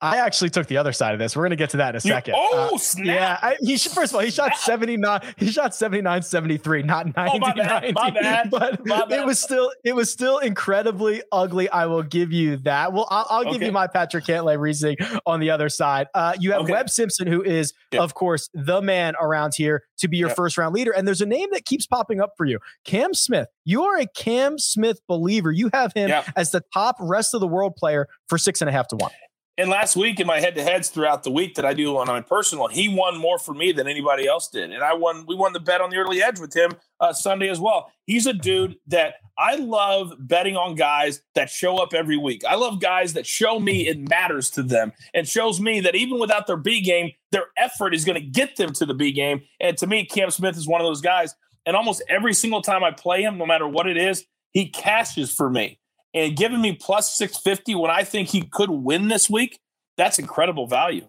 I 0.02 0.18
actually 0.18 0.50
took 0.50 0.68
the 0.68 0.78
other 0.78 0.94
side 0.94 1.14
of 1.14 1.20
this. 1.20 1.36
We're 1.36 1.44
going 1.44 1.52
to 1.52 1.56
get 1.56 1.72
to 1.72 1.78
that 1.78 1.90
in 1.90 1.96
a 1.96 2.00
second. 2.02 2.34
You, 2.34 2.42
oh, 2.44 2.76
uh, 2.76 2.78
snap. 2.78 3.06
Yeah. 3.06 3.40
I, 3.42 3.58
he 3.62 3.78
first 3.78 4.12
of 4.12 4.16
all, 4.16 4.22
he 4.22 4.32
shot 4.32 4.56
79, 4.58 5.22
he 5.38 5.52
shot 5.52 5.76
79, 5.76 6.22
73, 6.22 6.84
not 6.84 7.16
90, 7.16 7.32
oh, 7.34 7.40
my 7.40 7.54
bad, 7.54 7.82
90. 7.82 7.94
My 7.94 8.10
bad. 8.12 8.50
But 8.56 8.86
my 8.86 9.06
bad. 9.06 9.20
it 9.20 9.26
was 9.26 9.40
still, 9.40 9.72
it 9.84 9.96
was 9.96 10.12
still 10.12 10.38
incredibly 10.40 11.22
ugly. 11.32 11.70
I 11.70 11.88
will 11.88 12.04
give 12.04 12.32
you 12.32 12.58
that. 12.58 12.94
Well, 12.94 13.08
I'll, 13.10 13.28
I'll 13.30 13.44
give 13.44 13.56
okay. 13.56 13.66
you 13.68 13.72
my 13.72 13.88
Patrick 13.88 14.26
Cantlay 14.26 14.60
reasoning 14.60 14.98
on 15.26 15.40
the 15.40 15.50
other 15.50 15.70
side. 15.70 16.08
Uh, 16.14 16.34
you 16.40 16.52
have 16.52 16.62
okay. 16.62 16.74
Webb 16.74 16.90
Simpson, 16.90 17.28
who 17.28 17.44
is, 17.44 17.74
yeah. 17.92 18.02
of 18.02 18.14
course, 18.14 18.50
the 18.54 18.82
man 18.82 19.16
around 19.20 19.54
here 19.56 19.84
to 19.98 20.08
be 20.08 20.18
your 20.18 20.30
first 20.30 20.58
round 20.58 20.74
leader. 20.76 20.92
And 20.92 21.08
there's 21.08 21.22
a 21.22 21.26
name 21.26 21.50
that 21.52 21.66
keeps 21.66 21.86
popping 21.86 22.22
up 22.22 22.34
for 22.38 22.46
you 22.46 22.60
Cam 22.84 23.14
Smith. 23.14 23.48
You 23.64 23.84
are 23.84 23.98
a 23.98 24.08
Cam 24.08 24.58
Smith 24.58 25.02
believer. 25.08 25.52
You 25.52 25.70
have 25.74 25.94
him 25.94 26.12
as 26.36 26.52
the 26.52 26.64
top 26.74 26.98
rest 27.00 27.34
of 27.34 27.42
the 27.42 27.48
world 27.48 27.76
player 27.76 28.08
for 28.28 28.38
six 28.38 28.62
and 28.62 28.70
a 28.70 28.72
half 28.72 28.88
to 28.90 28.96
one. 28.96 29.12
And 29.58 29.70
last 29.70 29.96
week 29.96 30.20
in 30.20 30.28
my 30.28 30.42
head 30.42 30.56
to 30.56 30.64
heads 30.64 30.90
throughout 30.90 31.24
the 31.24 31.32
week 31.32 31.56
that 31.56 31.64
I 31.64 31.74
do 31.74 31.96
on 31.98 32.08
my 32.08 32.20
personal, 32.20 32.68
he 32.68 32.90
won 32.90 33.18
more 33.18 33.40
for 33.40 33.54
me 33.54 33.72
than 33.72 33.88
anybody 33.88 34.28
else 34.28 34.50
did. 34.50 34.72
And 34.72 34.84
I 34.84 34.94
won, 34.94 35.26
we 35.26 35.36
won 35.36 35.54
the 35.54 35.62
bet 35.62 35.80
on 35.80 35.90
the 35.90 35.96
early 35.96 36.22
edge 36.22 36.42
with 36.42 36.54
him 36.54 36.72
uh, 37.00 37.14
Sunday 37.14 37.48
as 37.48 37.58
well. 37.58 37.90
He's 38.06 38.26
a 38.26 38.34
dude 38.34 38.76
that 38.88 39.16
I 39.38 39.56
love 39.56 40.14
betting 40.20 40.58
on 40.58 40.76
guys 40.76 41.22
that 41.36 41.50
show 41.50 41.78
up 41.78 41.94
every 41.94 42.18
week. 42.18 42.44
I 42.44 42.56
love 42.56 42.82
guys 42.82 43.14
that 43.14 43.26
show 43.26 43.58
me 43.58 43.88
it 43.88 44.10
matters 44.10 44.50
to 44.52 44.64
them 44.64 44.92
and 45.14 45.26
shows 45.26 45.62
me 45.62 45.80
that 45.80 45.96
even 45.96 46.20
without 46.20 46.48
their 46.48 46.58
B 46.58 46.82
game, 46.82 47.12
their 47.32 47.46
effort 47.56 47.94
is 47.94 48.04
going 48.04 48.20
to 48.20 48.28
get 48.28 48.58
them 48.58 48.74
to 48.74 48.86
the 48.86 48.94
B 48.94 49.14
game. 49.14 49.42
And 49.62 49.78
to 49.78 49.88
me, 49.88 50.06
Cam 50.06 50.32
Smith 50.32 50.58
is 50.58 50.68
one 50.68 50.82
of 50.82 50.86
those 50.86 51.02
guys. 51.02 51.34
And 51.66 51.78
almost 51.78 52.04
every 52.10 52.34
single 52.34 52.62
time 52.62 52.84
I 52.84 52.92
play 52.92 53.22
him, 53.22 53.38
no 53.38 53.46
matter 53.46 53.68
what 53.68 53.88
it 53.88 53.96
is, 53.96 54.26
he 54.52 54.68
cashes 54.70 55.34
for 55.34 55.50
me 55.50 55.80
and 56.16 56.36
giving 56.36 56.62
me 56.62 56.74
plus 56.74 57.16
650 57.16 57.76
when 57.76 57.92
I 57.92 58.04
think 58.04 58.30
he 58.30 58.42
could 58.42 58.72
win 58.72 59.10
this 59.10 59.30
week, 59.30 59.60
that's 59.98 60.18
incredible 60.18 60.66
value. 60.66 61.08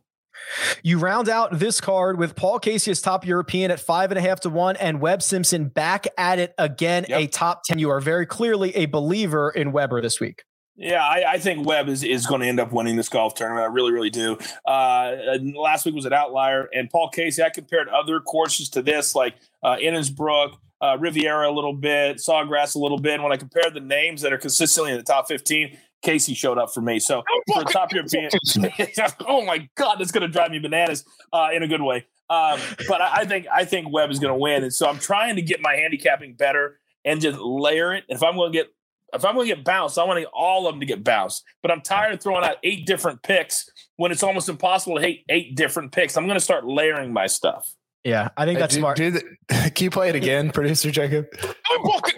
You 0.82 0.98
round 0.98 1.28
out 1.28 1.58
this 1.58 1.80
card 1.80 2.18
with 2.18 2.36
Paul 2.36 2.58
Casey 2.58 2.90
as 2.90 3.00
top 3.00 3.24
European 3.24 3.70
at 3.70 3.80
five 3.80 4.10
and 4.10 4.18
a 4.18 4.20
half 4.20 4.40
to 4.40 4.50
one, 4.50 4.76
and 4.76 5.00
Webb 5.00 5.22
Simpson 5.22 5.68
back 5.68 6.06
at 6.18 6.38
it 6.38 6.54
again, 6.58 7.06
yep. 7.08 7.20
a 7.20 7.26
top 7.26 7.62
10. 7.64 7.78
You 7.78 7.90
are 7.90 8.00
very 8.00 8.26
clearly 8.26 8.74
a 8.76 8.84
believer 8.86 9.50
in 9.50 9.72
Weber 9.72 10.02
this 10.02 10.20
week. 10.20 10.44
Yeah, 10.78 11.02
I, 11.02 11.32
I, 11.32 11.38
think 11.38 11.66
Webb 11.66 11.88
is, 11.88 12.04
is 12.04 12.26
going 12.26 12.42
to 12.42 12.46
end 12.46 12.60
up 12.60 12.70
winning 12.70 12.96
this 12.96 13.08
golf 13.08 13.32
tournament. 13.32 13.64
I 13.64 13.72
really, 13.72 13.92
really 13.92 14.10
do. 14.10 14.36
Uh, 14.66 15.38
last 15.54 15.86
week 15.86 15.94
was 15.94 16.04
an 16.04 16.12
outlier, 16.12 16.68
and 16.74 16.90
Paul 16.90 17.08
Casey, 17.08 17.42
I 17.42 17.48
compared 17.48 17.88
other 17.88 18.20
courses 18.20 18.68
to 18.70 18.82
this, 18.82 19.14
like 19.14 19.36
uh, 19.62 19.76
Innisbrook, 19.76 20.56
uh, 20.80 20.96
Riviera 20.98 21.50
a 21.50 21.52
little 21.52 21.72
bit, 21.72 22.18
Sawgrass 22.18 22.74
a 22.74 22.78
little 22.78 22.98
bit. 22.98 23.14
And 23.14 23.22
when 23.22 23.32
I 23.32 23.36
compared 23.36 23.74
the 23.74 23.80
names 23.80 24.22
that 24.22 24.32
are 24.32 24.38
consistently 24.38 24.92
in 24.92 24.98
the 24.98 25.04
top 25.04 25.28
15, 25.28 25.76
Casey 26.02 26.34
showed 26.34 26.58
up 26.58 26.72
for 26.72 26.80
me. 26.80 26.98
So 26.98 27.22
for 27.52 27.64
top 27.64 27.92
European, 27.92 28.30
oh 29.26 29.44
my 29.44 29.68
God, 29.74 29.96
that's 29.96 30.12
going 30.12 30.22
to 30.22 30.28
drive 30.28 30.50
me 30.50 30.58
bananas 30.58 31.04
uh, 31.32 31.48
in 31.52 31.62
a 31.62 31.68
good 31.68 31.82
way. 31.82 32.06
Um, 32.28 32.58
but 32.88 33.00
I, 33.00 33.18
I, 33.18 33.24
think 33.24 33.46
I 33.52 33.64
think 33.64 33.92
Webb 33.92 34.10
is 34.10 34.18
going 34.18 34.32
to 34.32 34.38
win, 34.38 34.64
and 34.64 34.72
so 34.72 34.88
I'm 34.88 34.98
trying 34.98 35.36
to 35.36 35.42
get 35.42 35.60
my 35.60 35.74
handicapping 35.74 36.34
better 36.34 36.80
and 37.04 37.20
just 37.20 37.38
layer 37.38 37.94
it. 37.94 38.04
If 38.08 38.22
I'm 38.22 38.34
going 38.34 38.52
to 38.52 38.58
get 38.58 38.66
if 39.14 39.24
I'm 39.24 39.34
going 39.34 39.48
to 39.48 39.54
get 39.54 39.64
bounced, 39.64 39.98
I 39.98 40.04
want 40.04 40.24
all 40.34 40.66
of 40.66 40.74
them 40.74 40.80
to 40.80 40.86
get 40.86 41.04
bounced. 41.04 41.44
But 41.62 41.70
I'm 41.70 41.80
tired 41.80 42.14
of 42.14 42.20
throwing 42.20 42.44
out 42.44 42.56
eight 42.64 42.84
different 42.86 43.22
picks 43.22 43.70
when 43.96 44.10
it's 44.10 44.22
almost 44.22 44.48
impossible 44.48 44.96
to 44.96 45.02
hate 45.02 45.24
eight 45.28 45.56
different 45.56 45.92
picks. 45.92 46.16
I'm 46.16 46.26
going 46.26 46.38
to 46.38 46.44
start 46.44 46.66
layering 46.66 47.12
my 47.12 47.28
stuff. 47.28 47.72
Yeah, 48.06 48.28
I 48.36 48.44
think 48.44 48.60
that's 48.60 48.74
do, 48.74 48.80
smart. 48.80 48.96
Do 48.96 49.10
the, 49.10 49.22
can 49.48 49.84
you 49.84 49.90
play 49.90 50.08
it 50.08 50.14
again, 50.14 50.50
producer 50.50 50.92
Jacob? 50.92 51.26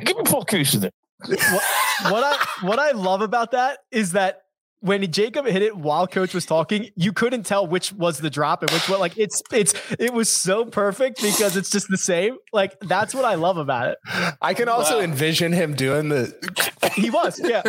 Give 0.05 0.19
me 0.19 0.23
Paul 0.23 0.45
Casey 0.45 0.77
there. 0.79 0.91
What, 1.27 1.63
what 2.11 2.23
I 2.23 2.47
what 2.61 2.79
I 2.79 2.91
love 2.91 3.23
about 3.23 3.53
that 3.53 3.79
is 3.91 4.13
that 4.13 4.43
when 4.81 5.11
Jacob 5.11 5.47
hit 5.47 5.63
it 5.63 5.77
while 5.77 6.07
coach 6.07 6.35
was 6.35 6.47
talking, 6.47 6.91
you 6.95 7.13
couldn't 7.13 7.45
tell 7.45 7.67
which 7.67 7.93
was 7.93 8.19
the 8.19 8.31
drop 8.31 8.63
and 8.63 8.71
which 8.71 8.89
one. 8.89 9.01
Like 9.01 9.19
it's 9.19 9.43
it's 9.53 9.75
it 9.99 10.13
was 10.13 10.29
so 10.29 10.65
perfect 10.65 11.21
because 11.21 11.57
it's 11.57 11.71
just 11.71 11.89
the 11.89 11.99
same. 11.99 12.37
Like 12.53 12.79
that's 12.81 13.15
what 13.15 13.25
I 13.25 13.35
love 13.35 13.57
about 13.57 13.89
it. 13.89 13.99
I 14.41 14.55
can 14.55 14.69
also 14.69 14.99
wow. 14.99 15.05
envision 15.05 15.53
him 15.53 15.75
doing 15.75 16.09
the. 16.09 16.33
He 16.95 17.11
was, 17.11 17.41
yeah. 17.43 17.63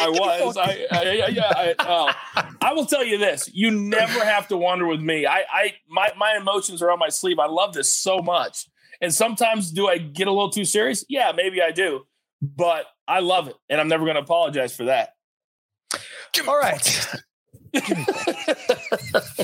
I 0.00 0.08
was. 0.08 0.56
I, 0.56 0.86
I, 0.90 1.02
yeah. 1.28 1.52
I, 1.54 1.74
uh, 1.78 2.12
I 2.60 2.72
will 2.72 2.86
tell 2.86 3.04
you 3.04 3.18
this: 3.18 3.50
you 3.52 3.70
never 3.70 4.24
have 4.24 4.48
to 4.48 4.56
wonder 4.56 4.86
with 4.86 5.00
me. 5.00 5.26
I, 5.26 5.44
I, 5.50 5.74
my, 5.88 6.10
my 6.16 6.36
emotions 6.36 6.82
are 6.82 6.90
on 6.90 6.98
my 6.98 7.08
sleeve. 7.08 7.38
I 7.38 7.46
love 7.46 7.74
this 7.74 7.94
so 7.94 8.18
much, 8.18 8.66
and 9.00 9.12
sometimes 9.12 9.70
do 9.70 9.88
I 9.88 9.98
get 9.98 10.26
a 10.26 10.32
little 10.32 10.50
too 10.50 10.64
serious? 10.64 11.04
Yeah, 11.08 11.32
maybe 11.34 11.60
I 11.60 11.70
do, 11.70 12.06
but 12.40 12.86
I 13.06 13.20
love 13.20 13.48
it, 13.48 13.56
and 13.68 13.80
I'm 13.80 13.88
never 13.88 14.04
going 14.04 14.16
to 14.16 14.22
apologize 14.22 14.74
for 14.74 14.84
that. 14.84 15.14
All 16.46 16.58
right. 16.58 17.06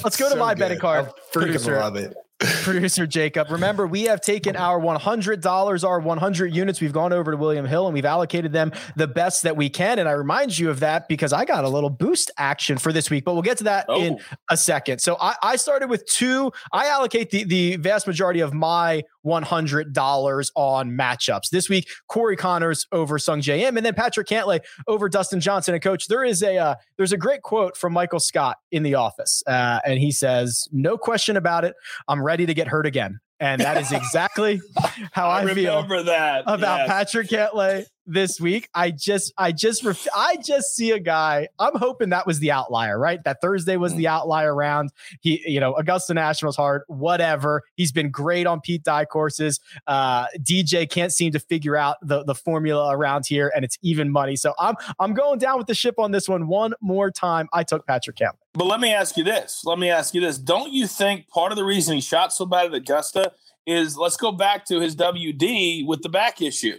Let's 0.02 0.16
go 0.16 0.28
to 0.28 0.36
my 0.36 0.54
good. 0.54 0.60
betting 0.60 0.78
card. 0.78 1.06
I 1.06 1.36
freaking 1.36 1.80
love 1.80 1.96
it. 1.96 2.14
producer 2.38 3.06
Jacob. 3.06 3.50
Remember, 3.50 3.86
we 3.86 4.02
have 4.04 4.20
taken 4.20 4.56
oh. 4.56 4.60
our 4.60 4.80
$100, 4.80 5.84
our 5.84 6.00
100 6.00 6.54
units. 6.54 6.80
We've 6.80 6.92
gone 6.92 7.12
over 7.12 7.30
to 7.30 7.36
William 7.36 7.64
Hill 7.64 7.86
and 7.86 7.94
we've 7.94 8.04
allocated 8.04 8.52
them 8.52 8.72
the 8.94 9.06
best 9.06 9.44
that 9.44 9.56
we 9.56 9.70
can. 9.70 9.98
And 9.98 10.08
I 10.08 10.12
remind 10.12 10.58
you 10.58 10.68
of 10.68 10.80
that 10.80 11.08
because 11.08 11.32
I 11.32 11.44
got 11.44 11.64
a 11.64 11.68
little 11.68 11.88
boost 11.88 12.30
action 12.36 12.76
for 12.78 12.92
this 12.92 13.10
week, 13.10 13.24
but 13.24 13.32
we'll 13.32 13.42
get 13.42 13.58
to 13.58 13.64
that 13.64 13.86
oh. 13.88 14.02
in 14.02 14.18
a 14.50 14.56
second. 14.56 15.00
So 15.00 15.16
I, 15.20 15.34
I 15.42 15.56
started 15.56 15.88
with 15.88 16.04
two. 16.06 16.52
I 16.72 16.88
allocate 16.88 17.30
the, 17.30 17.44
the 17.44 17.76
vast 17.76 18.06
majority 18.06 18.40
of 18.40 18.52
my 18.52 19.02
$100 19.26 20.50
on 20.54 20.90
matchups. 20.90 21.50
This 21.50 21.68
week, 21.68 21.88
Corey 22.08 22.36
Conners 22.36 22.86
over 22.92 23.18
Sungjae 23.18 23.60
Im, 23.60 23.76
and 23.76 23.84
then 23.84 23.94
Patrick 23.94 24.28
Cantlay 24.28 24.60
over 24.86 25.08
Dustin 25.08 25.40
Johnson. 25.40 25.74
And 25.74 25.82
coach, 25.82 26.06
there 26.06 26.24
is 26.24 26.42
a 26.42 26.56
uh, 26.56 26.74
there's 26.96 27.12
a 27.12 27.16
great 27.18 27.42
quote 27.42 27.76
from 27.76 27.92
Michael 27.92 28.20
Scott 28.20 28.56
in 28.70 28.82
The 28.82 28.94
Office, 28.94 29.42
uh, 29.46 29.80
and 29.84 29.98
he 29.98 30.12
says, 30.12 30.68
"No 30.72 30.96
question 30.96 31.36
about 31.36 31.64
it, 31.64 31.74
I'm 32.08 32.22
ready 32.22 32.46
to 32.46 32.54
get 32.54 32.68
hurt 32.68 32.86
again." 32.86 33.20
And 33.38 33.60
that 33.60 33.76
is 33.76 33.92
exactly 33.92 34.62
how 35.12 35.28
I, 35.28 35.42
I 35.42 35.54
feel 35.54 35.82
that. 36.04 36.44
about 36.46 36.80
yes. 36.80 36.88
Patrick 36.88 37.28
Cantlay 37.28 37.84
this 38.06 38.40
week. 38.40 38.68
I 38.74 38.90
just, 38.90 39.32
I 39.36 39.52
just, 39.52 39.84
ref- 39.84 40.06
I 40.14 40.36
just 40.36 40.74
see 40.74 40.90
a 40.92 40.98
guy. 40.98 41.48
I'm 41.58 41.76
hoping 41.76 42.10
that 42.10 42.26
was 42.26 42.38
the 42.38 42.52
outlier, 42.52 42.98
right? 42.98 43.22
That 43.24 43.40
Thursday 43.40 43.76
was 43.76 43.94
the 43.94 44.04
mm. 44.04 44.10
outlier 44.10 44.54
round. 44.54 44.90
He, 45.20 45.42
you 45.46 45.60
know, 45.60 45.74
Augusta 45.74 46.14
National's 46.14 46.56
hard, 46.56 46.82
whatever. 46.88 47.62
He's 47.74 47.92
been 47.92 48.10
great 48.10 48.46
on 48.46 48.60
Pete 48.60 48.82
Dye 48.82 49.04
courses. 49.04 49.60
Uh, 49.86 50.26
DJ 50.38 50.88
can't 50.88 51.12
seem 51.12 51.32
to 51.32 51.40
figure 51.40 51.76
out 51.76 51.96
the 52.02 52.24
the 52.24 52.34
formula 52.34 52.94
around 52.94 53.26
here, 53.26 53.52
and 53.54 53.64
it's 53.64 53.78
even 53.82 54.10
money. 54.10 54.36
So 54.36 54.54
I'm, 54.58 54.74
I'm 54.98 55.14
going 55.14 55.38
down 55.38 55.58
with 55.58 55.66
the 55.66 55.74
ship 55.74 55.98
on 55.98 56.10
this 56.10 56.28
one 56.28 56.46
one 56.46 56.74
more 56.80 57.10
time. 57.10 57.48
I 57.52 57.62
took 57.62 57.86
Patrick 57.86 58.16
Cantlay. 58.16 58.38
But 58.54 58.66
let 58.66 58.80
me 58.80 58.92
ask 58.92 59.16
you 59.16 59.24
this. 59.24 59.62
Let 59.64 59.78
me 59.78 59.90
ask 59.90 60.14
you 60.14 60.20
this. 60.20 60.38
Don't 60.38 60.72
you 60.72 60.86
think 60.86 61.28
part 61.28 61.52
of 61.52 61.56
the 61.56 61.64
reason 61.64 61.94
he 61.94 62.00
shot 62.00 62.32
so 62.32 62.46
bad 62.46 62.66
at 62.66 62.74
Augusta 62.74 63.32
is 63.66 63.96
let's 63.96 64.16
go 64.16 64.32
back 64.32 64.64
to 64.66 64.80
his 64.80 64.96
WD 64.96 65.86
with 65.86 66.02
the 66.02 66.08
back 66.08 66.40
issue. 66.40 66.76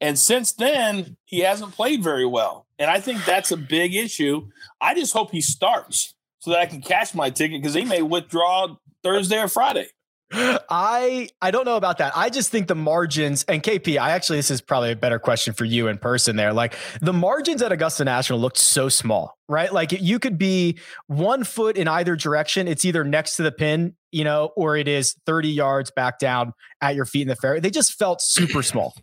And 0.00 0.18
since 0.18 0.52
then, 0.52 1.16
he 1.24 1.40
hasn't 1.40 1.72
played 1.72 2.02
very 2.02 2.26
well. 2.26 2.66
And 2.78 2.90
I 2.90 3.00
think 3.00 3.24
that's 3.24 3.50
a 3.50 3.56
big 3.56 3.94
issue. 3.94 4.48
I 4.80 4.94
just 4.94 5.12
hope 5.12 5.30
he 5.30 5.40
starts 5.40 6.14
so 6.38 6.50
that 6.50 6.60
I 6.60 6.66
can 6.66 6.82
cash 6.82 7.14
my 7.14 7.30
ticket 7.30 7.62
because 7.62 7.74
he 7.74 7.84
may 7.84 8.02
withdraw 8.02 8.76
Thursday 9.02 9.40
or 9.40 9.48
Friday. 9.48 9.88
I 10.32 11.28
I 11.40 11.52
don't 11.52 11.64
know 11.64 11.76
about 11.76 11.98
that. 11.98 12.12
I 12.16 12.30
just 12.30 12.50
think 12.50 12.66
the 12.66 12.74
margins 12.74 13.44
and 13.44 13.62
KP. 13.62 13.96
I 13.96 14.10
actually 14.10 14.38
this 14.38 14.50
is 14.50 14.60
probably 14.60 14.90
a 14.90 14.96
better 14.96 15.20
question 15.20 15.54
for 15.54 15.64
you 15.64 15.86
in 15.86 15.98
person. 15.98 16.34
There, 16.34 16.52
like 16.52 16.74
the 17.00 17.12
margins 17.12 17.62
at 17.62 17.70
Augusta 17.70 18.04
National 18.04 18.40
looked 18.40 18.58
so 18.58 18.88
small, 18.88 19.38
right? 19.48 19.72
Like 19.72 19.92
you 19.92 20.18
could 20.18 20.36
be 20.36 20.78
one 21.06 21.44
foot 21.44 21.76
in 21.76 21.86
either 21.86 22.16
direction. 22.16 22.66
It's 22.66 22.84
either 22.84 23.04
next 23.04 23.36
to 23.36 23.44
the 23.44 23.52
pin, 23.52 23.94
you 24.10 24.24
know, 24.24 24.50
or 24.56 24.76
it 24.76 24.88
is 24.88 25.14
thirty 25.26 25.50
yards 25.50 25.92
back 25.92 26.18
down 26.18 26.54
at 26.80 26.96
your 26.96 27.04
feet 27.04 27.22
in 27.22 27.28
the 27.28 27.36
fairway. 27.36 27.60
They 27.60 27.70
just 27.70 27.92
felt 27.92 28.20
super 28.20 28.64
small. 28.64 28.94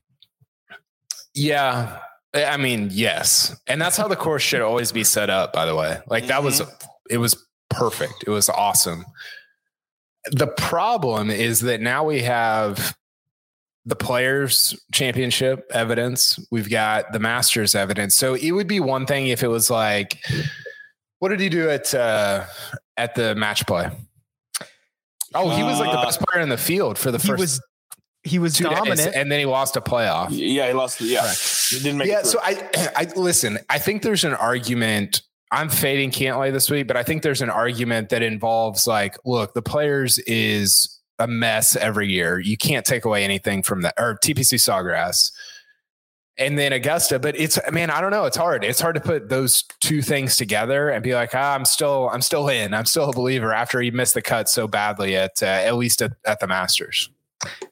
Yeah, 1.33 1.99
I 2.33 2.57
mean, 2.57 2.89
yes, 2.91 3.55
and 3.67 3.81
that's 3.81 3.97
how 3.97 4.07
the 4.07 4.15
course 4.15 4.43
should 4.43 4.61
always 4.61 4.91
be 4.91 5.03
set 5.03 5.29
up. 5.29 5.53
By 5.53 5.65
the 5.65 5.75
way, 5.75 5.99
like 6.07 6.27
that 6.27 6.43
was 6.43 6.61
Mm-hmm. 6.61 6.85
it 7.09 7.17
was 7.17 7.35
perfect. 7.69 8.23
It 8.25 8.29
was 8.29 8.49
awesome. 8.49 9.05
The 10.31 10.47
problem 10.47 11.29
is 11.29 11.61
that 11.61 11.81
now 11.81 12.03
we 12.05 12.21
have 12.21 12.95
the 13.85 13.95
players 13.95 14.73
championship 14.93 15.65
evidence. 15.73 16.39
We've 16.51 16.69
got 16.69 17.11
the 17.11 17.19
masters 17.19 17.75
evidence. 17.75 18.15
So 18.15 18.35
it 18.35 18.51
would 18.51 18.67
be 18.67 18.79
one 18.79 19.05
thing 19.05 19.27
if 19.27 19.43
it 19.43 19.49
was 19.49 19.69
like, 19.69 20.17
what 21.19 21.29
did 21.29 21.39
he 21.41 21.49
do 21.49 21.69
at 21.69 21.93
uh, 21.93 22.45
at 22.95 23.15
the 23.15 23.35
match 23.35 23.65
play? 23.67 23.89
Oh, 25.35 25.49
he 25.49 25.63
was 25.63 25.79
like 25.79 25.91
the 25.91 25.99
Uh, 25.99 26.05
best 26.05 26.21
player 26.21 26.41
in 26.43 26.49
the 26.49 26.57
field 26.57 26.97
for 26.97 27.11
the 27.11 27.17
He 27.17 27.27
first 27.27 27.41
was 27.41 27.61
he 28.23 28.39
was 28.39 28.55
two 28.55 28.65
days, 28.69 28.77
dominant. 28.77 29.15
and 29.15 29.31
then 29.31 29.39
he 29.39 29.45
lost 29.45 29.75
a 29.75 29.81
playoff. 29.81 30.27
Yeah, 30.31 30.67
he 30.67 30.73
lost. 30.73 31.01
Yeah, 31.01 31.29
he 31.69 31.79
didn't 31.79 31.97
make 31.97 32.07
Yeah, 32.07 32.19
it. 32.19 32.25
so 32.25 32.39
I, 32.41 32.69
I 32.95 33.07
listen. 33.15 33.59
I 33.69 33.79
think 33.79 34.01
there's 34.01 34.23
an 34.23 34.33
argument. 34.33 35.21
I'm 35.51 35.69
fading 35.69 36.09
Cantlay 36.09 36.51
this 36.51 36.69
week, 36.71 36.87
but 36.87 36.97
I 36.97 37.03
think 37.03 37.21
there's 37.21 37.41
an 37.41 37.49
argument 37.51 38.09
that 38.09 38.23
involves 38.23 38.87
like, 38.87 39.17
look, 39.23 39.53
the 39.53 39.61
players 39.61 40.17
is 40.19 40.99
a 41.19 41.27
mess 41.27 41.75
every 41.75 42.09
year. 42.11 42.39
You 42.39 42.57
can't 42.57 42.85
take 42.85 43.05
away 43.05 43.23
anything 43.23 43.61
from 43.61 43.81
that, 43.83 43.93
or 43.99 44.17
TPC 44.23 44.55
Sawgrass, 44.57 45.31
and 46.37 46.57
then 46.57 46.73
Augusta. 46.73 47.19
But 47.19 47.37
it's 47.37 47.59
man, 47.71 47.89
I 47.91 47.99
don't 48.01 48.11
know. 48.11 48.25
It's 48.25 48.37
hard. 48.37 48.63
It's 48.63 48.79
hard 48.81 48.95
to 48.95 49.01
put 49.01 49.29
those 49.29 49.63
two 49.81 50.01
things 50.01 50.37
together 50.37 50.89
and 50.89 51.03
be 51.03 51.13
like, 51.13 51.31
ah, 51.35 51.53
I'm 51.53 51.65
still, 51.65 52.09
I'm 52.11 52.21
still 52.21 52.47
in. 52.47 52.73
I'm 52.73 52.85
still 52.85 53.09
a 53.09 53.13
believer 53.13 53.53
after 53.53 53.81
he 53.81 53.91
missed 53.91 54.13
the 54.15 54.21
cut 54.21 54.47
so 54.49 54.67
badly 54.67 55.15
at 55.17 55.43
uh, 55.43 55.47
at 55.47 55.75
least 55.75 56.01
at, 56.01 56.13
at 56.25 56.39
the 56.39 56.47
Masters. 56.47 57.09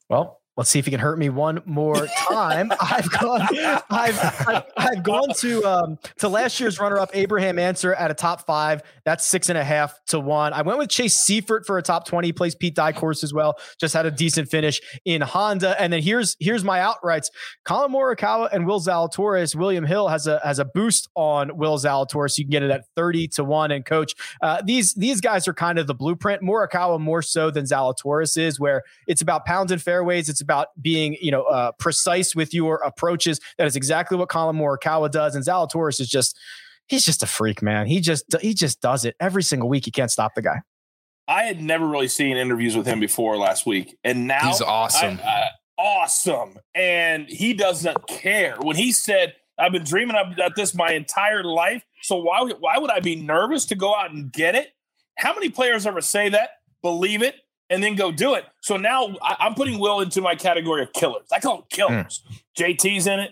Well, 0.10 0.41
let's 0.58 0.70
see 0.70 0.80
if 0.80 0.86
he 0.86 0.92
can 0.92 1.00
hurt 1.00 1.18
me 1.18 1.30
one 1.30 1.62
more 1.66 2.08
time. 2.30 2.72
I've 2.82 3.10
gone, 3.10 3.42
I've, 3.90 4.20
I've, 4.48 4.64
I've 4.78 5.04
gone 5.04 5.34
to 5.38 5.64
um, 5.64 6.00
to 6.20 6.30
last 6.30 6.60
year's 6.60 6.80
runner-up 6.80 7.12
Abraham 7.14 7.58
Ancer 7.58 7.94
at 7.94 8.12
a 8.12 8.14
top 8.14 8.46
five. 8.46 8.82
That's 9.06 9.26
six 9.26 9.50
and 9.50 9.58
a 9.58 9.64
half 9.64 9.98
to 10.08 10.20
one. 10.20 10.54
I 10.54 10.62
went 10.62 10.80
with 10.80 10.90
Chase 10.90 11.18
Seiffert 11.18 11.66
for 11.66 11.78
a 11.78 11.82
top 11.82 12.06
twenty. 12.06 12.30
He 12.30 12.34
plays 12.34 12.56
Pete 12.56 12.76
Dye 12.76 12.92
course 12.92 13.24
as 13.24 13.34
well. 13.34 13.58
Just 13.80 13.94
had 13.94 14.06
a 14.06 14.12
decent 14.12 14.50
finish 14.50 14.82
in 15.06 15.22
Honda. 15.22 15.80
And 15.82 15.92
then 15.92 16.02
here's 16.02 16.36
here's 16.40 16.64
my 16.64 16.80
outrights: 16.80 17.28
Collin 17.66 17.92
Morikawa 17.92 18.50
and 18.52 18.66
Will 18.66 18.80
Zalatoris. 18.80 19.56
William 19.56 19.86
Hill 19.86 20.10
has 20.10 20.28
a 20.28 20.40
has 20.44 20.60
a 20.60 20.66
boost 20.66 21.10
on 21.16 21.56
Will 21.58 21.78
Zalatoris. 21.78 22.38
You 22.38 22.44
can 22.44 22.52
get 22.52 22.64
it 22.64 22.72
at 22.72 22.84
thirty 22.96 23.28
to 23.30 23.44
one. 23.44 23.72
And 23.72 23.86
coach, 23.86 24.14
uh, 24.42 24.62
these 24.64 24.94
these 24.96 25.22
guys 25.22 25.48
are 25.48 25.54
kind 25.54 25.80
of 25.80 25.88
the 25.88 25.96
blueprint. 25.96 26.42
Morikawa 26.42 27.00
more 27.00 27.22
so 27.22 27.52
than 27.52 27.66
Zalatoris 27.66 28.38
is, 28.38 28.60
where 28.60 28.84
it's 29.08 29.22
about 29.22 29.46
pounds 29.46 29.72
and 29.72 29.82
fairways. 29.82 30.30
It's 30.30 30.41
about 30.42 30.68
being, 30.82 31.18
you 31.22 31.32
know, 31.32 31.44
uh, 31.44 31.72
precise 31.80 32.36
with 32.36 32.54
your 32.54 32.78
approaches. 32.78 33.40
That 33.58 33.68
is 33.68 33.76
exactly 33.76 34.18
what 34.18 34.30
Collin 34.30 34.56
Morikawa 34.56 35.12
does. 35.12 35.36
And 35.36 35.46
Zalatoris 35.46 36.00
is 36.00 36.10
just, 36.10 36.38
he's 36.88 37.06
just 37.06 37.24
a 37.24 37.28
freak, 37.28 37.62
man. 37.62 37.88
He 37.88 38.00
just, 38.02 38.26
he 38.42 38.54
just 38.54 38.82
does 38.82 39.06
it 39.06 39.16
every 39.20 39.44
single 39.44 39.70
week. 39.70 39.86
You 39.86 39.92
can't 39.92 40.12
stop 40.12 40.36
the 40.36 40.42
guy. 40.42 40.62
I 41.28 41.44
had 41.44 41.62
never 41.62 41.88
really 41.88 42.08
seen 42.10 42.36
interviews 42.36 42.76
with 42.76 42.86
him 42.88 43.00
before 43.00 43.38
last 43.38 43.66
week, 43.66 43.96
and 44.04 44.28
now 44.28 44.48
He's 44.48 44.60
awesome. 44.62 45.20
I- 45.24 45.30
I- 45.30 45.50
awesome, 45.78 46.58
and 46.76 47.28
he 47.30 47.54
doesn't 47.54 48.08
care. 48.08 48.56
When 48.60 48.76
he 48.76 48.92
said, 48.92 49.36
"I've 49.58 49.72
been 49.72 49.84
dreaming 49.86 50.16
about 50.18 50.56
this 50.56 50.74
my 50.76 50.92
entire 50.92 51.44
life," 51.44 51.84
so 52.02 52.18
why 52.18 52.42
would- 52.42 52.58
why 52.60 52.78
would 52.78 52.92
I 52.92 53.00
be 53.00 53.16
nervous 53.16 53.66
to 53.68 53.76
go 53.76 53.96
out 53.96 54.12
and 54.12 54.32
get 54.32 54.56
it? 54.56 54.74
How 55.18 55.34
many 55.34 55.50
players 55.50 55.86
ever 55.88 56.02
say 56.02 56.30
that, 56.30 56.50
believe 56.82 57.22
it, 57.22 57.36
and 57.72 57.82
then 57.82 57.96
go 57.96 58.12
do 58.12 58.36
it? 58.36 58.46
So 58.62 58.78
now 58.78 59.16
I, 59.24 59.38
I'm 59.40 59.56
putting 59.56 59.80
Will 59.80 60.02
into 60.02 60.22
my 60.22 60.36
category 60.36 60.84
of 60.84 60.94
killers. 60.94 61.26
I 61.32 61.40
call 61.40 61.58
them 61.58 61.66
killers. 61.72 62.22
JT's 62.58 63.08
in 63.08 63.20
it, 63.20 63.32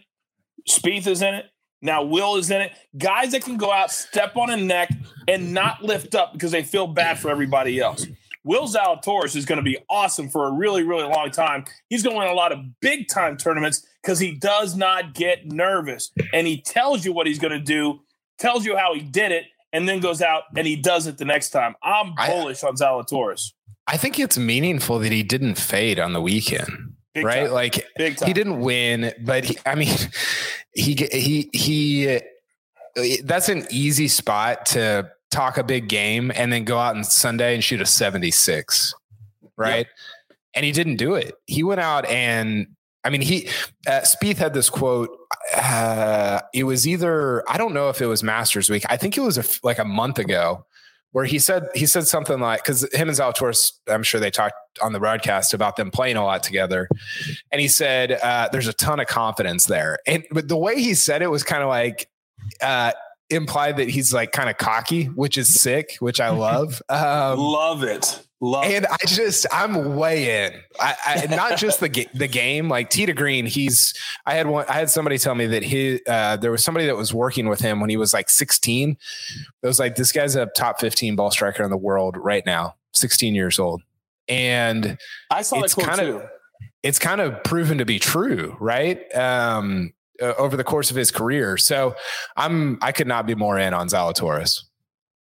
Spieth 0.68 1.06
is 1.06 1.22
in 1.22 1.36
it. 1.36 1.46
Now 1.82 2.04
Will 2.04 2.36
is 2.38 2.50
in 2.52 2.62
it. 2.62 2.72
Guys 2.98 3.32
that 3.32 3.44
can 3.44 3.58
go 3.58 3.72
out, 3.72 3.92
step 3.92 4.36
on 4.36 4.50
a 4.50 4.58
neck, 4.58 4.90
and 5.28 5.54
not 5.54 5.84
lift 5.84 6.16
up 6.16 6.34
because 6.34 6.52
they 6.52 6.64
feel 6.64 6.88
bad 6.88 7.20
for 7.20 7.30
everybody 7.30 7.80
else. 7.80 8.06
Will 8.44 8.68
Zalatoris 8.68 9.36
is 9.36 9.46
going 9.46 9.58
to 9.58 9.64
be 9.64 9.78
awesome 9.90 10.30
for 10.30 10.48
a 10.48 10.52
really, 10.52 10.84
really 10.84 11.04
long 11.04 11.30
time. 11.30 11.66
He's 11.90 12.04
going 12.04 12.16
to 12.16 12.20
win 12.20 12.28
a 12.30 12.34
lot 12.34 12.52
of 12.52 12.80
big 12.80 13.08
time 13.08 13.38
tournaments 13.38 13.86
because 14.02 14.20
he 14.20 14.34
does 14.36 14.76
not 14.76 15.14
get 15.14 15.46
nervous 15.46 16.12
and 16.34 16.48
he 16.48 16.62
tells 16.62 17.04
you 17.06 17.12
what 17.14 17.28
he's 17.28 17.40
going 17.40 17.52
to 17.52 17.60
do, 17.60 18.00
tells 18.40 18.66
you 18.66 18.76
how 18.78 18.94
he 18.94 19.02
did 19.02 19.32
it, 19.32 19.46
and 19.72 19.88
then 19.88 20.00
goes 20.00 20.22
out 20.22 20.44
and 20.56 20.66
he 20.66 20.76
does 20.76 21.06
it 21.06 21.18
the 21.18 21.26
next 21.26 21.50
time. 21.52 21.76
I'm 21.84 22.14
I- 22.18 22.28
uh, 22.30 22.32
bullish 22.42 22.64
on 22.64 22.76
Zalatoris. 22.76 23.52
I 23.90 23.98
think 23.98 24.20
it's 24.20 24.38
meaningful 24.38 25.00
that 25.00 25.12
he 25.12 25.24
didn't 25.24 25.56
fade 25.56 26.00
on 26.00 26.14
the 26.14 26.22
weekend. 26.22 26.94
Big 27.16 27.26
right? 27.26 27.46
time. 27.46 27.52
Like 27.52 27.84
he 27.98 28.34
didn't 28.34 28.60
win, 28.60 29.12
but 29.20 29.46
he, 29.46 29.58
I 29.66 29.74
mean, 29.74 29.96
he 30.74 30.94
he 31.12 31.50
he. 31.54 32.22
That's 33.24 33.50
an 33.50 33.66
easy 33.72 34.08
spot 34.08 34.68
to 34.68 35.10
talk 35.32 35.58
a 35.58 35.64
big 35.64 35.90
game 35.90 36.32
and 36.36 36.54
then 36.54 36.66
go 36.66 36.78
out 36.78 36.96
on 36.96 37.04
Sunday 37.04 37.56
and 37.56 37.64
shoot 37.64 37.82
a 37.82 37.86
seventy-six, 37.86 38.94
right? 39.58 39.88
And 40.54 40.66
he 40.66 40.72
didn't 40.72 40.98
do 40.98 41.16
it. 41.16 41.34
He 41.48 41.64
went 41.64 41.80
out 41.80 42.06
and 42.06 42.68
I 43.04 43.10
mean, 43.10 43.22
he 43.22 43.48
uh, 43.88 44.02
Spieth 44.02 44.38
had 44.38 44.54
this 44.54 44.70
quote. 44.70 45.10
Uh, 45.56 46.42
it 46.54 46.66
was 46.66 46.88
either 46.88 47.44
I 47.50 47.58
don't 47.58 47.74
know 47.74 47.90
if 47.90 48.02
it 48.02 48.06
was 48.06 48.22
Masters 48.22 48.70
Week. 48.70 48.84
I 48.88 48.98
think 48.98 49.18
it 49.18 49.22
was 49.22 49.38
a 49.40 49.44
like 49.64 49.80
a 49.80 49.86
month 49.86 50.20
ago 50.20 50.66
where 51.12 51.26
he 51.26 51.40
said 51.40 51.68
he 51.74 51.86
said 51.86 52.08
something 52.08 52.40
like 52.40 52.64
because 52.64 52.82
him 52.94 53.10
and 53.10 53.18
Zalatoris, 53.18 53.74
I'm 53.88 54.04
sure 54.04 54.20
they 54.20 54.32
talked 54.32 54.56
on 54.82 54.94
the 54.94 55.00
broadcast 55.00 55.54
about 55.54 55.76
them 55.76 55.92
playing 55.92 56.18
a 56.18 56.24
lot 56.24 56.44
together, 56.44 56.88
and 57.52 57.60
he 57.60 57.68
said 57.68 58.12
uh, 58.12 58.50
there's 58.52 58.68
a 58.68 58.74
ton 58.74 59.00
of 59.00 59.08
confidence 59.08 59.66
there, 59.66 60.00
and 60.06 60.26
but 60.32 60.48
the 60.48 60.58
way 60.58 60.80
he 60.80 60.94
said 60.94 61.22
it 61.22 61.32
was 61.32 61.44
kind 61.44 61.64
of 61.64 61.70
like 61.70 62.10
uh, 62.62 62.92
implied 63.30 63.78
that 63.78 63.90
he's 63.90 64.14
like 64.14 64.32
kind 64.32 64.50
of 64.50 64.58
cocky, 64.58 65.06
which 65.06 65.38
is 65.38 65.62
sick, 65.62 65.98
which 66.00 66.20
I 66.20 66.30
love. 66.30 66.82
Um, 66.90 67.40
Love 67.40 67.84
it. 67.84 68.28
Love 68.42 68.64
and 68.64 68.88
I 68.88 68.96
just 69.06 69.46
I'm 69.52 69.96
way 69.96 70.46
in. 70.46 70.54
I, 70.80 70.96
I 71.06 71.36
not 71.36 71.58
just 71.58 71.82
the 71.82 71.90
ga- 71.90 72.08
the 72.14 72.28
game. 72.28 72.70
Like 72.70 72.90
Tita 72.90 73.12
Green, 73.12 73.46
he's. 73.46 73.94
I 74.26 74.36
had 74.36 74.48
one. 74.48 74.66
I 74.70 74.74
had 74.74 74.90
somebody 74.90 75.18
tell 75.18 75.36
me 75.36 75.46
that 75.48 75.64
he 75.64 76.00
uh, 76.08 76.38
there 76.38 76.50
was 76.50 76.64
somebody 76.64 76.86
that 76.86 76.96
was 76.96 77.14
working 77.14 77.50
with 77.50 77.60
him 77.60 77.82
when 77.82 77.90
he 77.90 77.98
was 77.98 78.14
like 78.14 78.30
16. 78.30 78.92
It 79.62 79.68
was 79.68 79.78
like 79.78 79.96
this 79.96 80.14
guy's 80.14 80.38
a 80.38 80.46
top 80.56 80.80
15 80.80 81.18
ball 81.18 81.32
striker 81.32 81.64
in 81.64 81.70
the 81.70 81.78
world 81.78 82.16
right 82.16 82.46
now, 82.46 82.76
16 82.94 83.36
years 83.36 83.60
old, 83.60 83.82
and 84.30 84.98
I 85.30 85.42
saw 85.42 85.62
it's 85.62 85.76
kind 85.76 86.00
too. 86.00 86.18
of 86.20 86.30
it's 86.82 87.00
kind 87.00 87.20
of 87.20 87.44
proven 87.44 87.80
to 87.80 87.86
be 87.86 88.00
true, 88.00 88.56
right? 88.62 89.04
Um, 89.14 89.92
uh, 90.22 90.34
over 90.38 90.56
the 90.56 90.64
course 90.64 90.90
of 90.92 90.96
his 90.96 91.12
career. 91.12 91.58
So 91.58 91.96
I'm 92.38 92.78
I 92.82 92.94
could 92.94 93.08
not 93.08 93.26
be 93.26 93.36
more 93.36 93.60
in 93.60 93.74
on 93.74 93.88
Zalatoris. 93.88 94.64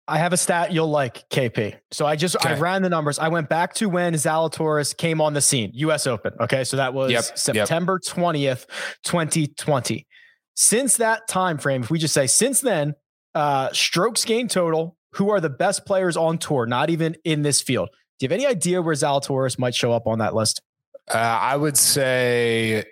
I 0.09 0.17
have 0.17 0.33
a 0.33 0.37
stat 0.37 0.73
you'll 0.73 0.89
like, 0.89 1.29
KP. 1.29 1.77
So 1.91 2.05
I 2.05 2.15
just 2.15 2.43
I 2.45 2.57
ran 2.57 2.81
the 2.81 2.89
numbers. 2.89 3.19
I 3.19 3.27
went 3.27 3.47
back 3.47 3.75
to 3.75 3.87
when 3.87 4.13
Zalatoris 4.13 4.97
came 4.97 5.21
on 5.21 5.33
the 5.33 5.41
scene, 5.41 5.71
U.S. 5.75 6.07
Open. 6.07 6.33
Okay, 6.39 6.63
so 6.63 6.77
that 6.77 6.93
was 6.93 7.11
yep. 7.11 7.23
September 7.23 7.99
twentieth, 7.99 8.65
twenty 9.03 9.47
twenty. 9.47 10.07
Since 10.55 10.97
that 10.97 11.27
time 11.27 11.57
frame, 11.57 11.83
if 11.83 11.91
we 11.91 11.99
just 11.99 12.13
say 12.13 12.27
since 12.27 12.61
then, 12.61 12.95
uh, 13.35 13.69
strokes 13.71 14.25
gained 14.25 14.51
total. 14.51 14.97
Who 15.13 15.29
are 15.29 15.39
the 15.39 15.49
best 15.49 15.85
players 15.85 16.17
on 16.17 16.37
tour? 16.37 16.65
Not 16.65 16.89
even 16.89 17.15
in 17.23 17.41
this 17.41 17.61
field. 17.61 17.89
Do 18.19 18.25
you 18.25 18.29
have 18.29 18.33
any 18.33 18.45
idea 18.45 18.81
where 18.81 18.93
Zalatoris 18.93 19.57
might 19.57 19.73
show 19.73 19.91
up 19.91 20.05
on 20.05 20.19
that 20.19 20.35
list? 20.35 20.61
Uh, 21.07 21.17
I 21.17 21.55
would 21.55 21.77
say 21.77 22.83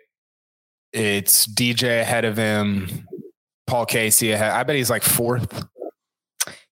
it's 0.94 1.46
DJ 1.46 2.02
ahead 2.02 2.26
of 2.26 2.38
him, 2.38 3.08
Paul 3.68 3.86
Casey 3.86 4.32
ahead. 4.32 4.52
I 4.52 4.64
bet 4.64 4.76
he's 4.76 4.90
like 4.90 5.04
fourth. 5.04 5.68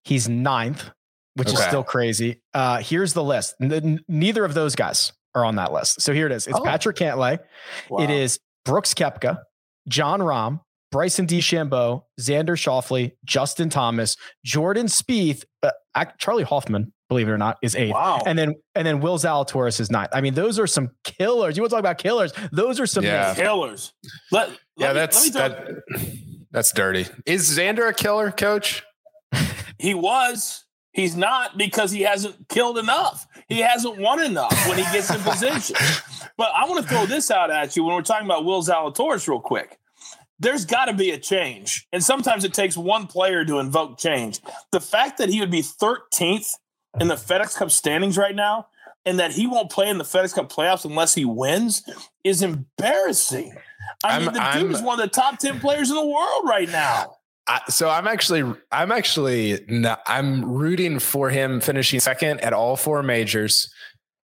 He's 0.06 0.28
ninth, 0.28 0.88
which 1.34 1.48
is 1.52 1.58
still 1.58 1.82
crazy. 1.82 2.40
Uh, 2.54 2.78
here's 2.78 3.12
the 3.12 3.24
list. 3.24 3.56
N- 3.60 3.98
neither 4.06 4.44
of 4.44 4.54
those 4.54 4.76
guys 4.76 5.12
are 5.34 5.44
on 5.44 5.56
that 5.56 5.72
list. 5.72 6.00
So 6.00 6.12
here 6.12 6.26
it 6.26 6.32
is. 6.32 6.46
It's 6.46 6.56
Oh. 6.58 6.62
Patrick 6.62 6.96
Cantlay. 6.96 7.40
Wow. 7.90 8.04
It 8.04 8.10
is 8.10 8.38
Brooks 8.64 8.94
Koepka, 8.94 9.38
Jon 9.88 10.20
Rahm, 10.20 10.60
Bryson 10.92 11.26
DeChambeau, 11.26 12.02
Xander 12.20 12.56
Schauffele, 12.56 13.12
Justin 13.24 13.68
Thomas, 13.68 14.16
Jordan 14.44 14.86
Spieth, 14.86 15.44
uh, 15.64 15.72
Charley 16.18 16.44
Hoffman, 16.44 16.92
believe 17.08 17.28
it 17.28 17.32
or 17.32 17.38
not, 17.38 17.56
is 17.60 17.74
eighth. 17.74 17.92
Wow. 17.92 18.22
And 18.24 18.38
then 18.38 18.54
and 18.76 18.86
then 18.86 19.00
Will 19.00 19.18
Zalatoris 19.18 19.80
is 19.80 19.90
ninth. 19.90 20.10
I 20.12 20.20
mean, 20.20 20.34
those 20.34 20.58
are 20.60 20.68
some 20.68 20.90
killers. 21.02 21.56
You 21.56 21.64
want 21.64 21.70
to 21.70 21.74
talk 21.74 21.80
about 21.80 21.98
killers? 21.98 22.32
Those 22.52 22.78
are 22.78 22.86
some 22.86 23.04
Yeah. 23.04 23.34
killers. 23.34 23.92
Let, 24.30 24.48
let 24.50 24.58
yeah, 24.78 24.88
me- 24.88 24.94
that's 24.94 25.34
let 25.34 25.50
me 25.50 25.64
tell- 25.64 25.66
that. 25.98 26.12
That's 26.52 26.72
dirty. 26.72 27.06
Is 27.26 27.50
Xander 27.58 27.88
a 27.88 27.92
killer, 27.92 28.30
coach? 28.30 28.82
He 29.78 29.94
was. 29.94 30.64
He's 30.92 31.14
not 31.16 31.58
because 31.58 31.90
he 31.90 32.02
hasn't 32.02 32.48
killed 32.48 32.78
enough. 32.78 33.26
He 33.48 33.60
hasn't 33.60 33.98
won 33.98 34.22
enough 34.22 34.52
when 34.68 34.78
he 34.78 34.84
gets 34.92 35.10
in 35.14 35.20
position. 35.20 35.76
But 36.38 36.50
I 36.54 36.66
want 36.68 36.82
to 36.82 36.88
throw 36.88 37.06
this 37.06 37.30
out 37.30 37.50
at 37.50 37.76
you 37.76 37.84
when 37.84 37.94
we're 37.94 38.02
talking 38.02 38.26
about 38.26 38.44
Will 38.44 38.62
Zalatoris 38.62 39.26
real 39.26 39.40
quick. 39.40 39.78
There's 40.38 40.66
got 40.66 40.84
to 40.84 40.92
be 40.92 41.10
a 41.12 41.18
change. 41.18 41.86
And 41.94 42.04
sometimes 42.04 42.44
it 42.44 42.52
takes 42.52 42.76
one 42.76 43.06
player 43.06 43.42
to 43.46 43.58
invoke 43.58 43.96
change. 43.98 44.40
The 44.70 44.80
fact 44.80 45.16
that 45.16 45.30
he 45.30 45.40
would 45.40 45.50
be 45.50 45.62
13th 45.62 46.50
in 47.00 47.08
the 47.08 47.14
FedEx 47.14 47.56
Cup 47.56 47.70
standings 47.70 48.18
right 48.18 48.34
now 48.34 48.66
and 49.06 49.18
that 49.18 49.32
he 49.32 49.46
won't 49.46 49.70
play 49.70 49.88
in 49.88 49.96
the 49.96 50.04
FedEx 50.04 50.34
Cup 50.34 50.52
playoffs 50.52 50.84
unless 50.84 51.14
he 51.14 51.24
wins 51.24 51.82
is 52.22 52.42
embarrassing. 52.42 53.54
I 54.04 54.18
mean, 54.18 54.28
I'm- 54.28 54.34
the 54.34 54.42
I'm- 54.42 54.60
dude 54.60 54.72
is 54.72 54.82
one 54.82 55.00
of 55.00 55.04
the 55.08 55.14
top 55.14 55.38
10 55.38 55.58
players 55.60 55.88
in 55.88 55.96
the 55.96 56.04
world 56.06 56.42
right 56.46 56.68
now. 56.68 57.15
I, 57.48 57.60
so 57.68 57.88
I'm 57.88 58.06
actually, 58.08 58.42
I'm 58.72 58.90
actually, 58.90 59.64
not, 59.68 60.00
I'm 60.06 60.44
rooting 60.44 60.98
for 60.98 61.30
him 61.30 61.60
finishing 61.60 62.00
second 62.00 62.40
at 62.40 62.52
all 62.52 62.76
four 62.76 63.02
majors, 63.02 63.72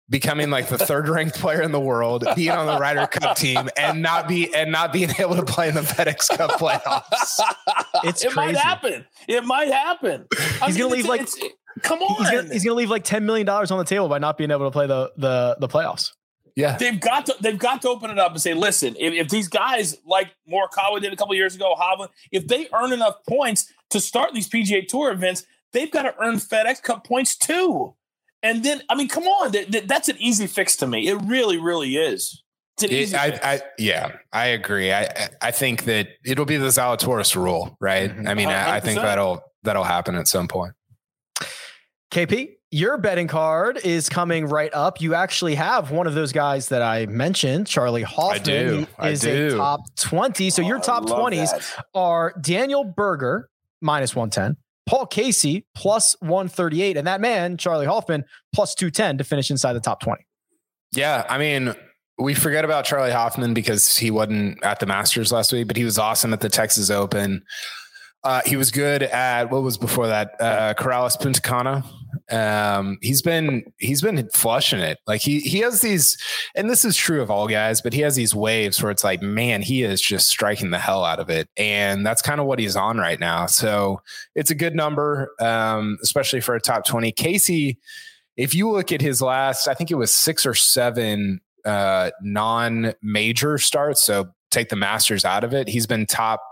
becoming 0.09 0.51
like 0.51 0.69
the 0.69 0.79
third 0.79 1.09
ranked 1.17 1.39
player 1.39 1.61
in 1.61 1.71
the 1.73 1.81
world, 1.81 2.25
being 2.35 2.51
on 2.51 2.67
the 2.67 2.79
Ryder 2.79 3.07
Cup 3.09 3.37
team, 3.37 3.69
and 3.77 4.01
not 4.01 4.27
be 4.27 4.55
and 4.55 4.73
not 4.73 4.93
being 4.93 5.11
able 5.19 5.37
to 5.37 5.45
play 5.45 5.69
in 5.69 5.75
the 5.75 5.83
FedEx 5.83 6.37
Cup 6.37 6.53
playoffs. 6.53 7.41
It's 8.05 8.25
it 8.25 8.35
might 8.35 8.57
happen. 8.57 9.05
It 9.29 9.45
might 9.45 9.69
happen. 9.71 10.27
I 10.63 10.67
He's 10.67 10.79
gonna 10.79 10.89
leave, 10.95 11.05
like- 11.07 11.29
come 11.83 12.01
on. 12.01 12.17
He's 12.25 12.31
gonna, 12.31 12.53
he's 12.55 12.65
gonna 12.65 12.77
leave 12.77 12.89
like 12.89 13.05
ten 13.05 13.27
million 13.27 13.47
dollars 13.47 13.71
on 13.71 13.77
the 13.79 13.85
table 13.85 14.09
by 14.09 14.19
not 14.19 14.39
being 14.39 14.51
able 14.51 14.65
to 14.67 14.71
play 14.71 14.87
the 14.87 15.13
the 15.19 15.57
the 15.61 15.69
playoffs. 15.69 16.13
Yeah, 16.61 16.77
they've 16.77 17.01
got 17.01 17.27
to 17.27 17.35
they've 17.41 17.59
got 17.59 17.83
to 17.83 17.89
open 17.89 18.11
it 18.11 18.19
up 18.19 18.33
and 18.33 18.41
say, 18.41 18.55
listen, 18.55 18.95
if, 18.99 19.13
if 19.15 19.29
these 19.29 19.49
guys 19.49 19.97
like 20.07 20.29
Morikawa 20.51 21.01
did 21.01 21.13
a 21.13 21.17
couple 21.17 21.35
years 21.35 21.55
ago, 21.57 21.75
Hovland, 21.79 22.11
if 22.31 22.47
they 22.47 22.69
earn 22.73 22.93
enough 22.93 23.17
points 23.29 23.73
to 23.91 24.01
start 24.01 24.33
these 24.35 24.49
PGA 24.49 24.87
Tour 24.87 25.11
events, 25.13 25.45
they've 25.73 25.91
got 25.91 26.03
to 26.03 26.15
earn 26.21 26.37
FedEx 26.37 26.83
Cup 26.83 27.05
points 27.07 27.37
too. 27.37 27.95
And 28.43 28.65
then, 28.65 28.83
I 28.89 28.95
mean, 28.95 29.09
come 29.09 29.25
on, 29.25 29.53
that, 29.53 29.71
that- 29.73 29.87
that's 29.89 30.09
an 30.09 30.17
easy 30.19 30.47
fix 30.47 30.75
to 30.77 30.87
me. 30.87 31.09
It 31.09 31.17
really, 31.25 31.59
really 31.59 31.97
is. 31.97 32.43
It's 32.77 32.85
an 32.85 32.91
It- 32.91 33.03
easy 33.03 33.17
I, 33.17 33.31
fix. 33.33 33.45
I, 33.45 33.61
yeah, 33.79 34.13
I 34.33 34.47
agree. 34.47 34.93
I, 34.93 35.03
I- 35.03 35.29
I 35.43 35.51
think 35.51 35.85
that 35.85 36.09
it'll 36.25 36.47
be 36.47 36.57
the 36.57 36.69
Zalatoris 36.69 37.35
rule, 37.37 37.77
right? 37.81 38.11
Mm-hmm. 38.11 38.27
I 38.29 38.35
mean, 38.35 38.49
I, 38.49 38.77
I 38.77 38.81
think 38.81 38.99
that'll 39.01 39.43
that'll 39.63 39.85
happen 39.85 40.15
at 40.15 40.27
some 40.27 40.49
point. 40.49 40.73
KP, 42.13 42.55
your 42.71 42.99
betting 42.99 43.27
card 43.27 43.79
is 43.85 44.09
coming 44.09 44.47
right 44.47 44.73
up. 44.73 45.01
You 45.01 45.15
actually 45.15 45.57
have 45.57 45.91
one 45.91 46.07
of 46.07 46.15
those 46.15 46.33
guys 46.33 46.69
that 46.69 46.83
I 46.83 47.07
mentioned, 47.07 47.67
Charley 47.67 48.03
Hoffman. 48.03 48.41
I 48.41 48.45
do. 48.45 48.79
He 48.81 48.87
I 48.99 49.09
is 49.11 49.21
do. 49.21 49.49
a 49.55 49.57
top 49.57 49.81
20. 49.99 50.51
So 50.51 50.63
Oh, 50.63 50.67
your 50.67 50.79
top 50.79 51.05
20s 51.07 51.51
that. 51.51 51.85
are 51.95 52.33
Daniel 52.41 52.85
Berger, 52.85 53.49
minus 53.81 54.15
110, 54.15 54.57
Paul 54.87 55.07
Casey, 55.07 55.67
plus 55.75 56.15
138, 56.21 56.97
and 56.97 57.07
that 57.07 57.21
man, 57.21 57.57
Charley 57.57 57.87
Hoffman, 57.87 58.25
plus 58.55 58.75
210 58.75 59.19
to 59.19 59.25
finish 59.25 59.51
inside 59.51 59.73
the 59.73 59.81
top 59.81 60.01
20. 60.01 60.23
Yeah, 60.93 61.25
I 61.29 61.39
mean, 61.39 61.75
we 62.19 62.35
forget 62.35 62.65
about 62.65 62.85
Charley 62.85 63.11
Hoffman 63.13 63.55
because 63.55 63.97
he 63.97 64.11
wasn't 64.11 64.63
at 64.63 64.79
the 64.81 64.87
Masters 64.87 65.33
last 65.33 65.53
week, 65.53 65.67
but 65.67 65.77
he 65.77 65.85
was 65.85 65.99
awesome 65.99 66.33
at 66.33 66.41
the 66.41 66.49
Texas 66.49 66.91
Open. 66.91 67.43
Uh, 68.23 68.43
he 68.45 68.57
was 68.57 68.71
good 68.71 69.03
at 69.03 69.51
what 69.51 69.63
was 69.63 69.79
before 69.79 70.07
that 70.07 70.35
uh, 70.41 70.75
Corrales 70.75 71.19
Punta 71.19 71.41
Cana. 71.41 71.85
Um, 72.31 72.99
he's 73.01 73.23
been 73.23 73.65
he's 73.79 74.03
been 74.03 74.29
flushing 74.35 74.79
it. 74.79 74.99
Like 75.07 75.21
he 75.21 75.41
he 75.41 75.61
has 75.61 75.81
these, 75.81 76.19
and 76.55 76.69
this 76.69 76.85
is 76.85 76.97
true 76.97 77.23
of 77.23 77.31
all 77.31 77.49
guys, 77.49 77.81
but 77.81 77.93
he 77.93 78.03
has 78.03 78.17
these 78.17 78.35
waves 78.35 78.83
where 78.83 78.93
it's 78.93 79.03
like, 79.03 79.23
man, 79.23 79.63
he 79.63 79.83
is 79.83 80.01
just 80.01 80.29
striking 80.29 80.71
the 80.71 80.79
hell 80.79 81.05
out 81.05 81.19
of 81.19 81.31
it, 81.31 81.49
and 81.57 82.05
that's 82.07 82.21
kind 82.23 82.41
of 82.41 82.47
what 82.47 82.59
he's 82.59 82.77
on 82.77 82.99
right 82.99 83.19
now. 83.19 83.47
So 83.47 84.01
it's 84.35 84.51
a 84.51 84.55
good 84.55 84.77
number, 84.77 85.33
um, 85.41 85.99
especially 86.03 86.41
for 86.41 86.55
a 86.55 86.61
top 86.61 86.85
twenty. 86.85 87.13
Casey, 87.13 87.79
if 88.37 88.55
you 88.55 88.71
look 88.71 88.93
at 88.93 89.01
his 89.01 89.23
last, 89.23 89.67
I 89.67 89.75
think 89.75 89.91
it 89.91 89.97
was 89.97 90.13
six 90.13 90.45
or 90.45 90.55
seven 90.55 91.41
uh, 91.65 92.11
non-major 92.23 93.59
starts. 93.59 94.03
So 94.03 94.29
take 94.51 94.69
the 94.69 94.77
Masters 94.77 95.25
out 95.25 95.43
of 95.43 95.55
it. 95.55 95.69
He's 95.69 95.87
been 95.87 96.07
top. 96.07 96.43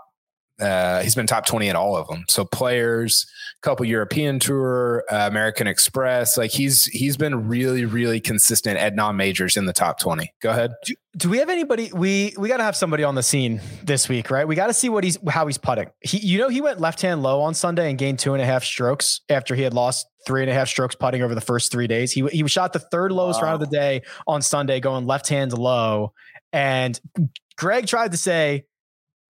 Uh, 0.59 1.01
he's 1.01 1.15
been 1.15 1.27
top 1.27 1.45
20 1.45 1.69
at 1.69 1.75
all 1.75 1.95
of 1.95 2.07
them. 2.07 2.25
So 2.27 2.45
players, 2.45 3.25
couple 3.61 3.85
European 3.85 4.39
tour, 4.39 5.03
uh, 5.11 5.27
American 5.27 5.67
Express, 5.67 6.37
like 6.37 6.51
he's, 6.51 6.85
he's 6.85 7.17
been 7.17 7.47
really, 7.47 7.85
really 7.85 8.19
consistent 8.19 8.77
at 8.77 8.95
non-majors 8.95 9.57
in 9.57 9.65
the 9.65 9.73
top 9.73 9.99
20. 9.99 10.33
Go 10.41 10.49
ahead. 10.49 10.71
Do, 10.85 10.93
do 11.17 11.29
we 11.29 11.39
have 11.39 11.49
anybody? 11.49 11.91
We 11.93 12.33
we 12.37 12.47
got 12.47 12.57
to 12.57 12.63
have 12.63 12.75
somebody 12.75 13.03
on 13.03 13.15
the 13.15 13.23
scene 13.23 13.61
this 13.83 14.07
week, 14.07 14.29
right? 14.29 14.47
We 14.47 14.55
got 14.55 14.67
to 14.67 14.73
see 14.73 14.89
what 14.89 15.03
he's 15.03 15.17
how 15.27 15.47
he's 15.47 15.57
putting. 15.57 15.89
He, 16.01 16.19
you 16.19 16.37
know, 16.37 16.49
he 16.49 16.61
went 16.61 16.79
left 16.79 17.01
hand 17.01 17.23
low 17.23 17.41
on 17.41 17.55
Sunday 17.55 17.89
and 17.89 17.97
gained 17.97 18.19
two 18.19 18.33
and 18.33 18.41
a 18.41 18.45
half 18.45 18.63
strokes 18.63 19.21
after 19.27 19.55
he 19.55 19.63
had 19.63 19.73
lost 19.73 20.07
three 20.25 20.41
and 20.41 20.51
a 20.51 20.53
half 20.53 20.67
strokes 20.67 20.95
putting 20.95 21.23
over 21.23 21.33
the 21.33 21.41
first 21.41 21.71
three 21.71 21.87
days. 21.87 22.11
He 22.11 22.25
he 22.27 22.47
shot 22.47 22.73
the 22.73 22.79
third 22.79 23.11
lowest 23.11 23.41
round 23.41 23.61
of 23.61 23.69
the 23.69 23.75
day 23.75 24.03
on 24.27 24.41
Sunday, 24.41 24.79
going 24.79 25.07
left 25.07 25.27
hand 25.27 25.57
low. 25.57 26.13
And 26.53 26.99
Greg 27.57 27.87
tried 27.87 28.11
to 28.11 28.17
say, 28.17 28.65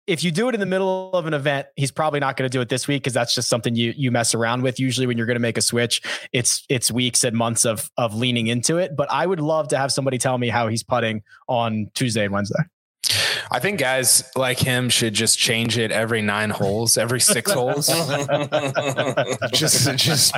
if 0.10 0.24
you 0.24 0.32
do 0.32 0.50
it 0.50 0.56
in 0.56 0.60
the 0.60 0.66
middle 0.66 1.12
of 1.14 1.28
an 1.28 1.36
event, 1.36 1.68
he's 1.76 1.92
probably 1.92 2.20
not 2.20 2.36
going 2.36 2.50
to 2.50 2.52
do 2.52 2.60
it 2.62 2.68
this 2.68 2.88
week 2.88 3.04
because 3.04 3.14
that's 3.14 3.36
just 3.36 3.48
something 3.48 3.76
you 3.76 3.94
you 3.96 4.10
mess 4.10 4.34
around 4.34 4.64
with. 4.64 4.80
Usually, 4.80 5.06
when 5.06 5.18
you're 5.18 5.28
going 5.28 5.36
to 5.36 5.42
make 5.42 5.58
a 5.58 5.62
switch, 5.62 6.02
it's 6.34 6.66
it's 6.68 6.92
weeks 6.92 7.24
and 7.24 7.38
months 7.38 7.64
of 7.64 7.92
of 7.96 8.16
leaning 8.16 8.48
into 8.48 8.78
it. 8.78 8.96
But 8.98 9.10
I 9.12 9.28
would 9.28 9.40
love 9.40 9.68
to 9.68 9.78
have 9.78 9.92
somebody 9.92 10.18
tell 10.18 10.40
me 10.40 10.50
how 10.50 10.68
he's 10.68 10.82
putting 10.82 11.22
on 11.48 11.92
Tuesday 11.94 12.26
and 12.26 12.34
Wednesday. 12.34 12.64
I 13.52 13.60
think 13.60 13.80
guys 13.80 14.24
like 14.36 14.58
him 14.58 14.90
should 14.90 15.14
just 15.14 15.38
change 15.38 15.78
it 15.78 15.92
every 15.92 16.24
nine 16.24 16.50
holes, 16.50 16.98
every 16.98 17.20
six 17.20 17.52
holes. 17.54 17.88
just, 19.52 19.96
just, 19.98 20.36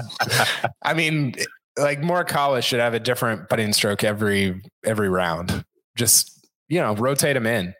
I 0.81 0.93
mean, 0.93 1.35
like 1.77 2.01
Morikawa 2.01 2.61
should 2.61 2.79
have 2.79 2.93
a 2.93 2.99
different 2.99 3.49
putting 3.49 3.71
stroke 3.71 4.03
every 4.03 4.61
every 4.83 5.09
round. 5.09 5.63
Just 5.95 6.41
you 6.71 6.79
know, 6.79 6.95
rotate 6.95 7.35
him 7.35 7.45
in. 7.45 7.73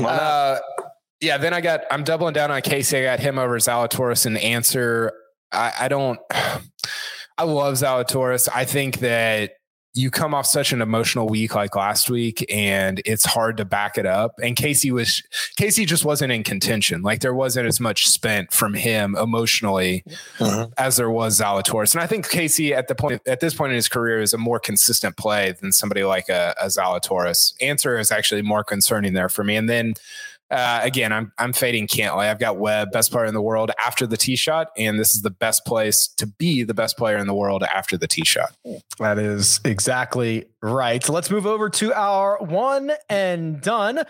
Uh, 0.00 0.58
yeah. 1.20 1.38
Then 1.38 1.52
I 1.54 1.60
got 1.60 1.82
I'm 1.90 2.04
doubling 2.04 2.34
down 2.34 2.50
on 2.50 2.62
Casey. 2.62 2.98
I 2.98 3.02
got 3.02 3.20
him 3.20 3.38
over 3.38 3.58
Zalatoris 3.58 4.26
and 4.26 4.38
Ancer. 4.38 5.12
I, 5.52 5.72
I 5.80 5.88
don't. 5.88 6.18
I 7.36 7.42
love 7.42 7.74
Zalatoris. 7.74 8.48
I 8.54 8.64
think 8.64 9.00
that 9.00 9.54
you 9.96 10.10
come 10.10 10.34
off 10.34 10.44
such 10.44 10.72
an 10.72 10.82
emotional 10.82 11.28
week 11.28 11.54
like 11.54 11.76
last 11.76 12.10
week 12.10 12.44
and 12.52 13.00
it's 13.04 13.24
hard 13.24 13.56
to 13.56 13.64
back 13.64 13.96
it 13.96 14.04
up 14.04 14.34
and 14.42 14.56
casey 14.56 14.90
was 14.90 15.22
casey 15.56 15.86
just 15.86 16.04
wasn't 16.04 16.30
in 16.30 16.42
contention 16.42 17.02
like 17.02 17.20
there 17.20 17.34
wasn't 17.34 17.66
as 17.66 17.80
much 17.80 18.08
spent 18.08 18.52
from 18.52 18.74
him 18.74 19.16
emotionally 19.16 20.02
mm-hmm. 20.38 20.70
as 20.78 20.96
there 20.96 21.10
was 21.10 21.38
zalatoris 21.40 21.94
and 21.94 22.02
i 22.02 22.06
think 22.06 22.28
casey 22.28 22.74
at 22.74 22.88
the 22.88 22.94
point 22.94 23.22
at 23.26 23.40
this 23.40 23.54
point 23.54 23.70
in 23.70 23.76
his 23.76 23.88
career 23.88 24.20
is 24.20 24.34
a 24.34 24.38
more 24.38 24.58
consistent 24.58 25.16
play 25.16 25.52
than 25.60 25.70
somebody 25.72 26.02
like 26.02 26.28
a, 26.28 26.54
a 26.60 26.66
zalatoris 26.66 27.54
Ancer 27.60 27.98
is 27.98 28.10
actually 28.10 28.42
more 28.42 28.64
concerning 28.64 29.14
there 29.14 29.28
for 29.28 29.44
me 29.44 29.54
and 29.54 29.68
then 29.68 29.94
uh, 30.54 30.80
again, 30.84 31.12
I'm 31.12 31.32
I'm 31.36 31.52
fading 31.52 31.88
Cantlay. 31.88 32.30
I've 32.30 32.38
got 32.38 32.58
Webb, 32.58 32.92
best 32.92 33.10
player 33.10 33.24
in 33.24 33.34
the 33.34 33.42
world 33.42 33.72
after 33.84 34.06
the 34.06 34.16
tee 34.16 34.36
shot, 34.36 34.68
and 34.78 35.00
this 35.00 35.12
is 35.14 35.22
the 35.22 35.30
best 35.30 35.64
place 35.64 36.06
to 36.16 36.26
be 36.26 36.62
the 36.62 36.74
best 36.74 36.96
player 36.96 37.16
in 37.16 37.26
the 37.26 37.34
world 37.34 37.64
after 37.64 37.96
the 37.96 38.06
tee 38.06 38.24
shot. 38.24 38.54
That 39.00 39.18
is 39.18 39.60
exactly 39.64 40.46
right. 40.62 41.02
So 41.02 41.12
let's 41.12 41.28
move 41.28 41.44
over 41.44 41.68
to 41.70 41.92
our 41.92 42.38
one 42.38 42.92
and 43.08 43.60
done. 43.60 44.00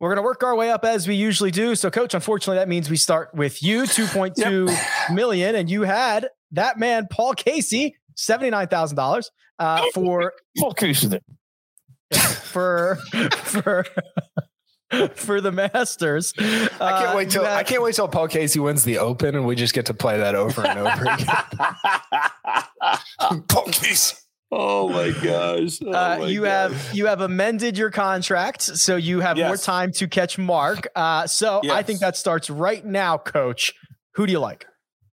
We're 0.00 0.08
going 0.08 0.16
to 0.16 0.22
work 0.22 0.42
our 0.42 0.56
way 0.56 0.70
up 0.70 0.84
as 0.84 1.06
we 1.06 1.14
usually 1.14 1.52
do. 1.52 1.76
So, 1.76 1.88
coach, 1.88 2.14
unfortunately, 2.14 2.58
that 2.58 2.68
means 2.68 2.90
we 2.90 2.96
start 2.96 3.32
with 3.32 3.62
you, 3.62 3.86
two 3.86 4.06
point 4.06 4.34
two 4.34 4.68
million, 5.12 5.54
and 5.54 5.70
you 5.70 5.82
had 5.82 6.28
that 6.50 6.78
man, 6.80 7.06
Paul 7.10 7.34
Casey, 7.34 7.96
$79,000 8.18 9.30
uh, 9.60 9.84
for 9.94 10.32
Paul 10.58 10.74
Casey. 10.74 11.20
for 12.42 12.98
for 13.44 13.86
for 15.14 15.40
the 15.40 15.52
Masters. 15.52 16.32
I 16.38 16.42
can't 16.42 16.80
Uh, 16.80 17.12
wait 17.16 17.30
till 17.30 17.42
you 17.42 17.48
I 17.48 17.62
can't 17.62 17.82
wait 17.82 17.94
till 17.94 18.08
Paul 18.08 18.28
Casey 18.28 18.58
wins 18.60 18.84
the 18.84 18.98
Open, 18.98 19.34
and 19.34 19.46
we 19.46 19.54
just 19.56 19.74
get 19.74 19.86
to 19.86 19.94
play 19.94 20.18
that 20.18 20.34
over 20.34 20.66
and 20.66 20.78
over 20.78 21.04
again. 21.04 21.26
Paul 23.48 23.64
Casey. 23.66 24.16
Oh 24.54 24.88
my 24.90 25.10
gosh. 25.10 25.78
Oh 25.82 25.88
Uh, 25.92 26.16
my 26.20 26.26
you 26.26 26.42
gosh. 26.42 26.72
have 26.72 26.94
you 26.94 27.06
have 27.06 27.20
amended 27.22 27.78
your 27.78 27.90
contract, 27.90 28.60
so 28.62 28.96
you 28.96 29.20
have 29.20 29.36
more 29.38 29.56
time 29.56 29.92
to 29.92 30.06
catch 30.08 30.36
Mark. 30.36 30.88
Uh, 30.94 31.26
so 31.26 31.62
I 31.70 31.82
think 31.82 32.00
that 32.00 32.16
starts 32.16 32.50
right 32.50 32.84
now, 32.84 33.16
Coach. 33.16 33.72
Who 34.14 34.26
do 34.26 34.32
you 34.32 34.40
like? 34.40 34.66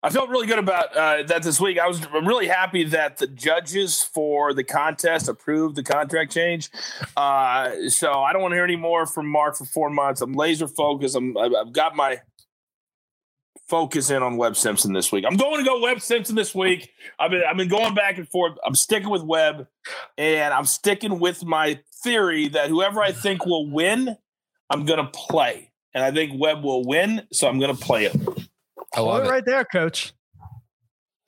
I 0.05 0.11
felt 0.11 0.31
really 0.31 0.49
good 0.49 0.59
about 0.59 0.97
uh, 0.97 1.23
that 1.25 1.45
this 1.45 1.61
week. 1.61 1.79
I 1.79 1.87
was 1.87 2.05
I'm 2.13 2.27
really 2.27 2.49
happy 2.49 2.83
that 2.85 3.19
the 3.19 3.29
judges 3.29 4.03
for 4.03 4.53
the 4.53 4.65
contest 4.65 5.29
approved 5.29 5.77
the 5.77 5.85
contract 5.85 6.33
change. 6.33 6.71
Uh, 7.17 7.89
so 7.89 8.13
I 8.13 8.33
don't 8.33 8.43
want 8.43 8.53
to 8.53 8.57
hear 8.57 8.65
any 8.65 8.77
more 8.77 9.07
from 9.07 9.29
Mark 9.29 9.57
for 9.57 9.65
four 9.65 9.91
months. 9.91 10.21
I'm 10.21 10.33
laser 10.33 10.67
focused. 10.67 11.15
I'm 11.15 11.37
I've 11.39 11.73
got 11.73 11.95
my 11.95 12.21
focus 13.69 14.11
in 14.11 14.23
on 14.23 14.37
Webb 14.37 14.57
Simpson 14.57 14.93
this 14.93 15.13
week. 15.13 15.25
I'm 15.27 15.37
going 15.37 15.59
to 15.59 15.65
go 15.65 15.81
Webb 15.81 16.01
Simpson 16.01 16.35
this 16.35 16.53
week. 16.55 16.91
I've 17.21 17.31
been 17.31 17.43
I've 17.49 17.57
been 17.57 17.69
going 17.69 17.95
back 17.95 18.19
and 18.19 18.29
forth. 18.29 18.59
I'm 18.67 18.75
sticking 18.75 19.09
with 19.09 19.23
Webb, 19.23 19.69
and 20.19 20.53
I'm 20.53 20.67
sticking 20.67 21.21
with 21.21 21.45
my 21.45 21.79
theory 22.03 22.49
that 22.49 22.69
whoever 22.69 23.01
I 23.01 23.13
think 23.13 23.47
will 23.47 23.71
win, 23.71 24.17
I'm 24.69 24.85
going 24.85 24.99
to 24.99 25.11
play. 25.13 25.71
and 25.95 26.03
I 26.03 26.11
think 26.11 26.33
Webb 26.41 26.65
will 26.65 26.85
win. 26.85 27.23
So 27.33 27.49
I'm 27.49 27.59
going 27.59 27.75
to 27.75 27.81
play 27.81 28.07
it. 28.07 28.17
I 28.95 29.01
love 29.01 29.11
Hold 29.13 29.25
it 29.25 29.27
it. 29.27 29.31
right 29.31 29.45
there, 29.45 29.65
coach. 29.65 30.13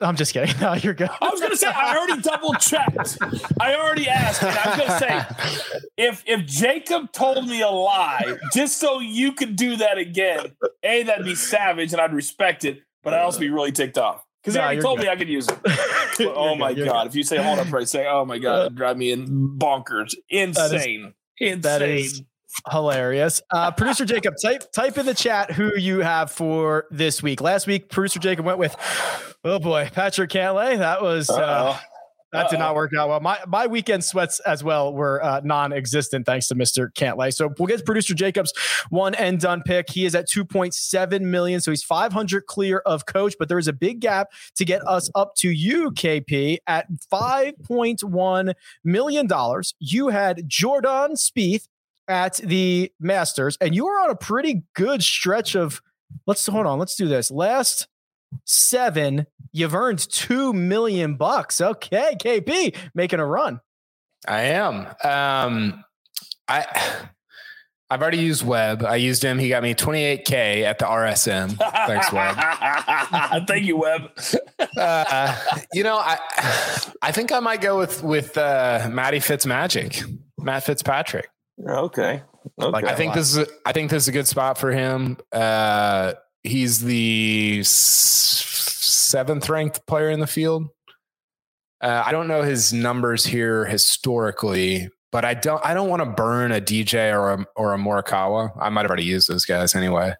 I'm 0.01 0.15
just 0.17 0.33
kidding. 0.33 0.53
No, 0.61 0.73
you're 0.73 0.93
good. 0.93 1.09
I 1.21 1.29
was 1.29 1.39
going 1.39 1.51
to 1.51 1.57
say 1.57 1.67
I 1.67 1.95
already 1.97 2.21
double 2.21 2.53
checked. 2.55 3.17
I 3.61 3.75
already 3.75 4.09
asked, 4.09 4.43
and 4.43 4.55
I 4.57 4.69
was 4.69 4.77
going 4.77 4.89
to 4.89 4.99
say 4.99 5.81
if 5.97 6.21
if 6.27 6.45
Jacob 6.45 7.11
told 7.13 7.47
me 7.47 7.61
a 7.61 7.69
lie 7.69 8.35
just 8.53 8.77
so 8.77 8.99
you 8.99 9.31
could 9.31 9.55
do 9.55 9.77
that 9.77 9.97
again, 9.97 10.51
a 10.83 11.03
that'd 11.03 11.25
be 11.25 11.33
savage, 11.35 11.93
and 11.93 12.01
I'd 12.01 12.13
respect 12.13 12.65
it, 12.65 12.81
but 13.03 13.13
I'd 13.13 13.21
also 13.21 13.39
be 13.39 13.49
really 13.49 13.71
ticked 13.71 13.97
off 13.97 14.21
because 14.43 14.55
No, 14.55 14.61
he 14.61 14.65
already 14.65 14.81
told 14.81 14.97
good. 14.99 15.05
me 15.05 15.11
I 15.11 15.15
could 15.15 15.29
use 15.29 15.47
it. 15.47 15.59
You're 16.19 16.33
oh 16.37 16.55
my 16.55 16.69
you're 16.71 16.85
god! 16.85 17.03
good. 17.03 17.09
If 17.09 17.15
you 17.15 17.23
say 17.23 17.37
hold 17.41 17.59
up 17.59 17.71
right, 17.71 17.87
say 17.87 18.05
oh 18.07 18.25
my 18.25 18.37
god, 18.37 18.59
uh, 18.65 18.69
drive 18.69 18.97
me 18.97 19.11
in 19.11 19.57
bonkers, 19.57 20.13
insane, 20.29 21.13
insane. 21.39 21.61
That 21.61 21.81
is 21.81 22.21
hilarious. 22.71 23.41
Uh, 23.51 23.71
producer 23.71 24.05
Jacob, 24.05 24.35
type 24.41 24.63
type 24.71 24.97
in 24.97 25.05
the 25.05 25.13
chat 25.13 25.51
who 25.51 25.71
you 25.77 25.99
have 25.99 26.31
for 26.31 26.85
this 26.91 27.21
week. 27.21 27.41
Last 27.41 27.67
week, 27.67 27.89
producer 27.89 28.19
Jacob 28.19 28.45
went 28.45 28.57
with, 28.59 28.75
oh 29.43 29.59
boy, 29.59 29.89
Patrick 29.93 30.29
Cantlay. 30.29 30.77
That 30.77 31.01
was 31.01 31.29
uh, 31.29 31.35
Uh-oh. 31.35 31.79
that 32.31 32.49
did 32.49 32.57
Uh-oh. 32.57 32.65
not 32.65 32.75
work 32.75 32.91
out 32.97 33.09
well. 33.09 33.19
My 33.19 33.39
my 33.47 33.67
weekend 33.67 34.03
sweats 34.03 34.39
as 34.41 34.63
well 34.63 34.93
were 34.93 35.23
uh, 35.23 35.41
non-existent 35.43 36.25
thanks 36.25 36.47
to 36.47 36.55
Mr. 36.55 36.91
Cantlay. 36.93 37.33
So 37.33 37.49
we'll 37.59 37.67
get 37.67 37.85
producer 37.85 38.13
Jacob's 38.13 38.53
one 38.89 39.15
and 39.15 39.39
done 39.39 39.61
pick. 39.63 39.89
He 39.89 40.05
is 40.05 40.15
at 40.15 40.27
2.7 40.29 41.21
million, 41.21 41.61
so 41.61 41.71
he's 41.71 41.83
500 41.83 42.45
clear 42.45 42.79
of 42.79 43.05
coach, 43.05 43.35
but 43.37 43.47
there 43.49 43.59
is 43.59 43.67
a 43.67 43.73
big 43.73 43.99
gap 43.99 44.29
to 44.55 44.65
get 44.65 44.85
us 44.87 45.09
up 45.15 45.35
to 45.37 45.49
you, 45.49 45.91
KP, 45.91 46.57
at 46.67 46.87
5.1 47.11 48.53
million 48.83 49.27
dollars. 49.27 49.75
You 49.79 50.09
had 50.09 50.47
Jordan 50.47 51.13
Spieth 51.15 51.67
at 52.07 52.35
the 52.37 52.91
Masters, 52.99 53.57
and 53.61 53.75
you 53.75 53.87
are 53.87 54.03
on 54.03 54.09
a 54.09 54.15
pretty 54.15 54.63
good 54.73 55.03
stretch 55.03 55.55
of. 55.55 55.81
Let's 56.27 56.45
hold 56.45 56.65
on. 56.65 56.79
Let's 56.79 56.95
do 56.95 57.07
this. 57.07 57.31
Last 57.31 57.87
seven, 58.45 59.27
you've 59.51 59.75
earned 59.75 59.99
two 59.99 60.53
million 60.53 61.15
bucks. 61.15 61.61
Okay, 61.61 62.15
KP 62.19 62.75
making 62.93 63.19
a 63.19 63.25
run. 63.25 63.59
I 64.27 64.41
am. 64.41 64.87
Um, 65.03 65.83
I 66.47 66.65
I've 67.89 68.01
already 68.01 68.17
used 68.17 68.43
Webb. 68.45 68.83
I 68.83 68.95
used 68.95 69.23
him. 69.23 69.37
He 69.37 69.49
got 69.49 69.61
me 69.61 69.75
28k 69.75 70.63
at 70.63 70.79
the 70.79 70.85
RSM. 70.85 71.55
Thanks, 71.85 72.11
Webb. 72.11 72.35
Thank 73.47 73.65
you, 73.65 73.77
Webb. 73.77 74.11
Uh, 74.75 75.35
you 75.71 75.83
know, 75.83 75.97
I 75.97 76.17
I 77.01 77.11
think 77.11 77.31
I 77.31 77.39
might 77.39 77.61
go 77.61 77.77
with 77.77 78.01
with 78.03 78.37
uh, 78.37 78.89
Matty 78.91 79.19
Fitzmagic, 79.19 80.19
Matt 80.39 80.63
Fitzpatrick. 80.63 81.29
Okay. 81.59 82.21
Okay. 82.59 82.69
Like 82.69 82.85
I 82.85 82.95
think 82.95 83.13
this 83.13 83.31
is 83.31 83.37
a, 83.37 83.47
I 83.65 83.71
think 83.71 83.89
this 83.89 84.03
is 84.03 84.07
a 84.07 84.11
good 84.11 84.27
spot 84.27 84.57
for 84.57 84.71
him. 84.71 85.17
Uh, 85.31 86.13
he's 86.43 86.81
the 86.81 87.61
seventh 87.63 89.49
ranked 89.49 89.85
player 89.87 90.09
in 90.09 90.19
the 90.19 90.27
field. 90.27 90.67
Uh, 91.81 92.03
I 92.05 92.11
don't 92.11 92.27
know 92.27 92.41
his 92.43 92.71
numbers 92.73 93.25
here 93.25 93.65
historically, 93.65 94.89
but 95.11 95.25
I 95.25 95.33
don't 95.33 95.63
I 95.65 95.73
don't 95.73 95.89
want 95.89 96.01
to 96.03 96.09
burn 96.09 96.51
a 96.51 96.61
DJ 96.61 97.13
or 97.13 97.31
a 97.33 97.45
or 97.55 97.73
a 97.73 97.77
Morikawa. 97.77 98.51
I 98.59 98.69
might 98.69 98.81
have 98.81 98.89
already 98.91 99.03
used 99.05 99.29
those 99.29 99.45
guys 99.45 99.75
anyway. 99.75 100.13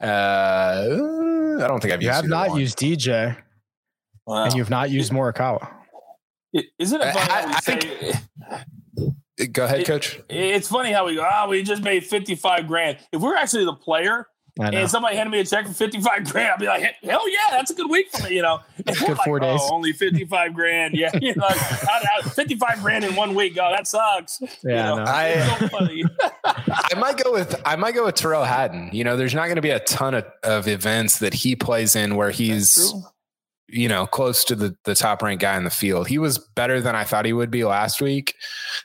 Uh, 0.00 1.56
I 1.60 1.66
don't 1.66 1.80
think 1.80 1.92
I've 1.92 2.02
You 2.02 2.10
have 2.10 2.26
not 2.26 2.50
one. 2.50 2.60
used 2.60 2.78
DJ, 2.78 3.36
Wow. 4.26 4.44
and 4.44 4.54
you've 4.54 4.70
not 4.70 4.90
used 4.90 5.12
Morikawa. 5.12 5.72
It- 6.52 6.66
Isn't 6.78 7.00
it 7.00 7.06
I- 7.08 7.12
funny? 7.12 7.30
I- 7.32 7.40
how 7.42 7.46
we 7.48 7.54
I 7.54 7.60
say, 7.60 7.78
think- 7.80 9.14
Go 9.52 9.64
ahead, 9.64 9.80
It- 9.80 9.86
coach. 9.86 10.18
it's 10.28 10.68
funny 10.68 10.92
how 10.92 11.06
we 11.06 11.14
go, 11.16 11.28
oh, 11.30 11.48
we 11.48 11.62
just 11.62 11.82
made 11.82 12.04
55 12.04 12.66
grand. 12.66 12.98
If 13.12 13.20
we're 13.20 13.36
actually 13.36 13.64
the 13.64 13.72
player 13.74 14.26
and 14.60 14.90
somebody 14.90 15.14
handed 15.14 15.30
me 15.30 15.38
a 15.38 15.44
check 15.44 15.66
for 15.68 15.72
55 15.72 16.32
grand, 16.32 16.50
I'd 16.54 16.58
be 16.58 16.66
like, 16.66 16.82
hell 17.04 17.30
yeah, 17.30 17.38
that's 17.52 17.70
a 17.70 17.74
good 17.74 17.88
week 17.88 18.10
for 18.10 18.24
me, 18.28 18.34
you 18.34 18.42
know. 18.42 18.58
And 18.86 18.96
Good 18.96 19.00
we're 19.08 19.14
like, 19.14 19.24
four 19.24 19.38
days. 19.38 19.60
Oh, 19.62 19.74
only 19.74 19.92
55 19.92 20.52
grand. 20.54 20.96
Yeah. 20.96 21.10
You 21.20 21.34
know, 21.36 21.44
like, 21.46 21.56
how- 21.56 22.00
how- 22.22 22.28
55 22.30 22.82
grand 22.82 23.04
in 23.04 23.14
one 23.14 23.36
week. 23.36 23.56
Oh, 23.60 23.70
that 23.70 23.86
sucks. 23.86 24.40
Yeah, 24.64 24.92
I 24.92 24.96
know, 24.96 25.04
know. 25.04 25.10
I- 25.10 25.56
so 25.60 25.68
funny. 25.68 26.04
I 26.44 26.94
might 26.98 27.16
go 27.22 27.32
with 27.32 27.54
I 27.64 27.76
might 27.76 27.94
go 27.94 28.04
with 28.06 28.16
Tyrrell 28.16 28.44
Hatton. 28.44 28.90
You 28.92 29.04
know, 29.04 29.16
there's 29.16 29.34
not 29.34 29.44
going 29.44 29.56
to 29.56 29.62
be 29.62 29.70
a 29.70 29.80
ton 29.80 30.14
of, 30.14 30.24
of 30.42 30.66
events 30.66 31.18
that 31.20 31.34
he 31.34 31.54
plays 31.54 31.94
in 31.94 32.16
where 32.16 32.30
he's 32.30 32.74
True. 32.90 33.02
You 33.70 33.88
know 33.88 34.06
close 34.06 34.44
to 34.46 34.54
the 34.54 34.74
the 34.84 34.94
top 34.94 35.22
ranked 35.22 35.42
guy 35.42 35.56
in 35.56 35.64
the 35.64 35.70
field. 35.70 36.08
He 36.08 36.18
was 36.18 36.38
better 36.38 36.80
than 36.80 36.96
I 36.96 37.04
thought 37.04 37.26
he 37.26 37.32
would 37.32 37.50
be 37.50 37.64
last 37.64 38.00
week. 38.00 38.34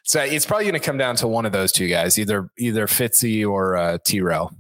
So 0.04 0.22
it's 0.22 0.46
probably 0.46 0.66
going 0.66 0.74
to 0.74 0.86
come 0.86 0.98
down 0.98 1.16
to 1.18 1.28
one 1.28 1.46
of 1.46 1.52
those 1.54 1.72
two 1.72 1.88
guys, 1.88 2.20
either 2.20 2.50
either 2.58 2.88
Fitzy 2.88 3.48
or 3.48 3.78
uh, 3.78 3.98
T-Rail. 4.04 4.52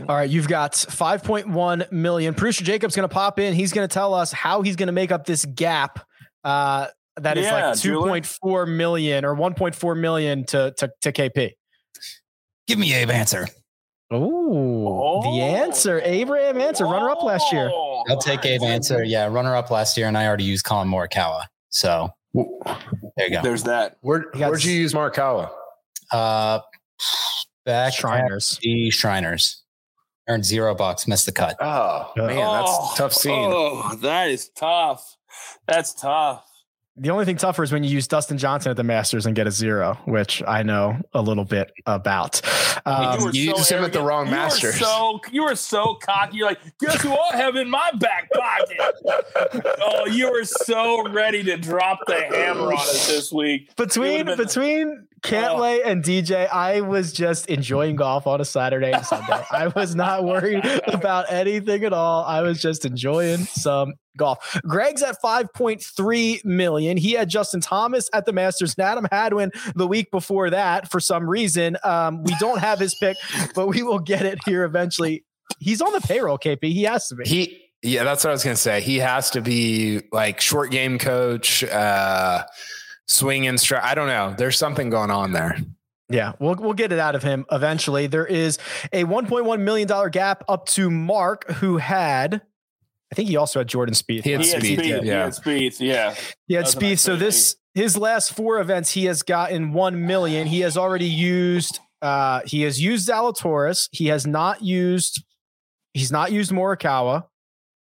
All 0.00 0.14
right, 0.14 0.30
you've 0.30 0.48
got 0.48 0.72
5.1 0.72 1.90
million. 1.90 2.34
Producer 2.34 2.64
Jacob's 2.64 2.94
going 2.94 3.08
to 3.08 3.12
pop 3.12 3.38
in. 3.40 3.52
He's 3.52 3.72
going 3.72 3.86
to 3.86 3.92
tell 3.92 4.14
us 4.14 4.30
how 4.30 4.62
he's 4.62 4.76
going 4.76 4.86
to 4.86 4.92
make 4.92 5.10
up 5.10 5.24
this 5.24 5.44
gap. 5.44 6.06
Uh, 6.44 6.86
that 7.16 7.38
is 7.38 7.46
Yeah, 7.46 7.68
like 7.68 7.74
2.4 7.74 8.68
million 8.68 9.24
or 9.24 9.34
1.4 9.34 9.98
million 9.98 10.44
to 10.46 10.72
to, 10.78 10.90
to 11.00 11.12
KP. 11.12 11.52
Give 12.66 12.78
me 12.78 12.94
Abe 12.94 13.10
Ancer. 13.10 13.46
Oh, 14.10 15.20
the 15.22 15.42
Ancer, 15.42 16.00
Abraham 16.04 16.60
Ancer, 16.60 16.84
runner 16.84 17.10
up 17.10 17.22
last 17.22 17.52
year. 17.52 17.70
Oh, 17.72 18.04
I'll 18.08 18.18
take 18.18 18.44
Abe 18.44 18.62
Ancer. 18.62 19.02
Yeah, 19.02 19.26
runner 19.26 19.56
up 19.56 19.70
last 19.70 19.96
year, 19.96 20.06
and 20.06 20.16
I 20.16 20.26
already 20.26 20.44
used 20.44 20.64
Collin 20.64 20.88
Morikawa. 20.88 21.46
So 21.70 22.10
there 22.34 22.44
you 23.18 23.30
go. 23.30 23.42
There's 23.42 23.64
that. 23.64 23.96
Where 24.02 24.26
He 24.32 24.38
got 24.40 24.50
where'd 24.50 24.62
you 24.64 24.72
use 24.72 24.92
Markawa? 24.94 25.50
Uh, 26.12 26.60
back 27.64 27.94
Shriners. 27.94 28.54
at 28.54 28.60
the 28.60 28.90
Shriners 28.90 29.62
earned 30.28 30.44
zero 30.44 30.74
bucks, 30.74 31.08
missed 31.08 31.26
the 31.26 31.32
cut. 31.32 31.56
Oh 31.60 32.12
man, 32.16 32.28
that's 32.28 32.70
Oh, 32.70 32.94
tough 32.96 33.12
scene. 33.12 33.32
Oh, 33.52 33.96
that 34.02 34.30
is 34.30 34.48
tough. 34.50 35.16
That's 35.66 35.94
tough. 35.94 36.44
The 36.98 37.10
only 37.10 37.26
thing 37.26 37.36
tougher 37.36 37.62
is 37.62 37.72
when 37.72 37.84
you 37.84 37.90
use 37.90 38.08
Dustin 38.08 38.38
Johnson 38.38 38.70
at 38.70 38.76
the 38.78 38.82
Masters 38.82 39.26
and 39.26 39.36
get 39.36 39.46
a 39.46 39.50
zero, 39.50 39.98
which 40.06 40.42
I 40.46 40.62
know 40.62 40.98
a 41.12 41.20
little 41.20 41.44
bit 41.44 41.70
about. 41.84 42.40
Um, 42.86 43.22
were 43.22 43.30
you 43.32 43.54
used 43.54 43.70
him 43.70 43.84
at 43.84 43.92
the 43.92 44.00
wrong 44.00 44.26
you 44.26 44.32
Masters. 44.32 44.80
Were 44.80 44.86
so 44.86 45.20
you 45.30 45.42
were 45.44 45.56
so 45.56 45.98
cocky. 46.00 46.38
You're 46.38 46.46
like, 46.48 46.60
guess 46.78 47.02
who 47.02 47.12
I 47.12 47.36
have 47.36 47.56
in 47.56 47.68
my 47.68 47.90
back 47.98 48.30
pocket? 48.32 48.94
oh, 49.82 50.06
you 50.06 50.30
were 50.30 50.44
so 50.44 51.06
ready 51.10 51.42
to 51.42 51.58
drop 51.58 51.98
the 52.06 52.14
hammer 52.14 52.72
on 52.72 52.78
us 52.78 53.08
this 53.08 53.30
week. 53.30 53.76
Between 53.76 54.26
been- 54.26 54.38
between 54.38 55.06
Cantlay 55.26 55.80
and 55.84 56.02
DJ, 56.02 56.48
I 56.50 56.80
was 56.80 57.12
just 57.12 57.46
enjoying 57.46 57.96
golf 57.96 58.26
on 58.26 58.40
a 58.40 58.44
Saturday 58.44 58.92
and 58.92 59.04
Sunday. 59.04 59.44
I 59.50 59.68
was 59.68 59.94
not 59.94 60.24
worried 60.24 60.64
about 60.86 61.30
anything 61.30 61.84
at 61.84 61.92
all. 61.92 62.24
I 62.24 62.42
was 62.42 62.60
just 62.60 62.84
enjoying 62.84 63.38
some 63.38 63.94
golf. 64.16 64.58
Greg's 64.66 65.02
at 65.02 65.20
5.3 65.22 66.44
million. 66.44 66.96
He 66.96 67.12
had 67.12 67.28
Justin 67.28 67.60
Thomas 67.60 68.08
at 68.12 68.26
the 68.26 68.32
Masters 68.32 68.74
and 68.78 68.86
Adam 68.86 69.06
Hadwin 69.10 69.50
the 69.74 69.86
week 69.86 70.10
before 70.10 70.50
that 70.50 70.90
for 70.90 71.00
some 71.00 71.28
reason. 71.28 71.76
Um, 71.84 72.22
we 72.22 72.34
don't 72.38 72.58
have 72.58 72.78
his 72.78 72.94
pick, 72.94 73.16
but 73.54 73.68
we 73.68 73.82
will 73.82 73.98
get 73.98 74.24
it 74.24 74.38
here 74.44 74.64
eventually. 74.64 75.24
He's 75.58 75.80
on 75.80 75.92
the 75.92 76.00
payroll, 76.00 76.38
KP. 76.38 76.72
He 76.72 76.84
has 76.84 77.08
to 77.08 77.16
be. 77.16 77.28
He 77.28 77.62
yeah, 77.82 78.04
that's 78.04 78.24
what 78.24 78.30
I 78.30 78.32
was 78.32 78.42
gonna 78.42 78.56
say. 78.56 78.80
He 78.80 78.98
has 78.98 79.30
to 79.30 79.40
be 79.40 80.02
like 80.12 80.40
short 80.40 80.70
game 80.70 80.98
coach, 80.98 81.62
uh 81.62 82.44
swing 83.08 83.44
instruct. 83.44 83.84
I 83.84 83.94
don't 83.94 84.08
know. 84.08 84.34
There's 84.36 84.58
something 84.58 84.90
going 84.90 85.10
on 85.10 85.32
there. 85.32 85.58
Yeah, 86.08 86.32
we'll 86.38 86.54
we'll 86.54 86.72
get 86.74 86.92
it 86.92 86.98
out 87.00 87.14
of 87.16 87.22
him 87.24 87.46
eventually. 87.50 88.06
There 88.06 88.26
is 88.26 88.58
a 88.92 89.04
1.1 89.04 89.60
million 89.60 89.88
dollar 89.88 90.08
gap 90.08 90.44
up 90.48 90.66
to 90.66 90.88
Mark, 90.90 91.50
who 91.54 91.78
had, 91.78 92.42
I 93.10 93.14
think 93.16 93.28
he 93.28 93.36
also 93.36 93.58
had 93.60 93.66
Jordan 93.66 93.94
Spieth. 93.94 94.22
He 94.22 94.30
had 94.30 94.40
He 94.42 94.50
had 94.50 94.62
Spieth, 94.62 94.76
Spieth. 94.78 95.02
He 95.02 95.08
yeah. 95.08 95.24
had 95.24 95.32
Spieth. 95.32 95.80
Yeah. 95.80 96.14
He 96.46 96.54
had 96.54 96.64
That 96.64 96.66
was 96.66 96.74
a 96.74 96.78
Spieth. 96.78 96.82
nice 96.90 97.00
So 97.00 97.12
trade. 97.16 97.20
this 97.26 97.56
his 97.74 97.96
last 97.98 98.32
four 98.34 98.60
events, 98.60 98.92
he 98.92 99.04
has 99.06 99.22
gotten 99.22 99.72
one 99.72 100.06
million. 100.06 100.46
He 100.46 100.60
has 100.60 100.76
already 100.76 101.06
used. 101.08 101.80
Uh, 102.00 102.40
he 102.46 102.62
has 102.62 102.80
used 102.80 103.08
Zalatoris. 103.08 103.88
He 103.90 104.06
has 104.06 104.26
not 104.26 104.62
used. 104.62 105.24
He's 105.92 106.12
not 106.12 106.30
used 106.30 106.52
Morikawa. 106.52 107.24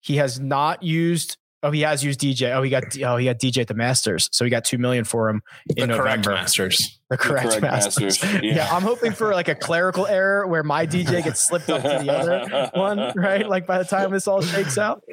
He 0.01 0.17
has 0.17 0.39
not 0.39 0.83
used. 0.83 1.37
Oh, 1.61 1.71
he 1.71 1.81
has 1.81 2.03
used 2.03 2.21
DJ. 2.21 2.55
Oh, 2.55 2.61
he 2.61 2.69
got. 2.69 2.83
Oh, 3.03 3.17
he 3.17 3.25
got 3.25 3.37
DJ 3.37 3.57
at 3.61 3.67
the 3.67 3.73
Masters. 3.73 4.29
So 4.31 4.45
he 4.45 4.49
got 4.51 4.63
two 4.63 4.77
million 4.77 5.03
for 5.03 5.27
him 5.29 5.41
The 5.67 5.83
in 5.83 5.89
correct 5.89 6.19
November. 6.25 6.31
masters. 6.31 6.99
The 7.09 7.17
correct, 7.17 7.47
correct 7.49 7.61
masters. 7.61 8.21
Masters, 8.23 8.33
Yeah. 8.43 8.55
yeah. 8.55 8.69
I'm 8.75 8.81
hoping 8.81 9.11
for 9.11 9.33
like 9.33 9.49
a 9.49 9.55
clerical 9.55 10.07
error 10.07 10.47
where 10.47 10.63
my 10.63 10.85
DJ 10.87 11.21
gets 11.23 11.41
slipped 11.47 11.69
up 11.69 11.81
to 11.81 12.03
the 12.05 12.11
other 12.13 12.69
one, 12.73 13.11
right? 13.15 13.47
Like 13.47 13.67
by 13.67 13.77
the 13.79 13.83
time 13.83 14.11
this 14.11 14.27
all 14.27 14.41
shakes 14.41 14.77
out. 14.77 15.03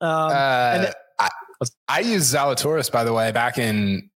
Um, 0.00 0.08
Uh, 0.10 0.78
then- 0.78 0.92
I, 1.18 1.28
I 1.88 2.00
used 2.00 2.34
Zalatoris, 2.34 2.90
by 2.92 3.04
the 3.04 3.12
way, 3.12 3.30
back 3.32 3.56
in 3.56 4.10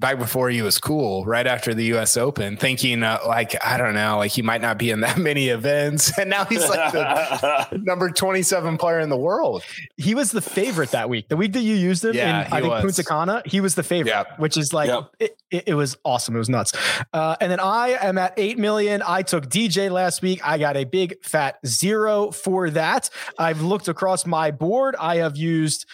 back 0.00 0.16
before 0.18 0.48
he 0.48 0.62
was 0.62 0.78
cool, 0.78 1.24
right 1.24 1.46
after 1.46 1.74
the 1.74 1.84
U.S. 1.86 2.16
Open, 2.16 2.56
thinking 2.56 3.02
uh, 3.02 3.18
like 3.26 3.56
I 3.64 3.76
don't 3.76 3.94
know, 3.94 4.18
like 4.18 4.30
he 4.30 4.42
might 4.42 4.60
not 4.60 4.78
be 4.78 4.90
in 4.90 5.00
that 5.00 5.18
many 5.30 5.48
events, 5.48 6.16
and 6.18 6.30
now 6.30 6.44
he's 6.44 6.68
like 6.68 6.92
the 6.92 7.68
number 7.82 8.10
twenty-seven 8.10 8.78
player 8.78 9.00
in 9.00 9.08
the 9.08 9.16
world. 9.16 9.62
He 9.96 10.14
was 10.14 10.30
the 10.30 10.40
favorite 10.40 10.92
that 10.92 11.08
week. 11.08 11.28
The 11.28 11.36
week 11.36 11.52
that 11.54 11.62
you 11.62 11.74
used 11.74 12.04
him 12.04 12.14
Yeah, 12.14 12.46
in 12.46 12.52
I 12.52 12.60
think 12.60 12.72
was. 12.72 12.82
Punta 12.82 13.04
Cana, 13.04 13.42
he 13.44 13.60
was 13.60 13.74
the 13.74 13.82
favorite, 13.82 14.12
Yep. 14.12 14.38
which 14.38 14.56
is 14.56 14.72
like 14.72 14.88
Yep. 14.88 15.10
it, 15.18 15.36
it, 15.50 15.64
it 15.68 15.74
was 15.74 15.96
awesome. 16.04 16.34
It 16.36 16.38
was 16.38 16.48
nuts. 16.48 16.72
Uh, 17.12 17.36
and 17.40 17.50
then 17.50 17.60
I 17.60 17.96
am 18.00 18.18
at 18.18 18.34
eight 18.36 18.58
million. 18.58 19.02
I 19.04 19.22
took 19.22 19.46
DJ 19.48 19.90
last 19.90 20.22
week. 20.22 20.40
I 20.46 20.58
got 20.58 20.76
a 20.76 20.84
big 20.84 21.16
fat 21.24 21.58
zero 21.66 22.30
for 22.30 22.70
that. 22.70 23.10
I've 23.38 23.62
looked 23.62 23.88
across 23.88 24.26
my 24.26 24.50
board. 24.52 24.94
I 24.98 25.16
have 25.16 25.36
used, 25.36 25.86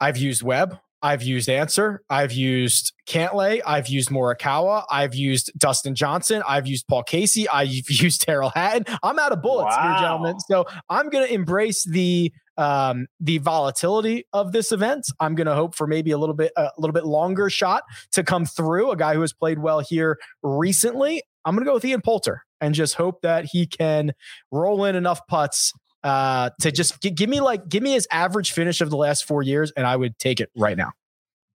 I've 0.00 0.16
used 0.16 0.42
Webb. 0.42 0.78
I've 1.02 1.22
used 1.22 1.48
Ancer. 1.48 2.02
I've 2.10 2.32
used 2.32 2.92
Cantlay. 3.06 3.60
I've 3.66 3.88
used 3.88 4.10
Morikawa. 4.10 4.84
I've 4.90 5.14
used 5.14 5.50
Dustin 5.58 5.94
Johnson. 5.94 6.42
I've 6.46 6.66
used 6.66 6.86
Paul 6.86 7.02
Casey. 7.02 7.48
I've 7.48 7.68
used 7.88 8.22
Tyrrell 8.22 8.50
Hatton. 8.50 8.84
I'm 9.02 9.18
out 9.18 9.32
of 9.32 9.42
bullets 9.42 9.74
here, 9.76 9.96
gentlemen. 9.98 10.38
So 10.40 10.66
I'm 10.88 11.08
going 11.08 11.26
to 11.26 11.32
embrace 11.32 11.84
the 11.84 12.32
um, 12.56 13.06
the 13.20 13.38
volatility 13.38 14.26
of 14.34 14.52
this 14.52 14.70
event. 14.70 15.06
I'm 15.18 15.34
going 15.34 15.46
to 15.46 15.54
hope 15.54 15.74
for 15.74 15.86
maybe 15.86 16.10
a 16.10 16.18
little 16.18 16.34
bit 16.34 16.52
a 16.56 16.70
little 16.76 16.92
bit 16.92 17.06
longer 17.06 17.48
shot 17.48 17.84
to 18.12 18.22
come 18.22 18.44
through. 18.44 18.90
A 18.90 18.96
guy 18.96 19.14
who 19.14 19.22
has 19.22 19.32
played 19.32 19.58
well 19.58 19.80
here 19.80 20.18
recently. 20.42 21.22
I'm 21.46 21.54
going 21.54 21.64
to 21.64 21.68
go 21.68 21.74
with 21.74 21.84
Ian 21.86 22.02
Poulter 22.02 22.44
and 22.60 22.74
just 22.74 22.94
hope 22.96 23.22
that 23.22 23.46
he 23.46 23.66
can 23.66 24.12
roll 24.50 24.84
in 24.84 24.94
enough 24.94 25.26
putts 25.26 25.72
uh, 26.02 26.50
to 26.60 26.72
just 26.72 27.00
gi- 27.02 27.10
give 27.10 27.28
me 27.28 27.40
like 27.40 27.68
give 27.68 27.82
me 27.82 27.92
his 27.92 28.08
average 28.10 28.52
finish 28.52 28.80
of 28.80 28.90
the 28.90 28.96
last 28.96 29.24
four 29.24 29.42
years, 29.42 29.72
and 29.76 29.86
I 29.86 29.96
would 29.96 30.18
take 30.18 30.40
it 30.40 30.50
right 30.56 30.76
now. 30.76 30.92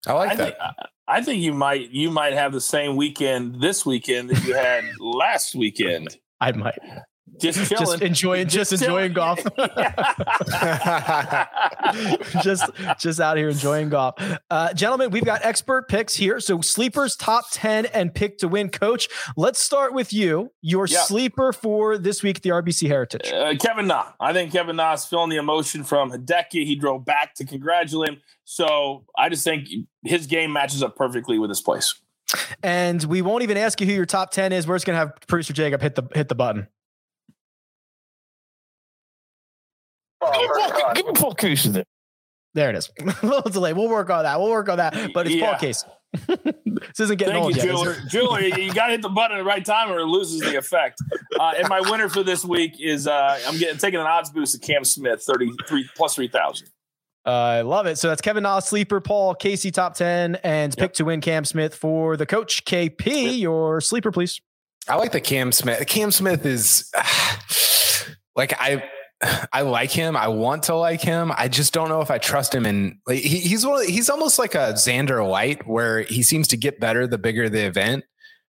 I 0.07 0.13
like 0.13 0.31
I 0.31 0.35
that. 0.35 0.43
think, 0.43 0.55
I 1.07 1.21
think 1.21 1.41
you 1.41 1.53
might 1.53 1.89
you 1.91 2.11
might 2.11 2.33
have 2.33 2.51
the 2.53 2.61
same 2.61 2.95
weekend 2.95 3.61
this 3.61 3.85
weekend 3.85 4.29
that 4.29 4.43
you 4.43 4.53
had 4.53 4.83
last 4.99 5.55
weekend. 5.55 6.17
I 6.41 6.51
might 6.51 6.77
Just 7.37 7.69
just 7.69 8.01
enjoying 8.01 8.47
just 8.47 8.71
enjoying 8.71 9.13
golf. 9.13 9.39
just 12.43 12.69
just 12.99 13.19
out 13.19 13.37
here 13.37 13.49
enjoying 13.49 13.89
golf. 13.89 14.15
Uh, 14.49 14.73
gentlemen, 14.73 15.11
we've 15.11 15.25
got 15.25 15.43
expert 15.43 15.89
picks 15.89 16.15
here. 16.15 16.39
So 16.39 16.61
sleepers 16.61 17.15
top 17.15 17.45
10 17.51 17.87
and 17.87 18.13
pick 18.13 18.37
to 18.39 18.47
win. 18.47 18.69
Coach, 18.69 19.09
let's 19.35 19.59
start 19.59 19.93
with 19.93 20.13
you. 20.13 20.51
Your 20.61 20.87
sleeper 20.87 21.51
for 21.51 21.97
this 21.97 22.23
week, 22.23 22.37
at 22.37 22.43
the 22.43 22.49
RBC 22.49 22.87
Heritage. 22.87 23.31
Uh, 23.31 23.55
Kevin 23.59 23.87
Na. 23.87 24.13
I 24.19 24.31
think 24.31 24.51
Kevin 24.51 24.75
Na's 24.75 25.05
feeling 25.05 25.29
the 25.29 25.37
emotion 25.37 25.83
from 25.83 26.11
Hideki. 26.11 26.65
He 26.65 26.75
drove 26.75 27.05
back 27.05 27.35
to 27.35 27.45
congratulate 27.45 28.09
him. 28.09 28.21
So 28.45 29.05
I 29.17 29.29
just 29.29 29.43
think 29.43 29.67
his 30.03 30.27
game 30.27 30.53
matches 30.53 30.83
up 30.83 30.95
perfectly 30.95 31.39
with 31.39 31.49
this 31.49 31.61
place. 31.61 31.95
And 32.63 33.03
we 33.03 33.21
won't 33.21 33.43
even 33.43 33.57
ask 33.57 33.79
you 33.81 33.87
who 33.87 33.93
your 33.93 34.05
top 34.05 34.31
10 34.31 34.53
is. 34.53 34.67
We're 34.67 34.75
just 34.75 34.85
gonna 34.85 34.97
have 34.97 35.13
producer 35.27 35.53
Jacob 35.53 35.81
hit 35.81 35.95
the 35.95 36.03
hit 36.13 36.29
the 36.29 36.35
button. 36.35 36.67
Give 40.95 41.05
me 41.05 41.13
Paul 41.13 41.33
Casey 41.35 41.69
there. 41.69 41.85
There 42.53 42.69
it 42.69 42.75
is. 42.75 42.89
a 42.99 43.25
little 43.25 43.51
delay. 43.51 43.73
We'll 43.73 43.89
work 43.89 44.09
on 44.09 44.23
that. 44.23 44.39
We'll 44.39 44.49
work 44.49 44.69
on 44.69 44.77
that. 44.77 45.11
But 45.13 45.27
it's 45.27 45.35
Paul 45.35 45.51
Yeah. 45.51 45.57
Casey. 45.57 45.87
this 46.27 46.99
isn't 47.01 47.17
getting 47.17 47.33
Thank 47.33 47.43
old 47.45 47.55
you, 47.57 47.63
yet. 47.63 47.97
is 47.97 48.11
Julie. 48.11 48.53
you 48.63 48.73
got 48.73 48.85
to 48.87 48.93
hit 48.93 49.01
the 49.01 49.09
button 49.09 49.35
at 49.37 49.39
the 49.41 49.45
right 49.45 49.65
time 49.65 49.91
or 49.91 49.99
it 49.99 50.05
loses 50.05 50.39
the 50.39 50.55
effect. 50.57 50.97
Uh, 51.37 51.53
and 51.57 51.67
my 51.67 51.81
winner 51.81 52.07
for 52.07 52.23
this 52.23 52.45
week 52.45 52.79
is 52.79 53.07
uh, 53.07 53.37
I'm 53.45 53.57
getting 53.57 53.77
taking 53.77 53.99
an 53.99 54.05
odds 54.05 54.29
boost 54.29 54.55
at 54.55 54.61
Cam 54.61 54.85
Smith, 54.85 55.21
33 55.23 55.89
plus 55.95 56.15
3,000. 56.15 56.69
I 57.25 57.61
love 57.61 57.87
it. 57.87 57.97
So 57.97 58.07
that's 58.07 58.21
Kevin 58.21 58.43
Na, 58.43 58.59
sleeper, 58.59 59.01
Paul 59.01 59.35
Casey, 59.35 59.71
top 59.71 59.95
10, 59.95 60.35
and 60.43 60.77
pick 60.77 60.93
to 60.93 61.03
win 61.05 61.19
Cam 61.21 61.43
Smith 61.43 61.75
for 61.75 62.15
the 62.15 62.25
coach. 62.25 62.63
KP, 62.65 63.39
your 63.39 63.81
sleeper, 63.81 64.11
please. 64.11 64.39
I 64.87 64.95
like 64.95 65.11
the 65.11 65.19
Cam 65.19 65.51
Smith. 65.51 65.85
Cam 65.87 66.11
Smith 66.11 66.45
is 66.45 66.89
like 68.35 68.53
I 68.61 68.89
I 69.53 69.61
like 69.61 69.91
him. 69.91 70.15
I 70.15 70.27
want 70.27 70.63
to 70.63 70.75
like 70.75 71.01
him. 71.01 71.31
I 71.37 71.47
just 71.47 71.73
don't 71.73 71.89
know 71.89 72.01
if 72.01 72.11
I 72.11 72.17
trust 72.17 72.53
him. 72.53 72.65
And 72.65 72.97
like, 73.07 73.19
he, 73.19 73.39
he's 73.39 73.65
one. 73.65 73.81
Of, 73.81 73.87
he's 73.87 74.09
almost 74.09 74.39
like 74.39 74.55
a 74.55 74.73
Xander 74.73 75.27
White, 75.27 75.67
where 75.67 76.01
he 76.01 76.23
seems 76.23 76.47
to 76.49 76.57
get 76.57 76.79
better 76.79 77.07
the 77.07 77.17
bigger 77.17 77.49
the 77.49 77.65
event. 77.65 78.05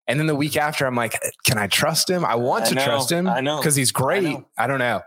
And 0.07 0.21
then 0.21 0.27
the 0.27 0.35
week 0.35 0.57
after, 0.57 0.87
I'm 0.87 0.95
like, 0.95 1.19
can 1.47 1.57
I 1.57 1.67
trust 1.67 2.11
him? 2.11 2.27
I 2.27 2.35
want 2.35 2.67
I 2.67 2.69
to 2.69 2.75
know, 2.75 2.85
trust 2.85 3.11
him. 3.11 3.27
I 3.27 3.41
know, 3.41 3.57
because 3.57 3.75
he's 3.75 3.91
great. 3.91 4.25
know. 4.25 4.47
I, 4.59 4.67
don't 4.67 4.79
know. 4.79 5.01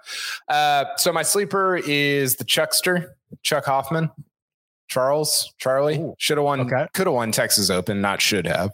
Uh, 0.47 0.85
so 0.95 1.13
my 1.13 1.21
sleeper 1.21 1.77
is 1.77 2.37
the 2.37 2.43
Chuckster, 2.43 3.15
Chuck 3.43 3.65
Hoffman. 3.65 4.09
Charles, 4.87 5.53
Charley 5.59 6.03
should 6.17 6.37
have 6.37 6.45
won, 6.45 6.61
okay. 6.61 6.87
could 6.93 7.07
have 7.07 7.13
won 7.13 7.31
Texas 7.31 7.69
Open, 7.69 8.01
not 8.01 8.21
should 8.21 8.47
have. 8.47 8.71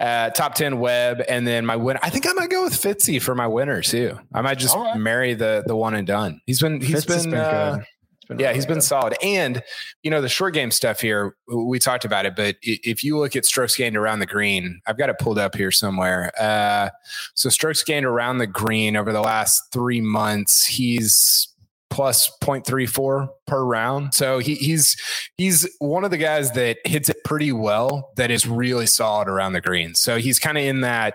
Uh, 0.00 0.30
top 0.30 0.54
10 0.54 0.80
Webb. 0.80 1.22
And 1.28 1.46
then 1.46 1.66
my 1.66 1.76
winner, 1.76 2.00
I 2.02 2.08
think 2.08 2.26
I 2.26 2.32
might 2.32 2.48
go 2.48 2.64
with 2.64 2.72
Fitzy 2.72 3.20
for 3.20 3.34
my 3.34 3.46
winner 3.46 3.82
too. 3.82 4.18
I 4.32 4.40
might 4.40 4.58
just 4.58 4.74
All 4.74 4.84
right. 4.84 4.96
marry 4.96 5.34
the 5.34 5.62
the 5.66 5.76
one 5.76 5.94
and 5.94 6.06
done. 6.06 6.40
He's 6.46 6.60
been, 6.60 6.80
he's 6.80 7.04
Fitz 7.04 7.14
has 7.14 7.22
been, 7.24 7.32
been 7.32 7.40
uh, 7.40 7.76
good. 7.76 7.84
Been 8.28 8.38
yeah, 8.38 8.46
really 8.46 8.54
he's 8.54 8.66
been 8.66 8.76
good. 8.76 8.84
solid. 8.84 9.16
And, 9.22 9.62
you 10.02 10.10
know, 10.10 10.22
the 10.22 10.28
short 10.28 10.54
game 10.54 10.70
stuff 10.70 11.00
here, 11.00 11.36
we 11.48 11.78
talked 11.78 12.04
about 12.04 12.24
it, 12.26 12.34
but 12.34 12.56
if 12.62 13.04
you 13.04 13.18
look 13.18 13.36
at 13.36 13.44
strokes 13.44 13.76
gained 13.76 13.96
around 13.96 14.20
the 14.20 14.26
green, 14.26 14.80
I've 14.86 14.96
got 14.96 15.10
it 15.10 15.18
pulled 15.18 15.38
up 15.38 15.54
here 15.54 15.72
somewhere. 15.72 16.32
Uh, 16.40 16.90
so 17.34 17.50
strokes 17.50 17.82
gained 17.82 18.06
around 18.06 18.38
the 18.38 18.46
green 18.46 18.96
over 18.96 19.12
the 19.12 19.20
last 19.20 19.64
three 19.72 20.00
months, 20.00 20.64
he's 20.64 21.49
plus 21.90 22.30
0.34 22.42 23.28
per 23.46 23.64
round. 23.64 24.14
So 24.14 24.38
he, 24.38 24.54
he's 24.54 24.96
he's 25.36 25.68
one 25.80 26.04
of 26.04 26.10
the 26.10 26.18
guys 26.18 26.52
that 26.52 26.78
hits 26.84 27.08
it 27.08 27.18
pretty 27.24 27.52
well. 27.52 28.12
That 28.16 28.30
is 28.30 28.46
really 28.46 28.86
solid 28.86 29.28
around 29.28 29.52
the 29.52 29.60
green. 29.60 29.94
So 29.94 30.18
he's 30.18 30.38
kind 30.38 30.56
of 30.56 30.64
in 30.64 30.80
that 30.82 31.14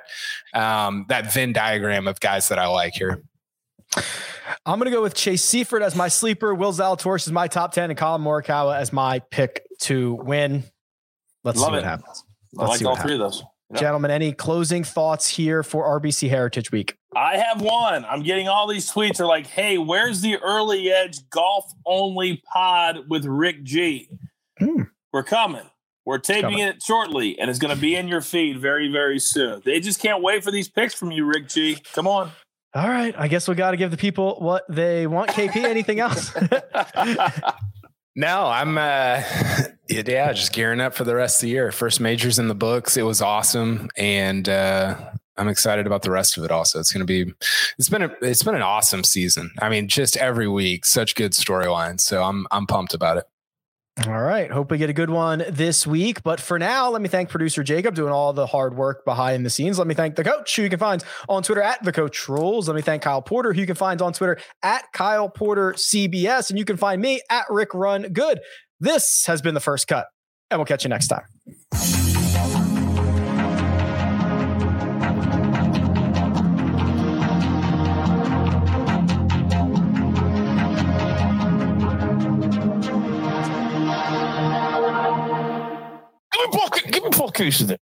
um, 0.53 1.05
that 1.09 1.33
Venn 1.33 1.53
diagram 1.53 2.07
of 2.07 2.19
guys 2.19 2.49
that 2.49 2.59
I 2.59 2.67
like 2.67 2.93
here. 2.93 3.23
I'm 4.65 4.79
going 4.79 4.91
to 4.91 4.95
go 4.95 5.01
with 5.01 5.15
Chase 5.15 5.45
Seiffert 5.45 5.81
as 5.81 5.95
my 5.95 6.07
sleeper, 6.07 6.53
Will 6.53 6.73
Zalatoris 6.73 7.27
is 7.27 7.31
my 7.31 7.47
top 7.47 7.71
10, 7.71 7.91
and 7.91 7.97
Collin 7.97 8.21
Morikawa 8.21 8.77
as 8.77 8.91
my 8.91 9.19
pick 9.31 9.63
to 9.81 10.13
win. 10.15 10.63
Let's 11.43 11.59
Love 11.59 11.67
see 11.67 11.71
what 11.71 11.79
it. 11.79 11.85
happens. 11.85 12.23
I 12.57 12.61
Let's 12.61 12.69
like 12.71 12.79
see 12.79 12.85
all 12.85 12.93
what 12.93 13.01
three 13.01 13.13
of 13.13 13.19
those. 13.19 13.43
Yep. 13.71 13.79
Gentlemen, 13.79 14.11
any 14.11 14.31
closing 14.31 14.83
thoughts 14.83 15.27
here 15.27 15.63
for 15.63 15.99
RBC 15.99 16.29
Heritage 16.29 16.71
Week? 16.71 16.97
I 17.15 17.37
have 17.37 17.61
one. 17.61 18.05
I'm 18.05 18.21
getting 18.21 18.47
all 18.47 18.67
these 18.67 18.91
tweets 18.91 19.19
are 19.19 19.25
like, 19.25 19.47
hey, 19.47 19.77
where's 19.77 20.21
the 20.21 20.37
early 20.37 20.91
edge 20.91 21.27
golf 21.29 21.71
only 21.85 22.43
pod 22.53 23.09
with 23.09 23.25
Rick 23.25 23.63
G? 23.63 24.09
Hmm. 24.59 24.83
We're 25.11 25.23
coming. 25.23 25.67
We're 26.05 26.19
taping 26.19 26.59
it 26.59 26.83
shortly, 26.83 27.39
and 27.39 27.49
it's 27.49 27.57
going 27.57 27.73
to 27.73 27.81
be 27.81 27.95
in 27.95 28.07
your 28.07 28.21
feed 28.21 28.59
very, 28.59 28.91
very 28.91 29.17
soon. 29.17 29.63
They 29.65 29.79
just 29.79 29.99
can't 29.99 30.21
wait 30.21 30.43
for 30.43 30.51
these 30.51 30.69
picks 30.69 30.93
from 30.93 31.11
you, 31.11 31.25
Rick 31.25 31.47
G. 31.47 31.77
Come 31.93 32.05
on. 32.07 32.29
All 32.75 32.87
right. 32.87 33.15
I 33.17 33.27
guess 33.27 33.47
we 33.47 33.55
got 33.55 33.71
to 33.71 33.77
give 33.77 33.89
the 33.89 33.97
people 33.97 34.37
what 34.39 34.65
they 34.69 35.07
want. 35.07 35.31
KP, 35.31 35.55
anything 35.63 35.99
else? 35.99 36.31
No, 38.15 38.47
I'm 38.47 38.77
uh 38.77 39.21
yeah, 39.89 40.33
just 40.33 40.53
gearing 40.53 40.79
up 40.79 40.93
for 40.93 41.03
the 41.03 41.15
rest 41.15 41.37
of 41.37 41.47
the 41.47 41.49
year. 41.49 41.71
First 41.71 41.99
majors 41.99 42.39
in 42.39 42.47
the 42.47 42.55
books. 42.55 42.97
It 42.97 43.03
was 43.03 43.21
awesome 43.21 43.89
and 43.97 44.47
uh 44.47 44.95
I'm 45.37 45.49
excited 45.49 45.85
about 45.85 46.01
the 46.01 46.11
rest 46.11 46.37
of 46.37 46.45
it 46.45 46.51
also. 46.51 46.79
It's 46.79 46.93
going 46.93 47.05
to 47.05 47.25
be 47.25 47.33
it's 47.77 47.89
been 47.89 48.03
a 48.03 48.11
it's 48.21 48.43
been 48.43 48.55
an 48.55 48.61
awesome 48.61 49.03
season. 49.03 49.51
I 49.61 49.69
mean, 49.69 49.89
just 49.89 50.15
every 50.17 50.47
week 50.47 50.85
such 50.85 51.15
good 51.15 51.33
storylines. 51.33 52.01
So 52.01 52.23
I'm 52.23 52.47
I'm 52.51 52.67
pumped 52.67 52.93
about 52.93 53.17
it. 53.17 53.25
All 54.03 54.21
right. 54.21 54.51
Hope 54.51 54.71
we 54.71 54.77
get 54.77 54.89
a 54.89 54.93
good 54.93 55.09
one 55.09 55.45
this 55.49 55.87
week. 55.87 56.21
But 56.21 56.41
for 56.41 56.59
now, 56.59 56.89
let 56.89 57.01
me 57.01 57.07
thank 57.07 57.29
producer 57.29 57.63
Jacob 57.63 57.95
doing 57.95 58.11
all 58.11 58.33
the 58.33 58.45
hard 58.45 58.75
work 58.75 59.05
behind 59.05 59.45
the 59.45 59.49
scenes. 59.49 59.77
Let 59.77 59.87
me 59.87 59.95
thank 59.95 60.15
the 60.15 60.23
coach 60.23 60.53
who 60.53 60.63
you 60.63 60.69
can 60.69 60.79
find 60.79 61.01
on 61.29 61.43
Twitter 61.43 61.61
at 61.61 61.81
the 61.81 61.93
coach 61.93 62.27
rules. 62.27 62.67
Let 62.67 62.75
me 62.75 62.81
thank 62.81 63.03
Kyle 63.03 63.21
Porter, 63.21 63.53
who 63.53 63.61
you 63.61 63.65
can 63.65 63.75
find 63.75 64.01
on 64.01 64.11
Twitter 64.11 64.37
at 64.61 64.83
Kyle 64.91 65.29
Porter 65.29 65.73
CBS. 65.77 66.49
And 66.49 66.59
you 66.59 66.65
can 66.65 66.75
find 66.75 67.01
me 67.01 67.21
at 67.29 67.45
Rick 67.49 67.73
Run 67.73 68.03
Good. 68.11 68.41
This 68.81 69.25
has 69.27 69.41
been 69.41 69.53
the 69.53 69.61
first 69.61 69.87
cut, 69.87 70.07
and 70.51 70.59
we'll 70.59 70.65
catch 70.65 70.83
you 70.83 70.89
next 70.89 71.07
time. 71.07 72.14
Give 87.35 87.84